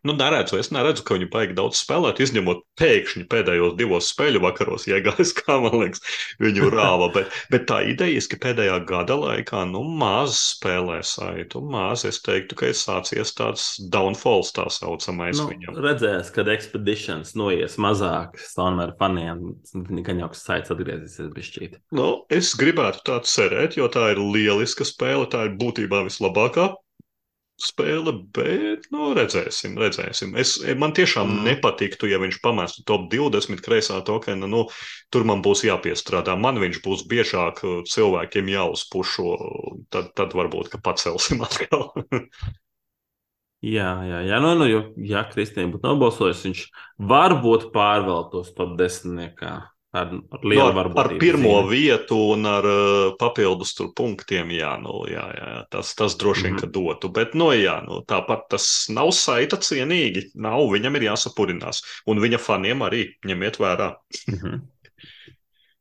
[0.08, 4.86] Nu, neredzu, es neredzu, ka viņi baigi daudz spēlēt, izņemot pēkšņi pēdējos divos spēļu vakaros,
[4.88, 6.04] ja gājis, kā man liekas,
[6.44, 7.10] viņu rāva.
[7.18, 12.58] Bet, bet tā ideja, ka pēdējā gada laikā, nu, maz spēlē saitu, maz, es teiktu,
[12.60, 15.80] ka ir sācies tāds downfalls tā saucamais nu, viņam.
[15.82, 19.44] Redzēs, kad Expeditions noies mazāk, tomēr faniem,
[20.06, 21.80] gan jau kas saits atgriezīsies bišķīt.
[21.98, 26.72] Nu, es gribētu tā cerēt, jo tā ir lieliska spēle, tā ir būtībā vislabākā
[27.58, 29.78] spēle, bet nu, redzēsim.
[29.82, 30.36] redzēsim.
[30.40, 31.48] Es, man tiešām mm.
[31.48, 34.50] nepatiktu, ja viņš pamestu top 20 kreisā tokena.
[34.50, 34.68] Nu,
[35.14, 36.38] tur man būs jāpiestrādā.
[36.40, 39.34] Man viņš būs biežāk uh, cilvēkiem jāuzpušo.
[39.94, 41.90] Tad, tad varbūt pacelsim atkal.
[43.78, 44.42] jā, jā, jā.
[44.44, 46.68] Nu, nu, jo, ja Kristīna būtu nobalsojusi, viņš
[47.10, 49.34] varbūt pārvēltos top 10.
[49.96, 51.70] Ar, ar lielu no, ar, ar pirmo zīmi.
[51.72, 56.60] vietu un ar uh, papildus punktiem, jā, nu, jā, jā, tas, tas droši vien, mm
[56.60, 56.72] -hmm.
[56.76, 57.10] dotu.
[57.10, 60.28] Bet, nu, jā, nu, tāpat tas nav saita cienīgi.
[60.36, 61.82] Nav, viņam ir jāsapurinās.
[62.06, 63.96] Un viņa faniem arī ņemiet vērā.
[64.28, 64.62] mm -hmm.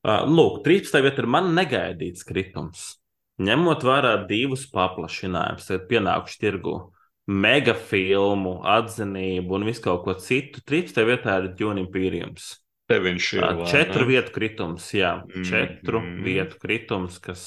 [0.06, 1.02] uh, lūk, 13.
[1.02, 3.00] vieta ir man negaidīts kritums.
[3.38, 6.92] Ņemot vērā divus paplašinājumus, kad pienākuši tirgu
[7.26, 11.04] mega filmu, atzinību un visu kaut ko citu, 13.
[11.04, 12.65] vietā ir Dune Imperiums.
[12.86, 13.44] Te viņš ir.
[13.44, 14.10] Tā, četru ne?
[14.14, 15.16] vietu kritums, jā.
[15.26, 16.20] Mm, četru mm.
[16.26, 17.46] vietu kritums, kas.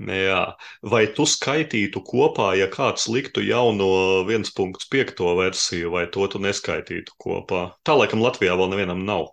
[0.00, 0.56] Jā.
[0.80, 3.86] Vai tu skaitītu kopā, ja kāds liktu jauno
[4.24, 7.66] 1.5 versiju, vai to tu neskaitītu kopā?
[7.84, 9.28] Tā laikam Latvijā vēl nevienam nav.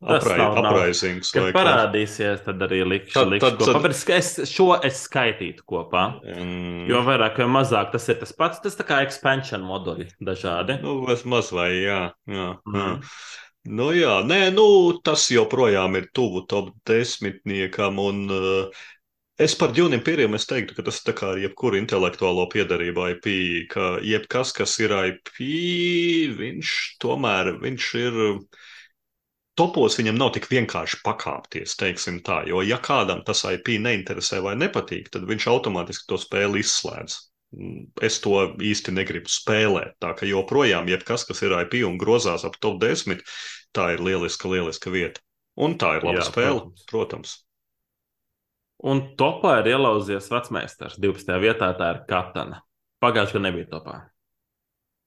[0.00, 1.28] Aprai, nav, apraizings.
[1.34, 3.82] Kad parādīsies, tad arī likšu, tad, likšu tad, kopā.
[3.84, 4.14] Tad...
[4.16, 6.04] Es, šo es skaitītu kopā.
[6.24, 6.86] Mm.
[6.88, 10.78] Jo vairāk vai mazāk tas ir tas pats, tas tā kā expansion moduļi dažādi.
[10.80, 12.00] Nu, maz vai jā.
[12.32, 12.80] jā, mm.
[12.80, 12.94] jā.
[13.68, 14.64] Nu, jā, nē, nu,
[15.04, 17.98] tas joprojām ir tuvu top desmitniekam.
[18.00, 18.86] Un, uh,
[19.36, 23.28] es par ģūniem pirmiem teiktu, ka tas ir kā ar jebkuru intelektuālo piedarību IP,
[23.74, 25.32] ka jebkas, kas ir IP,
[26.40, 26.74] viņš
[27.04, 28.20] tomēr viņš ir.
[29.60, 34.54] Topos viņam nav tik vienkārši pakāpties, teiksim tā, jo ja kādam tas IP neinteresē vai
[34.56, 37.18] nepatīk, tad viņš automātiski to spēli izslēdz
[38.02, 39.96] es to īsti negribu spēlēt.
[40.02, 43.24] Tā ka joprojām, jebkas, kas ir IP un grozās ap top 10,
[43.76, 45.22] tā ir lieliska, lieliska vieta.
[45.60, 46.86] Un tā ir laba Jā, spēle, protams.
[46.90, 47.34] protams.
[48.80, 50.96] Un topā ir ielauzies vecmeistars.
[51.02, 51.36] 12.
[51.42, 52.62] vietā tā ir Katana.
[53.02, 53.98] Pagājušajā gadā nebija topā.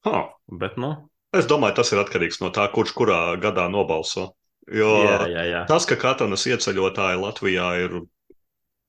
[0.06, 0.22] Ha.
[0.52, 0.94] Bet, nu.
[1.34, 4.34] Es domāju, tas ir atkarīgs no tā, kurš kurā gadā nobalso.
[4.72, 5.62] Jo jā, jā, jā.
[5.68, 7.98] tas, ka Katanas ieceļotāji Latvijā ir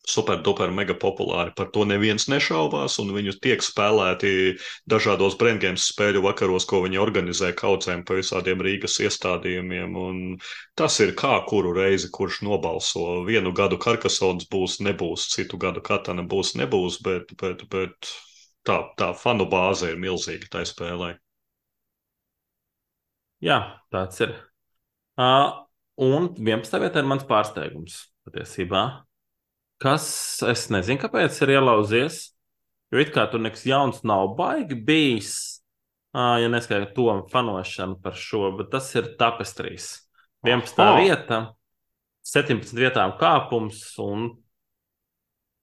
[0.08, 1.52] super, duper, mega populāri.
[1.56, 4.54] Par to neviens nešaubās, un viņu tiek spēlēti
[4.90, 9.96] dažādos brandgames spēļu vakaros, ko viņi organizē kaucēm pa visādiem Rīgas iestādījumiem.
[9.96, 10.20] Un
[10.78, 13.22] tas ir kā kuru reizi, kurš nobalso.
[13.28, 18.12] Vienu gadu Karkasons būs, nebūs, citu gadu Katana būs, nebūs, bet, bet, bet
[18.68, 21.14] tā, tā fanu bāze ir milzīga tai spēlē.
[23.44, 23.58] Jā,
[23.92, 24.36] tāds ir.
[25.20, 25.64] Uh,
[26.00, 26.78] un 11.
[26.82, 28.84] vietā ir mans pārsteigums patiesībā
[29.82, 30.06] kas,
[30.50, 32.20] es nezinu, kāpēc ir ielauzies.
[32.92, 35.34] Jo it kā tur nekas jauns nav baigi bijis,
[36.14, 39.88] ja neskaidro to fanošanu par šo, bet tas ir tapestrīs.
[40.46, 40.78] 11.
[40.84, 40.98] Oh.
[41.00, 41.38] vieta,
[42.28, 44.28] 17 vietām kāpums un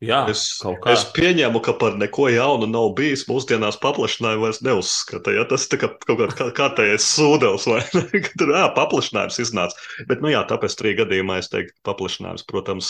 [0.02, 0.42] Jā, es,
[0.90, 3.28] es pieņēmu, ka par neko jaunu nav bijis.
[3.30, 5.34] Mūsdienās paplašinājumu vairs neuzskata.
[5.36, 5.44] Ja?
[5.50, 8.22] Tas ir kā kaut kāds kā, kārtējais sūdenis, vai ne?
[8.42, 9.78] Tur jā, paplašinājums iznāca.
[10.10, 12.90] Bet, nu jā, tāpēc trīs gadījumā es teiktu, ka paplašinājums, protams,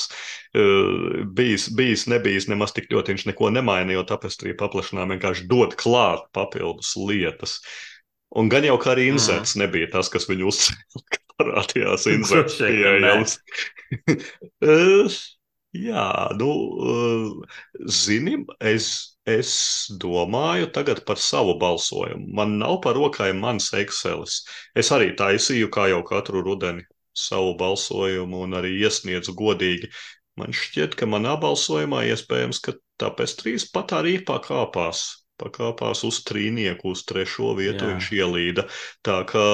[1.36, 5.76] bijis, bijis, nebijis nemaz tik ļoti viņš neko nemaina, jo tāpēc trīs paplašinājumi vienkārši dod
[5.80, 7.60] klāt papildus lietas.
[8.40, 9.66] Un gan jau kā arī inserts mm.
[9.66, 11.04] nebija tas, kas viņu uzcēla.
[11.42, 12.60] parādījās inzerts
[15.72, 16.52] Jā, nu,
[16.84, 17.54] eh,
[17.88, 19.52] zini, es, es
[20.02, 22.28] domāju tagad par savu balsojumu.
[22.36, 24.42] Man nav par rokai mans Excelis.
[24.76, 26.84] Es arī taisīju, kā jau katru rudeni,
[27.16, 29.88] savu balsojumu un arī iesniedzu godīgi.
[30.40, 35.06] Man šķiet, ka manā balsojumā iespējams, ka tāpēc trīs pat arī pakāpās.
[35.42, 37.94] Pakāpās uz trīnieku, uz trešo vietu Jā.
[37.96, 38.68] viņš ielīda.
[39.02, 39.46] Tā kā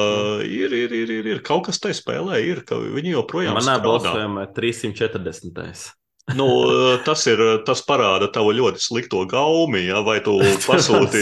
[0.43, 3.85] ir, ir, ir, ir, ir kaut kas tajā spēlē, ir, ka viņi joprojām Manā strādā.
[3.87, 5.93] balsojumā 340.
[6.35, 6.47] Nu,
[7.07, 10.35] tas, ir, tas parāda tavu ļoti slikto gaumi, ja, vai tu
[10.67, 11.21] pasūti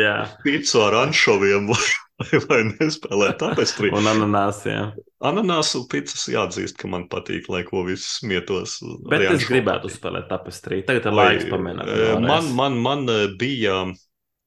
[0.00, 0.16] jā.
[0.42, 3.94] pīci ar anšoviem vai, vai, nespēlē tāpēc trīs.
[3.94, 4.90] Un ananāsiem.
[5.22, 8.80] Ananāsu pīcis jāatzīst, ka man patīk, lai ko viss smietos.
[9.06, 10.82] Bet Arī es gribētu uzspēlēt tapestrī.
[10.88, 11.92] Tagad ir laiks pamēģināt.
[11.94, 13.84] eh, Man, man, man eh, bija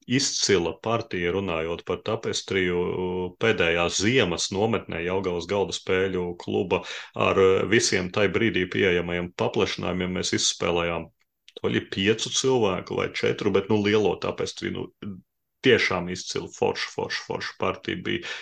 [0.07, 2.79] izcila partija runājot par tapestriju
[3.41, 6.83] pēdējās ziemas nometnē Jaugavas galda spēļu kluba
[7.27, 7.41] ar
[7.71, 10.17] visiem tai brīdī pieejamajiem paplašinājumiem.
[10.19, 11.09] Mēs izspēlējām
[11.61, 14.75] toļi piecu cilvēku vai četru, bet nu lielo tapestriju.
[14.79, 15.15] Nu,
[15.65, 18.33] Tiešām izcila forša, forša, forša partija bija.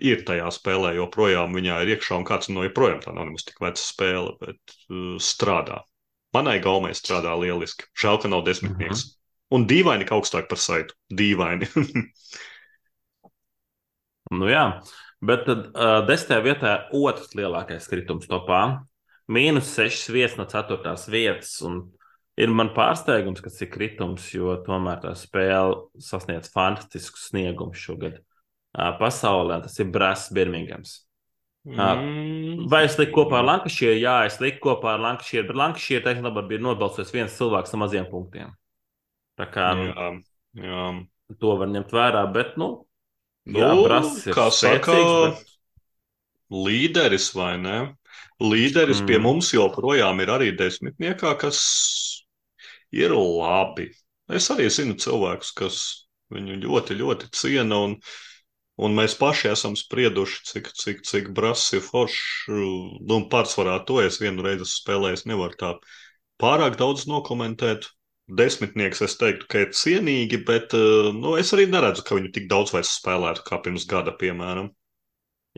[0.00, 3.60] Ir tajā spēlē, joprojām viņā ir iekšā, un kāds no joprojām tā nav nemaz tik
[3.60, 5.82] veca spēle, bet uh, strādā.
[6.32, 7.84] Manai gaumē strādā lieliski.
[8.00, 9.04] Žēl, ka nav desmitnieks.
[9.04, 9.19] Mhm.
[9.50, 10.96] Un dīvaini, ka augstāk par saitu.
[11.10, 11.70] Dīvaini.
[14.30, 14.62] Nu, jā,
[15.26, 18.60] bet tad uh, desmitajā vietā otrs lielākais kritums topā.
[19.30, 20.94] Mīnus 6 vietas no 4.
[21.10, 21.56] vietas.
[21.66, 21.80] Un
[22.38, 28.20] ir man pārsteigums, ka tas ir kritums, jo tomēr tā spēle sasniedz fantastisku sniegumu šogad.
[28.70, 31.00] Uh, pasaulē tas ir Brāzs Birminghams.
[31.66, 32.68] Mm.
[32.70, 33.98] Vai es liku kopā ar Lankšīru?
[34.00, 38.06] Jā, es liku kopā ar Lankšīru, bet Lankšīra taisnība bija nobalsojis viens cilvēks ar maziem
[38.08, 38.54] punktiem.
[39.40, 40.12] Tā kā nu, Jā,
[40.68, 40.86] jā.
[41.40, 42.74] to var ņemt vērā, bet, nu,
[43.48, 45.54] Nu, jā, Brāzs ir kā saka, bet...
[46.50, 47.78] Līderis vai ne?
[48.42, 49.08] Līderis mm.
[49.08, 51.60] pie mums joprojām ir arī desmitniekā, kas
[52.92, 53.90] ir labi.
[54.30, 55.78] Es arī zinu cilvēkus, kas
[56.34, 57.80] viņu ļoti, ļoti ciena.
[57.86, 57.96] Un,
[58.80, 62.50] un mēs paši esam sprieduši, cik, cik, cik brāzs ir foršs.
[62.50, 65.26] Nu, pārsvarā to es vienu reizi esmu spēlējis.
[65.30, 65.72] Nevaru tā
[66.42, 67.90] pārāk daudz nokomentēt.
[68.38, 72.46] Desmitnieks es teiktu, ka ir cienīgi, bet eh, nu, es arī neredzu, ka viņu tik
[72.50, 74.70] daudz vairs spēlētu kā pirms gada, piemēram.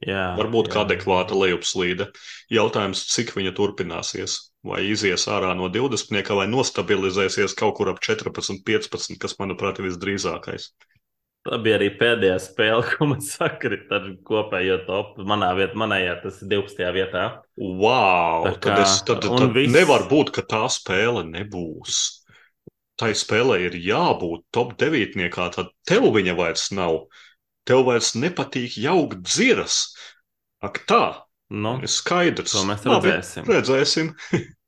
[0.09, 0.73] Jā, Varbūt jā.
[0.73, 2.07] kā adekvāta lejupslīde.
[2.51, 4.39] Jautājums, cik viņa turpināsies?
[4.65, 9.90] Vai izies ārā no 20, vai nostabilizēsies kaut kur ap 14, 15, kas, manuprāt, ir
[9.90, 10.70] visdrīzākais.
[11.43, 15.27] Tā bija arī pēdējā spēle, ko man sakrita ar kopējo topu.
[15.28, 16.89] Manā vietā, manējā tas ir 12.
[16.97, 17.24] vietā.
[17.59, 18.47] Wow!
[18.47, 22.22] Tā Tad, kā- es, tad, un tad viss- nevar būt, ka tā spēle nebūs.
[23.01, 25.28] Tai spēlē ir jābūt top 9.
[25.56, 27.06] Tad tev viņa vairs nav.
[27.64, 29.85] Tev vairs nepatīk jaukt dziras.
[30.62, 32.55] Ak, tā Nu, ir skaidrs.
[32.55, 33.47] to mēs Labi, redzēsim.
[33.48, 34.12] Redzēsim.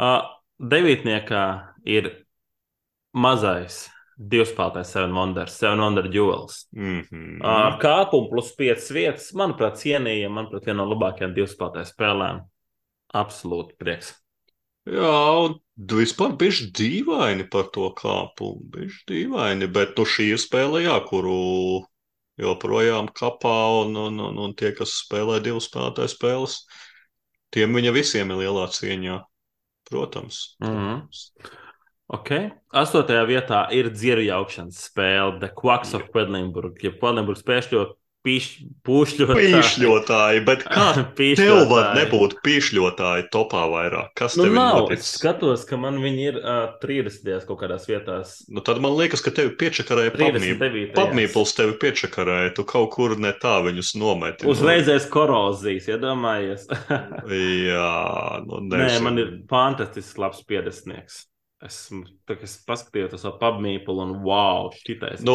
[0.00, 0.22] Uh,
[0.56, 1.40] devītniekā
[1.84, 2.06] ir
[3.12, 3.82] mazais
[4.16, 6.62] divspēlētājs Seven Wonders, Seven Wonder Duels.
[6.72, 7.34] Mm -hmm.
[7.44, 12.40] Ar kāpumu plus 5 vietas, manuprāt, cienījama, manuprāt, viena no labākajām divspēlētāju spēlēm.
[13.12, 14.14] Absolūti prieks.
[14.90, 15.56] Jā, un
[15.94, 18.52] vispār bija dīvaini par to kāpu.
[18.74, 21.86] Bija dīvaini, bet nu, šī ir spēle, jā, kuru
[22.40, 26.60] joprojām kapā, un, un, un, un tie, kas spēlē divu spēlētāju spēles,
[27.54, 29.22] tiem viņa visiem ir lielā cieņā.
[29.90, 30.54] Protams.
[30.62, 31.00] Mhm.
[32.10, 32.30] Ok.
[32.74, 36.78] Astotajā vietā ir dzieru jaukšanas spēle, The Quacks of Quedlinburg.
[36.82, 37.84] Ja Quedlinburg spēšļo
[38.26, 38.46] pīš,
[38.86, 39.30] pūšļot.
[39.38, 41.94] Pīšļotāji, bet kā tev var Pīšļotāji.
[42.00, 44.10] nebūt pīšļotāji topā vairāk?
[44.20, 44.74] Kas Nu, tev ir nav.
[44.74, 45.12] Es noticis?
[45.20, 47.30] skatos, ka man viņi ir uh, 30.
[47.48, 48.34] kaut kādās vietās.
[48.52, 50.68] Nu, tad man liekas, ka tevi piečakarēja pabnība.
[50.68, 50.92] 39.
[50.98, 54.44] Pabnīpls tevi piečakarēja, tu kaut kur ne tā viņus nometi.
[54.44, 56.68] Nu, Uzreizēs korozijas, iedomājies.
[57.70, 57.90] Jā,
[58.46, 59.04] nu, Nē, nezinu.
[59.08, 61.24] man ir fantastisks labs piedesnieks.
[61.60, 62.06] Esmu
[62.40, 65.20] es paskatījos uz savu pabmīplu un wow, šitais.
[65.20, 65.34] ir Nu,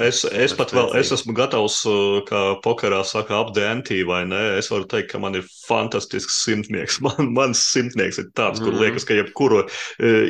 [0.00, 4.40] es, es pat vēl es esmu gatavs, uh, kā pokerā saka, apdēntī vai nē.
[4.56, 6.96] Es varu teikt, ka man ir fantastisks simtnieks.
[7.04, 8.80] Man, mans simtnieks ir tāds, kur Mhm.
[8.86, 9.68] liekas, ka jebkuru uh,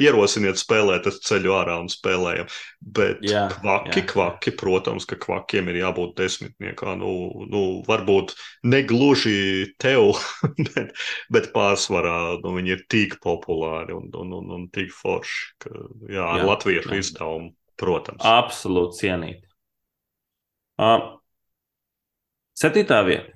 [0.03, 2.51] ierosiniet spēlēt, es ceļu ārā un spēlējam.
[2.81, 4.07] Bet Jā, kvaki, jā.
[4.13, 6.93] kvaki, protams, ka kvakiem ir jābūt desmitniekā.
[7.01, 7.11] Nu,
[7.51, 8.35] nu, varbūt
[8.69, 10.13] ne gluži tev,
[10.69, 10.93] bet,
[11.33, 15.41] bet pārsvarā nu, viņi ir tik populāri un, un, un, un tik forši.
[15.65, 15.73] Ka,
[16.13, 17.01] jā, ar Jā, latviešu jā.
[17.03, 17.51] izdevumu,
[17.81, 18.23] protams.
[18.29, 19.43] Absolūti cienīt.
[20.77, 21.17] Uh,
[22.61, 23.33] septītā vieta.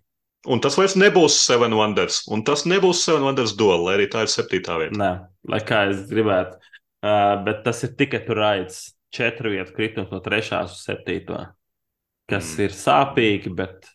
[0.49, 2.23] Un tas vairs nebūs Seven Wonders.
[2.33, 4.97] Un tas nebūs Seven Wonders duel, lai arī tā ir septītā vieta.
[5.01, 5.11] Nē,
[5.53, 6.61] lai kā es gribētu.
[7.01, 8.81] Uh, bet tas ir tikai tur raids.
[9.11, 11.41] Četru vietu kritums no trešās uz septīto.
[12.31, 12.65] Kas Mm.
[12.65, 13.89] ir sāpīgi, bet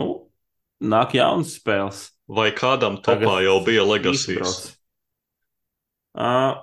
[0.00, 0.30] nu,
[0.80, 2.10] nāk jaunas spēles.
[2.28, 4.78] Vai kādam topā jau bija legasijas?
[6.16, 6.54] Uh,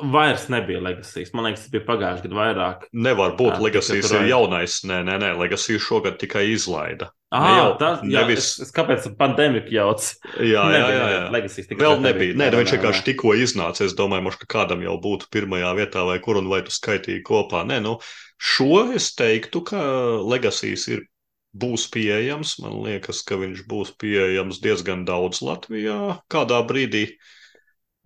[0.00, 1.32] vairs nebija legasijas.
[1.36, 2.86] Man liekas, tas bija pagājušajā gadā vairāk.
[2.92, 4.80] Nevar būt, legasijas ir jaunais.
[4.88, 7.10] Nē, nē, nē, legasijas šogad tikai izlaida.
[7.32, 10.08] Ah, jau, tas jā, nevis- es, es, kāpēc pandēmija jauc?
[10.36, 11.04] Jā, jā, jā.
[11.14, 11.20] jā.
[11.32, 12.34] Legasijas tikai Vēl nebija.
[12.36, 13.86] Nē, Nē, viņš vienkārši tikko iznāca.
[13.88, 17.22] Es domāju, moš, ka kādam jau būtu pirmajā vietā, vai kur un vai tu skaitīji
[17.24, 17.64] kopā.
[17.64, 17.96] Nē, nu,
[18.36, 19.80] šo es teiktu, ka
[20.28, 21.08] legasijas ir.
[21.52, 22.54] Būs pieejams.
[22.64, 25.98] Man liekas, ka viņš būs pieejams diezgan daudz Latvijā
[26.32, 27.02] kādā brīdī.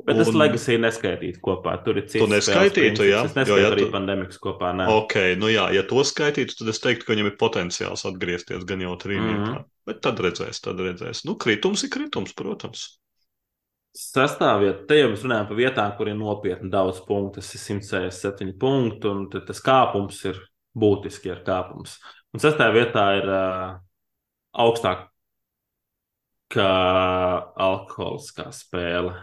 [0.06, 1.72] Bet es Un- legasiju neskaitītu kopā.
[1.84, 2.22] Tur ir cits.
[2.22, 3.24] Tu neskaitītu, jā?
[3.26, 4.68] Es Jo, neskaitītu ja arī tu- pandēmikas kopā.
[4.78, 4.86] Nē.
[4.88, 8.80] Ok, nu jā, ja to skaitītu, tad es teiktu, ka viņam ir potenciāls atgriezties gan
[8.84, 9.24] jau trījā.
[9.34, 9.64] Mhm.
[9.86, 11.24] Bet tad redzēs, tad redzēs.
[11.26, 12.98] Nu, kritums ir kritums, protams.
[13.96, 17.40] Sastāvvieta, te jau mēs runājam par vietām, kur ir nopietni daudz punktu.
[17.40, 20.38] Tas ir 167 punkti, un tas kāpums ir
[20.76, 21.96] būtiski ar kāpums.
[22.34, 23.78] Un sastāvvietā ir uh,
[24.54, 25.08] augstāk
[26.52, 26.70] kā
[27.58, 29.14] alkoholiskā spēle.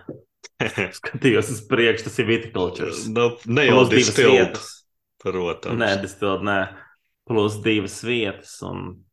[1.00, 3.06] Skatījos uz priekšu, tas ir viticultures.
[3.12, 4.70] nu, ne jau divas distilt, vietas.
[5.24, 5.80] protams.
[5.80, 6.60] Nē, distilt, nē.
[7.30, 8.58] Plus divas vietas.
[8.68, 9.04] Un...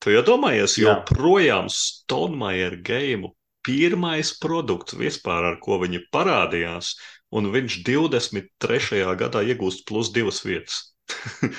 [0.00, 0.94] Tu iedomājies, Jā.
[0.94, 3.32] joprojām Stonemeyer game
[3.66, 6.94] pirmais produkts vispār, ar ko viņi parādījās,
[7.34, 9.02] un viņš 23.
[9.20, 10.94] gadā iegūst plus divas vietas.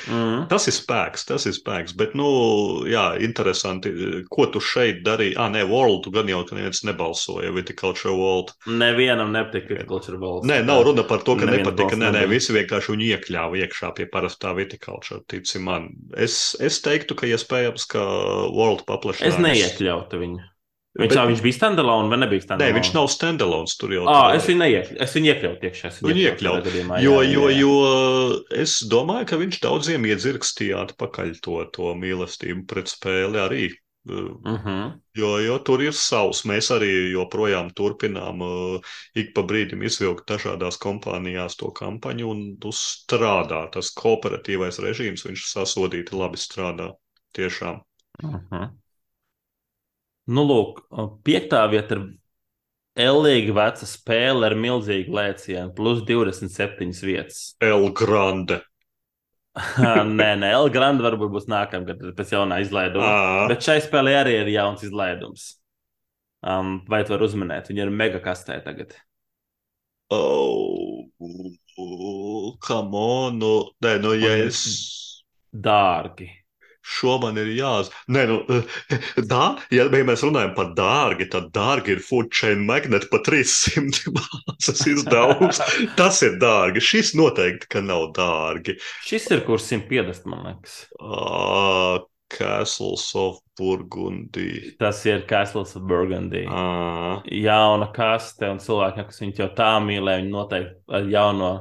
[0.09, 0.45] Mm.
[0.49, 1.93] Tas ir spēks, tas ir spēks.
[1.97, 2.27] Bet, nu,
[2.89, 3.91] jā, interesanti,
[4.31, 5.35] ko tu šeit darīji.
[5.39, 8.53] Ah, nē, World, gan jau neviens nebalsoja, Viticulture World.
[8.69, 10.49] Nevienam nepatīk viticulture valsts.
[10.49, 11.99] Nē, nav runa par to, ka Neviens nepatika.
[11.99, 15.21] Nē, nē, visi vienkārši viņu iekļāva iekšā pie parastā viticulture.
[15.29, 15.89] Tici man.
[16.17, 18.05] Es, es teiktu, ka iespējams, ka
[18.53, 19.37] World paplašinājums.
[19.37, 20.47] Es neiekļautu viņu.
[20.99, 22.75] Viņš, Bet- viņš bija standalone vai nebija Nē, standalone?
[22.79, 23.73] viņš nav standalone.
[23.79, 25.01] Tur jau Ah, tur- es viņu neiekļautu.
[25.05, 25.91] Es viņu iekļautu iekšā.
[26.03, 26.63] Viņu iekļautu iekļaut.
[26.63, 27.59] tādā gadījumā, Jo, jā, jo, jā.
[27.59, 33.69] jo es domāju, ka viņš daudziem iedzirkstīja atpakaļ to, to mīlestību pret spēli arī.
[34.09, 34.93] Uh, Mhm.
[35.15, 36.43] Jo, jo tur ir savs.
[36.47, 38.79] Mēs arī joprojām turpinām uh,
[39.13, 43.69] ik pa brīdim izvilkt dažādās kompānijās to kampaņu un strādā.
[43.71, 46.93] Tas kooperatīvais režīms, viņš sasodīti labi strādā.
[47.35, 47.81] Tiešām.
[48.23, 48.69] Mhm.
[50.29, 50.83] Nu, lūk,
[51.25, 52.07] piektā vieta ir
[52.99, 57.53] Elīga veca spēle ar milzīgu lēcienu, plus 27 vietas.
[57.63, 58.59] El Grande.
[60.19, 63.07] nē, nē, El Grande varbūt būs nākamgad pēc jaunā izlaiduma.
[63.07, 65.53] À, Bet šai spēlē arī ir jauns izlaidums.
[66.39, 67.71] Um, vai tu vari uzminēt?
[67.71, 68.95] Viņa ir mega kastē tagad.
[71.77, 73.39] oh, come on.
[73.41, 73.53] Nu,
[73.83, 74.63] nē, nu, ja es.
[75.53, 76.29] Dārgi.
[76.89, 78.03] Šo man ir jāzina.
[78.15, 78.37] Nē, nu,
[79.31, 79.43] tā,
[79.75, 82.03] ja ja mēs runājam par dārgi, tad dārgi ir
[82.33, 85.61] chain magnet par 300 bāzes izdevums.
[85.99, 86.83] Tas ir dārgi.
[86.83, 88.79] Šis noteikti, ka nav dārgi.
[89.05, 90.79] Šis ir kurs 150, man liekas.
[90.99, 94.75] Uh, Castles of Burgundy.
[94.79, 96.45] Tas ir Castles of Burgundy.
[96.45, 101.53] Uh, Jauna kaste un cilvēki, kas viņu jau tā mīlē, viņi noteikti ar jauno,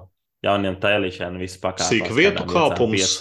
[0.45, 1.89] jauniem tēlīšiem visu pakāpē.
[1.89, 3.17] Cik vietu kāpums?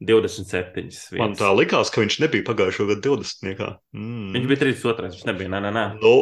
[0.00, 0.86] 27.
[0.86, 1.10] Vietas.
[1.18, 3.64] man tā likās, ka viņš nebija pagājušo gadu 20.
[3.96, 4.30] Mm.
[4.36, 5.10] Viņš bija 32.
[5.10, 5.52] Viņš nebija.
[5.54, 5.84] Nē, nē, nē.
[5.98, 6.14] Nu,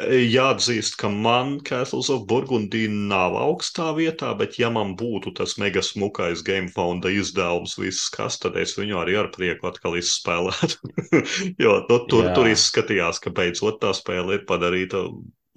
[0.00, 5.82] jāatzīst, ka man Castles of Burgundy nav augstā vietā, bet ja man būtu tas mega
[5.84, 10.92] smukais Game Fonda izdevums, viss kas, tad es viņu arī ar prieku atkal izspēlētu.
[11.64, 12.34] jo nu, tur, Jā.
[12.34, 15.04] tur izskatījās, ka beidzot tā spēle ir padarīta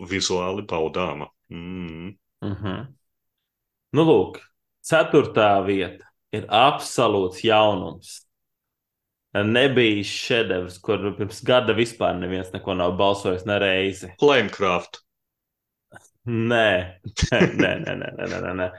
[0.04, 1.32] vizuāli baudāma.
[1.50, 2.18] Mm.
[2.44, 2.86] Uh -huh.
[3.96, 4.42] Nu, lūk,
[4.84, 6.04] ceturtā vieta
[6.36, 8.22] ir absolūts jaunums.
[9.36, 14.14] Nebija šedevrs, kur pirms gada vispār neviens neko nav balsojis nereizi.
[14.22, 15.02] Flamecraft.
[16.26, 16.70] Nē,
[17.06, 18.70] nē, nē, nē, nē, nē, nē, nē.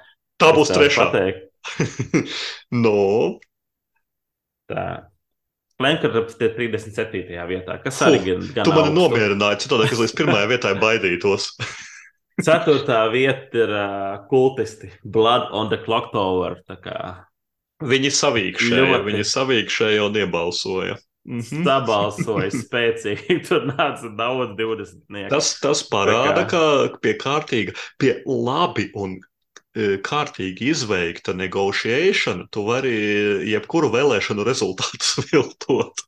[0.40, 1.10] Tā būs trešā.
[2.74, 2.96] No,
[4.70, 4.86] tā.
[5.76, 7.36] Flamecraft ir 37.
[7.50, 8.96] vietā, kas arī Fuh, ir gan tu mani augstu.
[9.02, 11.50] nomierināji, citādi, ka es līdz pirmajai vietai baidītos.
[12.40, 14.88] Ceturtā vieta ir uh, kultisti.
[15.04, 16.58] Blood on the Clock Tower.
[16.68, 16.96] tā kā
[17.84, 20.96] Viņi savīkšēja, viņi savīkšēja un iebalsoja.
[21.26, 21.64] Mhm.
[21.66, 23.40] Sabalsoja spēcīgi.
[23.48, 25.30] Tur nāca daudz 20.
[25.32, 32.62] Tas, tas parāda, Tā ka pie kārtīga, pie labi un e, kārtīgi izveikta negotiēšana, tu
[32.68, 32.94] vari
[33.50, 36.06] jebkuru vēlēšanu rezultātu viltot.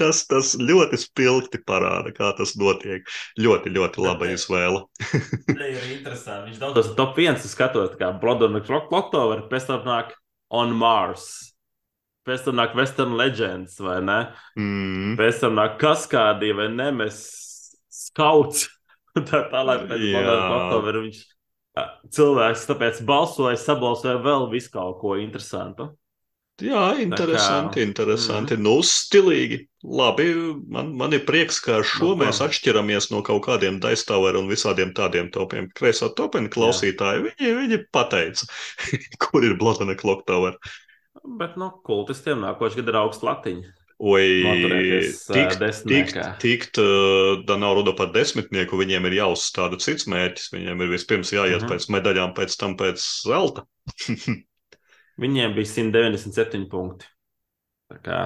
[0.00, 3.06] tas, tas ļoti spilgti parāda, kā tas notiek.
[3.38, 4.82] Ļoti, ļoti laba izvēle.
[5.14, 6.50] Tā ir interesanti.
[6.50, 10.12] Viņš daudz top 1 skatos, kā Clock Tower, pēc tam nāk
[10.54, 11.26] On Mars.
[12.24, 14.20] Pēc tam nāk Western Legends, vai ne?
[14.56, 15.16] Mm.
[15.20, 16.88] Pēc tam nāk Kaskādī, vai ne?
[17.02, 17.20] Mēs
[17.92, 18.68] skauts.
[19.28, 21.22] Tā tālāk pēc Clock Tower viņš
[22.14, 25.90] cilvēks tāpēc balsoja, sabalsoja vēl visu kaut ko interesantu.
[26.62, 28.54] Jā, interesanti, kā, interesanti.
[28.54, 28.62] Mm.
[28.62, 29.64] Nu, stilīgi.
[29.84, 30.28] Labi,
[30.70, 34.46] man, man ir prieks, ka ar šo no, mēs atšķiramies no kaut kādiem daistāvēr un
[34.48, 35.66] visādiem tādiem topiem.
[35.74, 38.46] Kreisā topeni klausītāji, viņi, viņi pateica,
[39.26, 40.56] kur ir Blotana Kloktover.
[41.40, 43.74] Bet, nu, kultistiem nākošais gada ir augsts latiņa.
[44.04, 44.24] Oi,
[45.30, 46.80] tikt, tikt, tikt
[47.46, 50.50] da nav runa par desmitnieku, viņiem ir jāuzstāda cits mērķis.
[50.54, 51.70] Viņiem ir vispirms jāiet mm -hmm.
[51.74, 53.66] pēc medaļām, pēc tam pēc zelta.
[55.20, 57.06] Viņiem bija 197 punkti.
[57.90, 58.20] Tā kā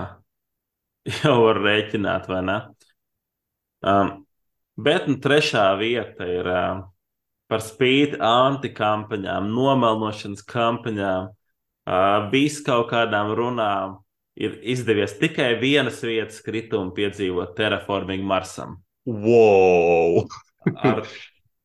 [1.20, 2.58] jau var rēķināt, vai ne?
[3.84, 4.12] Um,
[4.80, 6.80] bet nu, trešā vieta ir uh,
[7.50, 13.98] par spīti antikampaņām, nomelnošanas kampaņām, uh, visu kaut kādām runām.
[14.38, 18.76] Ir izdevies tikai vienas vietas kritumu piedzīvot terraforming Marsam.
[19.02, 20.28] Wow!
[20.78, 21.02] Ar,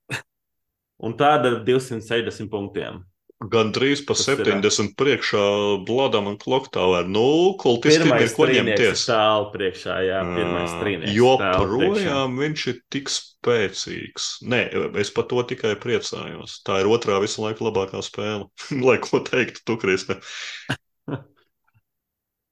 [1.05, 3.03] un tāda ir 260 punktiem.
[3.51, 4.91] Gan drīz pa Tas 70 ir.
[4.99, 5.43] priekšā
[5.87, 7.09] Bladam un Kloktāvēr.
[7.11, 9.03] Nu, kultistiem ir ko ņemties.
[9.09, 11.15] Tālu priekšā, jā, pirmais trīnieks.
[11.17, 14.29] Jo projām viņš ir tik spēcīgs.
[14.47, 14.61] Nē,
[15.01, 16.61] es par to tikai priecājos.
[16.63, 18.47] Tā ir otrā visu laiku labākā spēle.
[18.87, 20.21] Lai ko teiktu tu, Krista.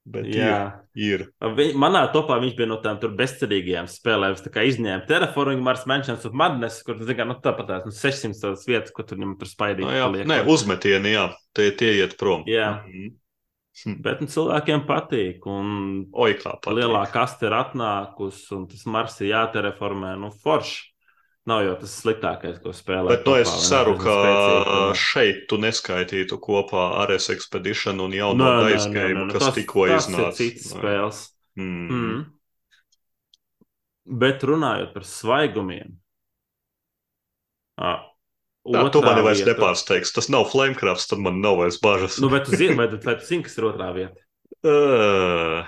[0.02, 1.28] Bet jā, ir.
[1.38, 1.74] ir.
[1.78, 4.34] Manā topā viņš bija no tām bezcerīgajām spēlēm.
[4.34, 8.66] Es izņēmu Terraforming, Mars Mansions of Madness, kur tu zini, nu, tāpat tās nu, 600
[8.66, 9.86] vietas, kur tur viņam tur spaidīgi.
[9.86, 10.26] No, jā, paliek.
[10.32, 12.42] nē, uzmetieni, jā, tie, tie iet prom.
[12.50, 12.82] Jā.
[12.82, 13.18] Mm -hmm.
[14.02, 15.46] Bet nu, cilvēkiem patīk.
[15.46, 16.76] Un Oi, kā patīk.
[16.76, 20.18] Lielā kaste ir atnākusi, un tas Mars ir jāterraformē.
[20.18, 20.91] Nu, forši.
[21.50, 23.08] Nav jau tas sliktākais, ko spēlē.
[23.16, 24.12] Bet nu, es ceru, ka
[24.94, 30.28] šeit tu neskaitītu kopā ar RS Expedition un jauno daisgējumu, kas tas, tikko tas iznāca.
[30.30, 31.18] Tas ir cits spēles.
[31.58, 31.88] Mm.
[31.90, 32.22] Mm.
[34.22, 35.96] Bet runājot par svaigumiem.
[37.82, 38.06] Ah,
[38.62, 39.56] Tā, tu mani vairs vieta.
[39.56, 40.14] nepārsteigsi.
[40.14, 42.20] Tas nav Flamecraft, tad man nav vairs bažas.
[42.22, 44.22] nu, vai tu zini, vai, vai tu zini kas ir otrā vieta?
[44.62, 45.66] Uh,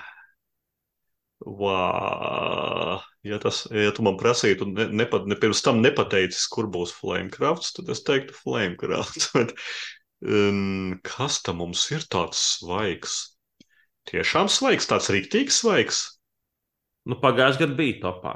[1.43, 3.03] wow.
[3.25, 7.71] Ja, tas, ja tu man prasītu, ne, ne, ne pirms tam nepateicis, kur būs Flamecraft,
[7.79, 9.29] tad es teiktu Flamecraft.
[9.35, 9.55] Bet,
[10.21, 13.15] um, kas tam mums ir tāds svaigs?
[14.05, 16.03] Tiešām svaigs, tāds rīktīgs svaigs.
[17.09, 18.35] Nu, pagājušajā gadā bija topā.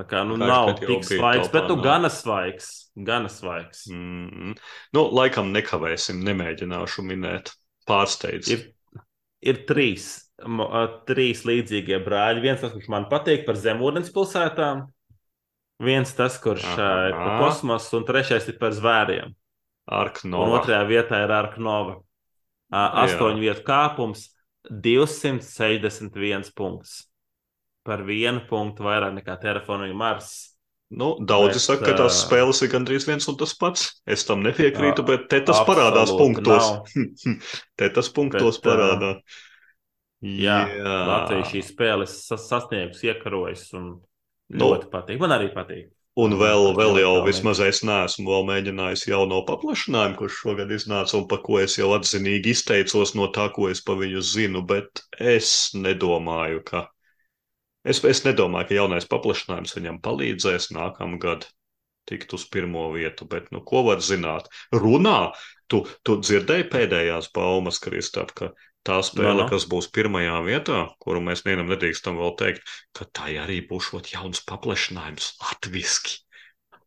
[0.00, 2.68] Tā kā nu, nav tik svaigs, topā, bet nu, gana svaigs.
[3.08, 3.86] Gana svaigs.
[3.92, 4.54] Mm.
[4.96, 7.54] Nu, laikam nekavēsim, nemēģināšu minēt.
[7.88, 8.52] Pārsteidz.
[8.52, 8.66] Ir,
[9.40, 10.12] ir trīs
[11.08, 12.42] trīs līdzīgie brāļi.
[12.44, 14.86] Viens tas, kurš man patīk par zemūdens pilsētām,
[15.82, 16.88] viens tas, kurš Aha.
[17.10, 19.34] ir par kosmosu, un trešais ir par zvēriem.
[19.92, 20.46] Arknova.
[20.46, 21.98] Un otrajā vietā ir Arknova.
[22.72, 24.30] Astoņu vietu kāpums,
[24.70, 27.02] 261 punkts.
[27.82, 30.52] Par vienu punktu vairāk nekā Terraforming Mars.
[30.92, 33.88] Nu, daudzi bet, saka, ka tās spēles ir gandrīz viens un tas pats.
[34.04, 36.68] Es tam nepiekrītu, bet te tas parādās punktos.
[37.80, 39.22] te tas punktos bet, parādās.
[39.24, 39.51] Uh,
[40.22, 40.98] Jā, Jā.
[41.08, 45.18] Latvija šīs spēles sasniegusi, iekarojas un nu, ļoti patīk.
[45.22, 45.90] Man arī patīk.
[46.22, 51.40] Un vēl, vēl jau vismaz es neesmu mēģinājis jauno paplašinājumu, kurš šogad iznāca un par
[51.46, 56.60] ko es jau atzinīgi izteicos no tā, ko es pa viņu zinu, bet es nedomāju,
[56.68, 56.84] ka.
[57.82, 61.48] Es, es nedomāju, ka jaunais paplašinājums viņam palīdzēs nākamgad
[62.06, 64.52] tikt uz pirmo vietu, bet nu, ko var zināt?
[64.74, 65.32] Runā,
[65.66, 68.52] tu, tu dzirdēji pēdējās baumas, Kristap, ka
[68.86, 69.48] tā spēle, no, no.
[69.50, 74.44] kas būs pirmajā vietā, kuru mēs vienam nedrīkstam vēl teikt, ka tai arī būs jauns
[74.48, 76.20] paplašinājums latviešu.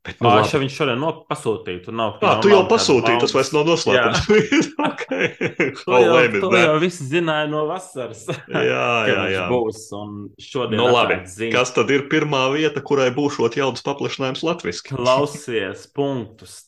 [0.06, 1.80] Bet, nu, Ā, viņš šodien no pasūtīja.
[1.88, 4.28] Tu, nav, à, tu jau pasūtīji, tas vairs nav noslēpums.
[4.92, 5.32] okay.
[5.80, 8.22] to jau, oh, to jau visi zināja no vasaras.
[8.54, 9.48] jā, jā, jā.
[9.50, 11.50] Būs, un šodien no, nu, labi.
[11.56, 14.86] Kas tad ir pirmā vieta, kurai būšot jauns paplašinājums latviešu?
[14.92, 16.65] Klausies punktus.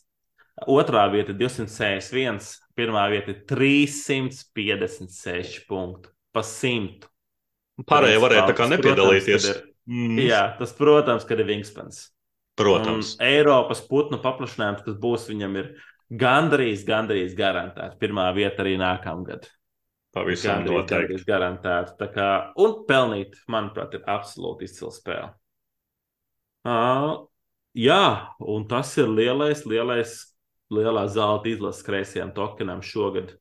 [0.65, 2.39] Otrā vieta ir 261,
[2.77, 7.09] pirmā vieta ir 356 punkti pa simtu.
[7.85, 9.43] Pārējie varēja tā kā nepiedalīties.
[9.45, 9.57] Protams, ir,
[9.93, 10.17] mm.
[10.25, 11.97] Jā, tas, protams, kad ir Wingspans.
[12.57, 13.07] Protams.
[13.13, 15.67] Un Eiropas putnu paplašinājums, kas būs viņam, ir
[16.23, 17.99] gandrīz, gandrīz garantēts.
[18.01, 19.45] Pirmā vieta arī nākamgad.
[20.15, 20.95] Pavisam gandrīz, noteikti.
[20.95, 22.07] Gandrīz garantēta.
[22.15, 25.29] Kā, un pelnīt, manuprāt, ir absolūti izcila spēle.
[26.67, 27.29] Uh,
[27.77, 30.36] jā, un tas ir lielais, lielais
[30.73, 33.35] lielā zelta izlases kreisajam tokenam šogad.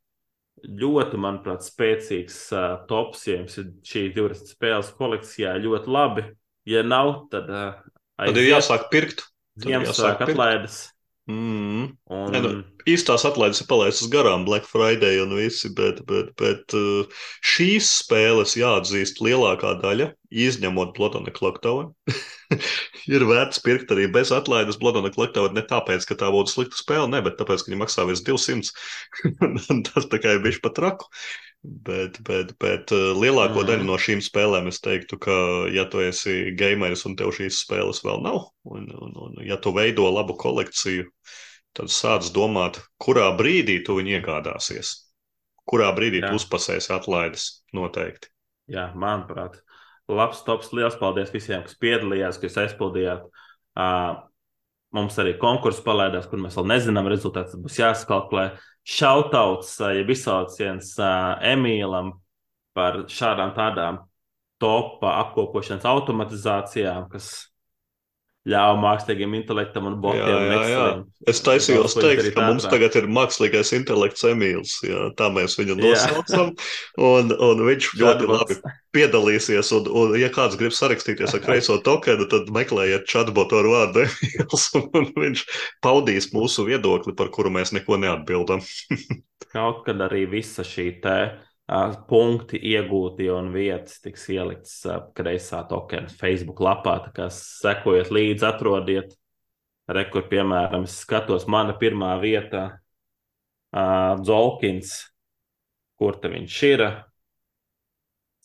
[0.67, 6.25] Ļoti, manuprāt, spēcīgs uh, tops, ja jums ir šī 20 spēles kolekcijā, ļoti labi.
[6.67, 7.77] Ja nav, tad uh,
[8.17, 8.33] aiziet.
[8.33, 9.27] Tad ir jāsāk pirkt.
[9.63, 10.81] Ziemassvētku atlaides.
[11.27, 11.87] Mm.
[12.07, 12.29] Un...
[12.31, 12.51] Ne, nu,
[12.87, 16.75] īstās atlaides ir palaistas garām, Black Friday un visi, bet, bet, bet
[17.43, 21.89] šīs spēles jāatzīst lielākā daļa, izņemot Bloodone Clocktower,
[23.17, 27.11] ir vērts pirkt arī bez atlaides Bloodone Clocktower ne tāpēc, ka tā būtu slikta spēle,
[27.11, 28.71] ne, bet tāpēc, ka viņi maksā virs 200.
[29.91, 31.11] Tas tā kā ir bišķi pat traku.
[31.63, 33.67] Bet, bet, bet uh, lielāko Mhm.
[33.67, 35.35] daļu no šīm spēlēm es teiktu, ka,
[35.75, 39.73] ja tu esi gameris un tev šīs spēles vēl nav, un, un, un ja tu
[39.75, 41.09] veido labu kolekciju,
[41.75, 44.93] tad sāc domāt, kurā brīdī tu viņu iegādāsies.
[45.67, 46.31] Kurā brīdī Jā.
[46.31, 48.31] tu uzpasēsi atlaides noteikti.
[48.71, 49.59] Jā, manuprāt,
[50.09, 50.71] labs tops.
[50.73, 53.27] Liels paldies visiem, kas piedalījās, kas aizpildījāt.
[53.77, 54.23] Uh,
[54.95, 57.59] mums arī konkurss palaidās, kur mēs vēl nezinām rezultātus.
[57.59, 58.47] Būs jāskalkulē.
[58.87, 62.13] Šautauts, uh, jeb izsauciens uh, Emīlam
[62.77, 63.99] par šādām tādām
[64.63, 67.31] topa apkopošanas automatizācijām, kas
[68.47, 70.27] ļauj mākslīgiem intelektam un botiem.
[70.31, 70.87] Jā, jā, jā.
[71.33, 74.77] Es taisījos teikt, ka mums tagad ir mākslīgais intelekts Emīls.
[74.87, 76.53] Jā, tā mēs viņu nosaucam.
[77.03, 78.59] Un, un viņš ļoti labi
[78.97, 79.73] piedalīsies.
[79.77, 84.69] Un, un, ja kāds grib sarakstīties ar kreiso tokenu, tad meklējiet chatbotu ar vārdu Emīls.
[84.97, 85.43] Un, viņš
[85.85, 88.63] paudīs mūsu viedokli, par kuru mēs neko neatbildam.
[89.57, 96.11] Kaut kad arī visa šī uh, punkti iegūti un vietas tiks ieliktas uh, kreisā tokena
[96.11, 97.01] Facebook lapā.
[97.09, 99.17] Tā kā sekojiet līdzi, atrodiet,
[99.91, 102.69] rekur, piemēram, es skatos, mana pirmā vieta,
[103.75, 105.01] uh, Zolkins,
[105.99, 106.87] kur te viņš ir.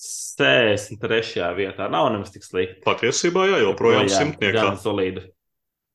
[0.01, 1.43] 63.
[1.53, 2.81] vietā nav nemaz tik slikti.
[2.87, 4.63] Patiesībā, jā, joprojām Jā, simtniekā.
[4.65, 5.27] Gan solīdi.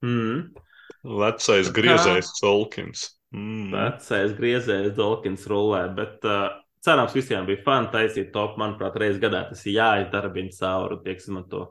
[0.06, 0.52] Mm.
[1.18, 3.08] Vecais griezējs Colkins.
[3.34, 3.72] Mm.
[3.74, 6.54] Vecais griezējs Dolkins rullē, bet uh,
[6.84, 8.56] cerams, visiem bija fani taisīt top.
[8.60, 11.68] Manuprāt, reizes gadā tas ir jāizdarbina cauri, tiek izmanto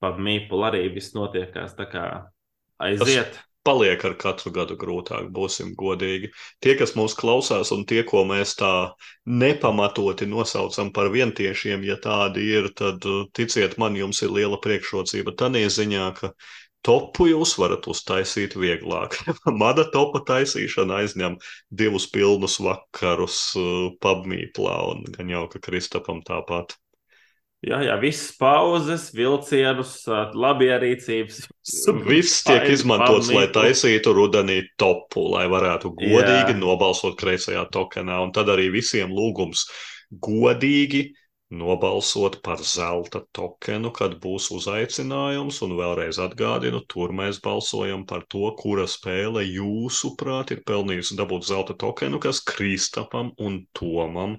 [0.00, 1.76] pamīpuli arī viss notiekās.
[1.78, 2.04] Tā kā
[2.80, 3.40] aiziet.
[3.66, 6.30] paliek ar katru gadu grūtāk, būsim godīgi.
[6.64, 8.72] Tie, kas mūs klausās, un tie, ko mēs tā
[9.28, 15.36] nepamatoti nosaucam par vientiešiem, ja tādi ir, tad uh, ticiet man, jums ir liela priekšrocība.
[15.36, 16.32] Tādā ziņā, ka
[16.86, 19.16] topu jūs varat uztaisīt vieglāk.
[19.62, 21.38] Mana topa taisīšana aizņem
[21.70, 26.76] divus pilnus vakarus uh, pabmītlā, un gan jau, ka Kristapam tāpat.
[27.60, 31.42] Jā, jā, visas pauzes, vilcienus, uh, labierīcības.
[32.06, 33.56] Viss tiek izmantots, lai pamīklu.
[33.58, 36.56] taisītu rudenī topu, lai varētu godīgi Jā.
[36.56, 38.22] nobalsot kreisajā tokenā.
[38.24, 39.66] Un tad arī visiem lūgums
[40.24, 41.10] godīgi
[41.50, 45.60] nobalsot par zelta tokenu, kad būs uzaicinājums.
[45.66, 51.74] Un vēlreiz atgādinu, tur mēs balsojam par to, kura spēle jūsuprāt ir pelnījusi dabūt zelta
[51.74, 54.38] tokenu, kas Kristapam un Tomam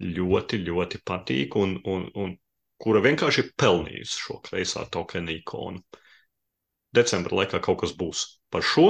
[0.00, 2.34] ļoti, ļoti patīk un, un, un
[2.80, 5.84] kura vienkārši ir pelnījusi šo kreisā tokena ikonu
[6.96, 8.88] decembra laikā kaut kas būs par šo,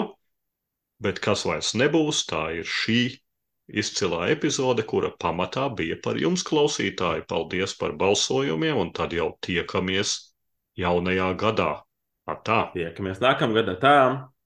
[1.03, 3.01] bet kas vairs nebūs, tā ir šī
[3.69, 7.27] izcilā epizode, kura pamatā bija par jums, klausītāji.
[7.29, 10.17] Paldies par balsojumiem, un tad jau tiekamies
[10.79, 11.73] jaunajā gadā.
[12.27, 12.61] Atā!
[12.75, 13.71] Tiekamies nākamgad.
[13.83, 13.97] Tā!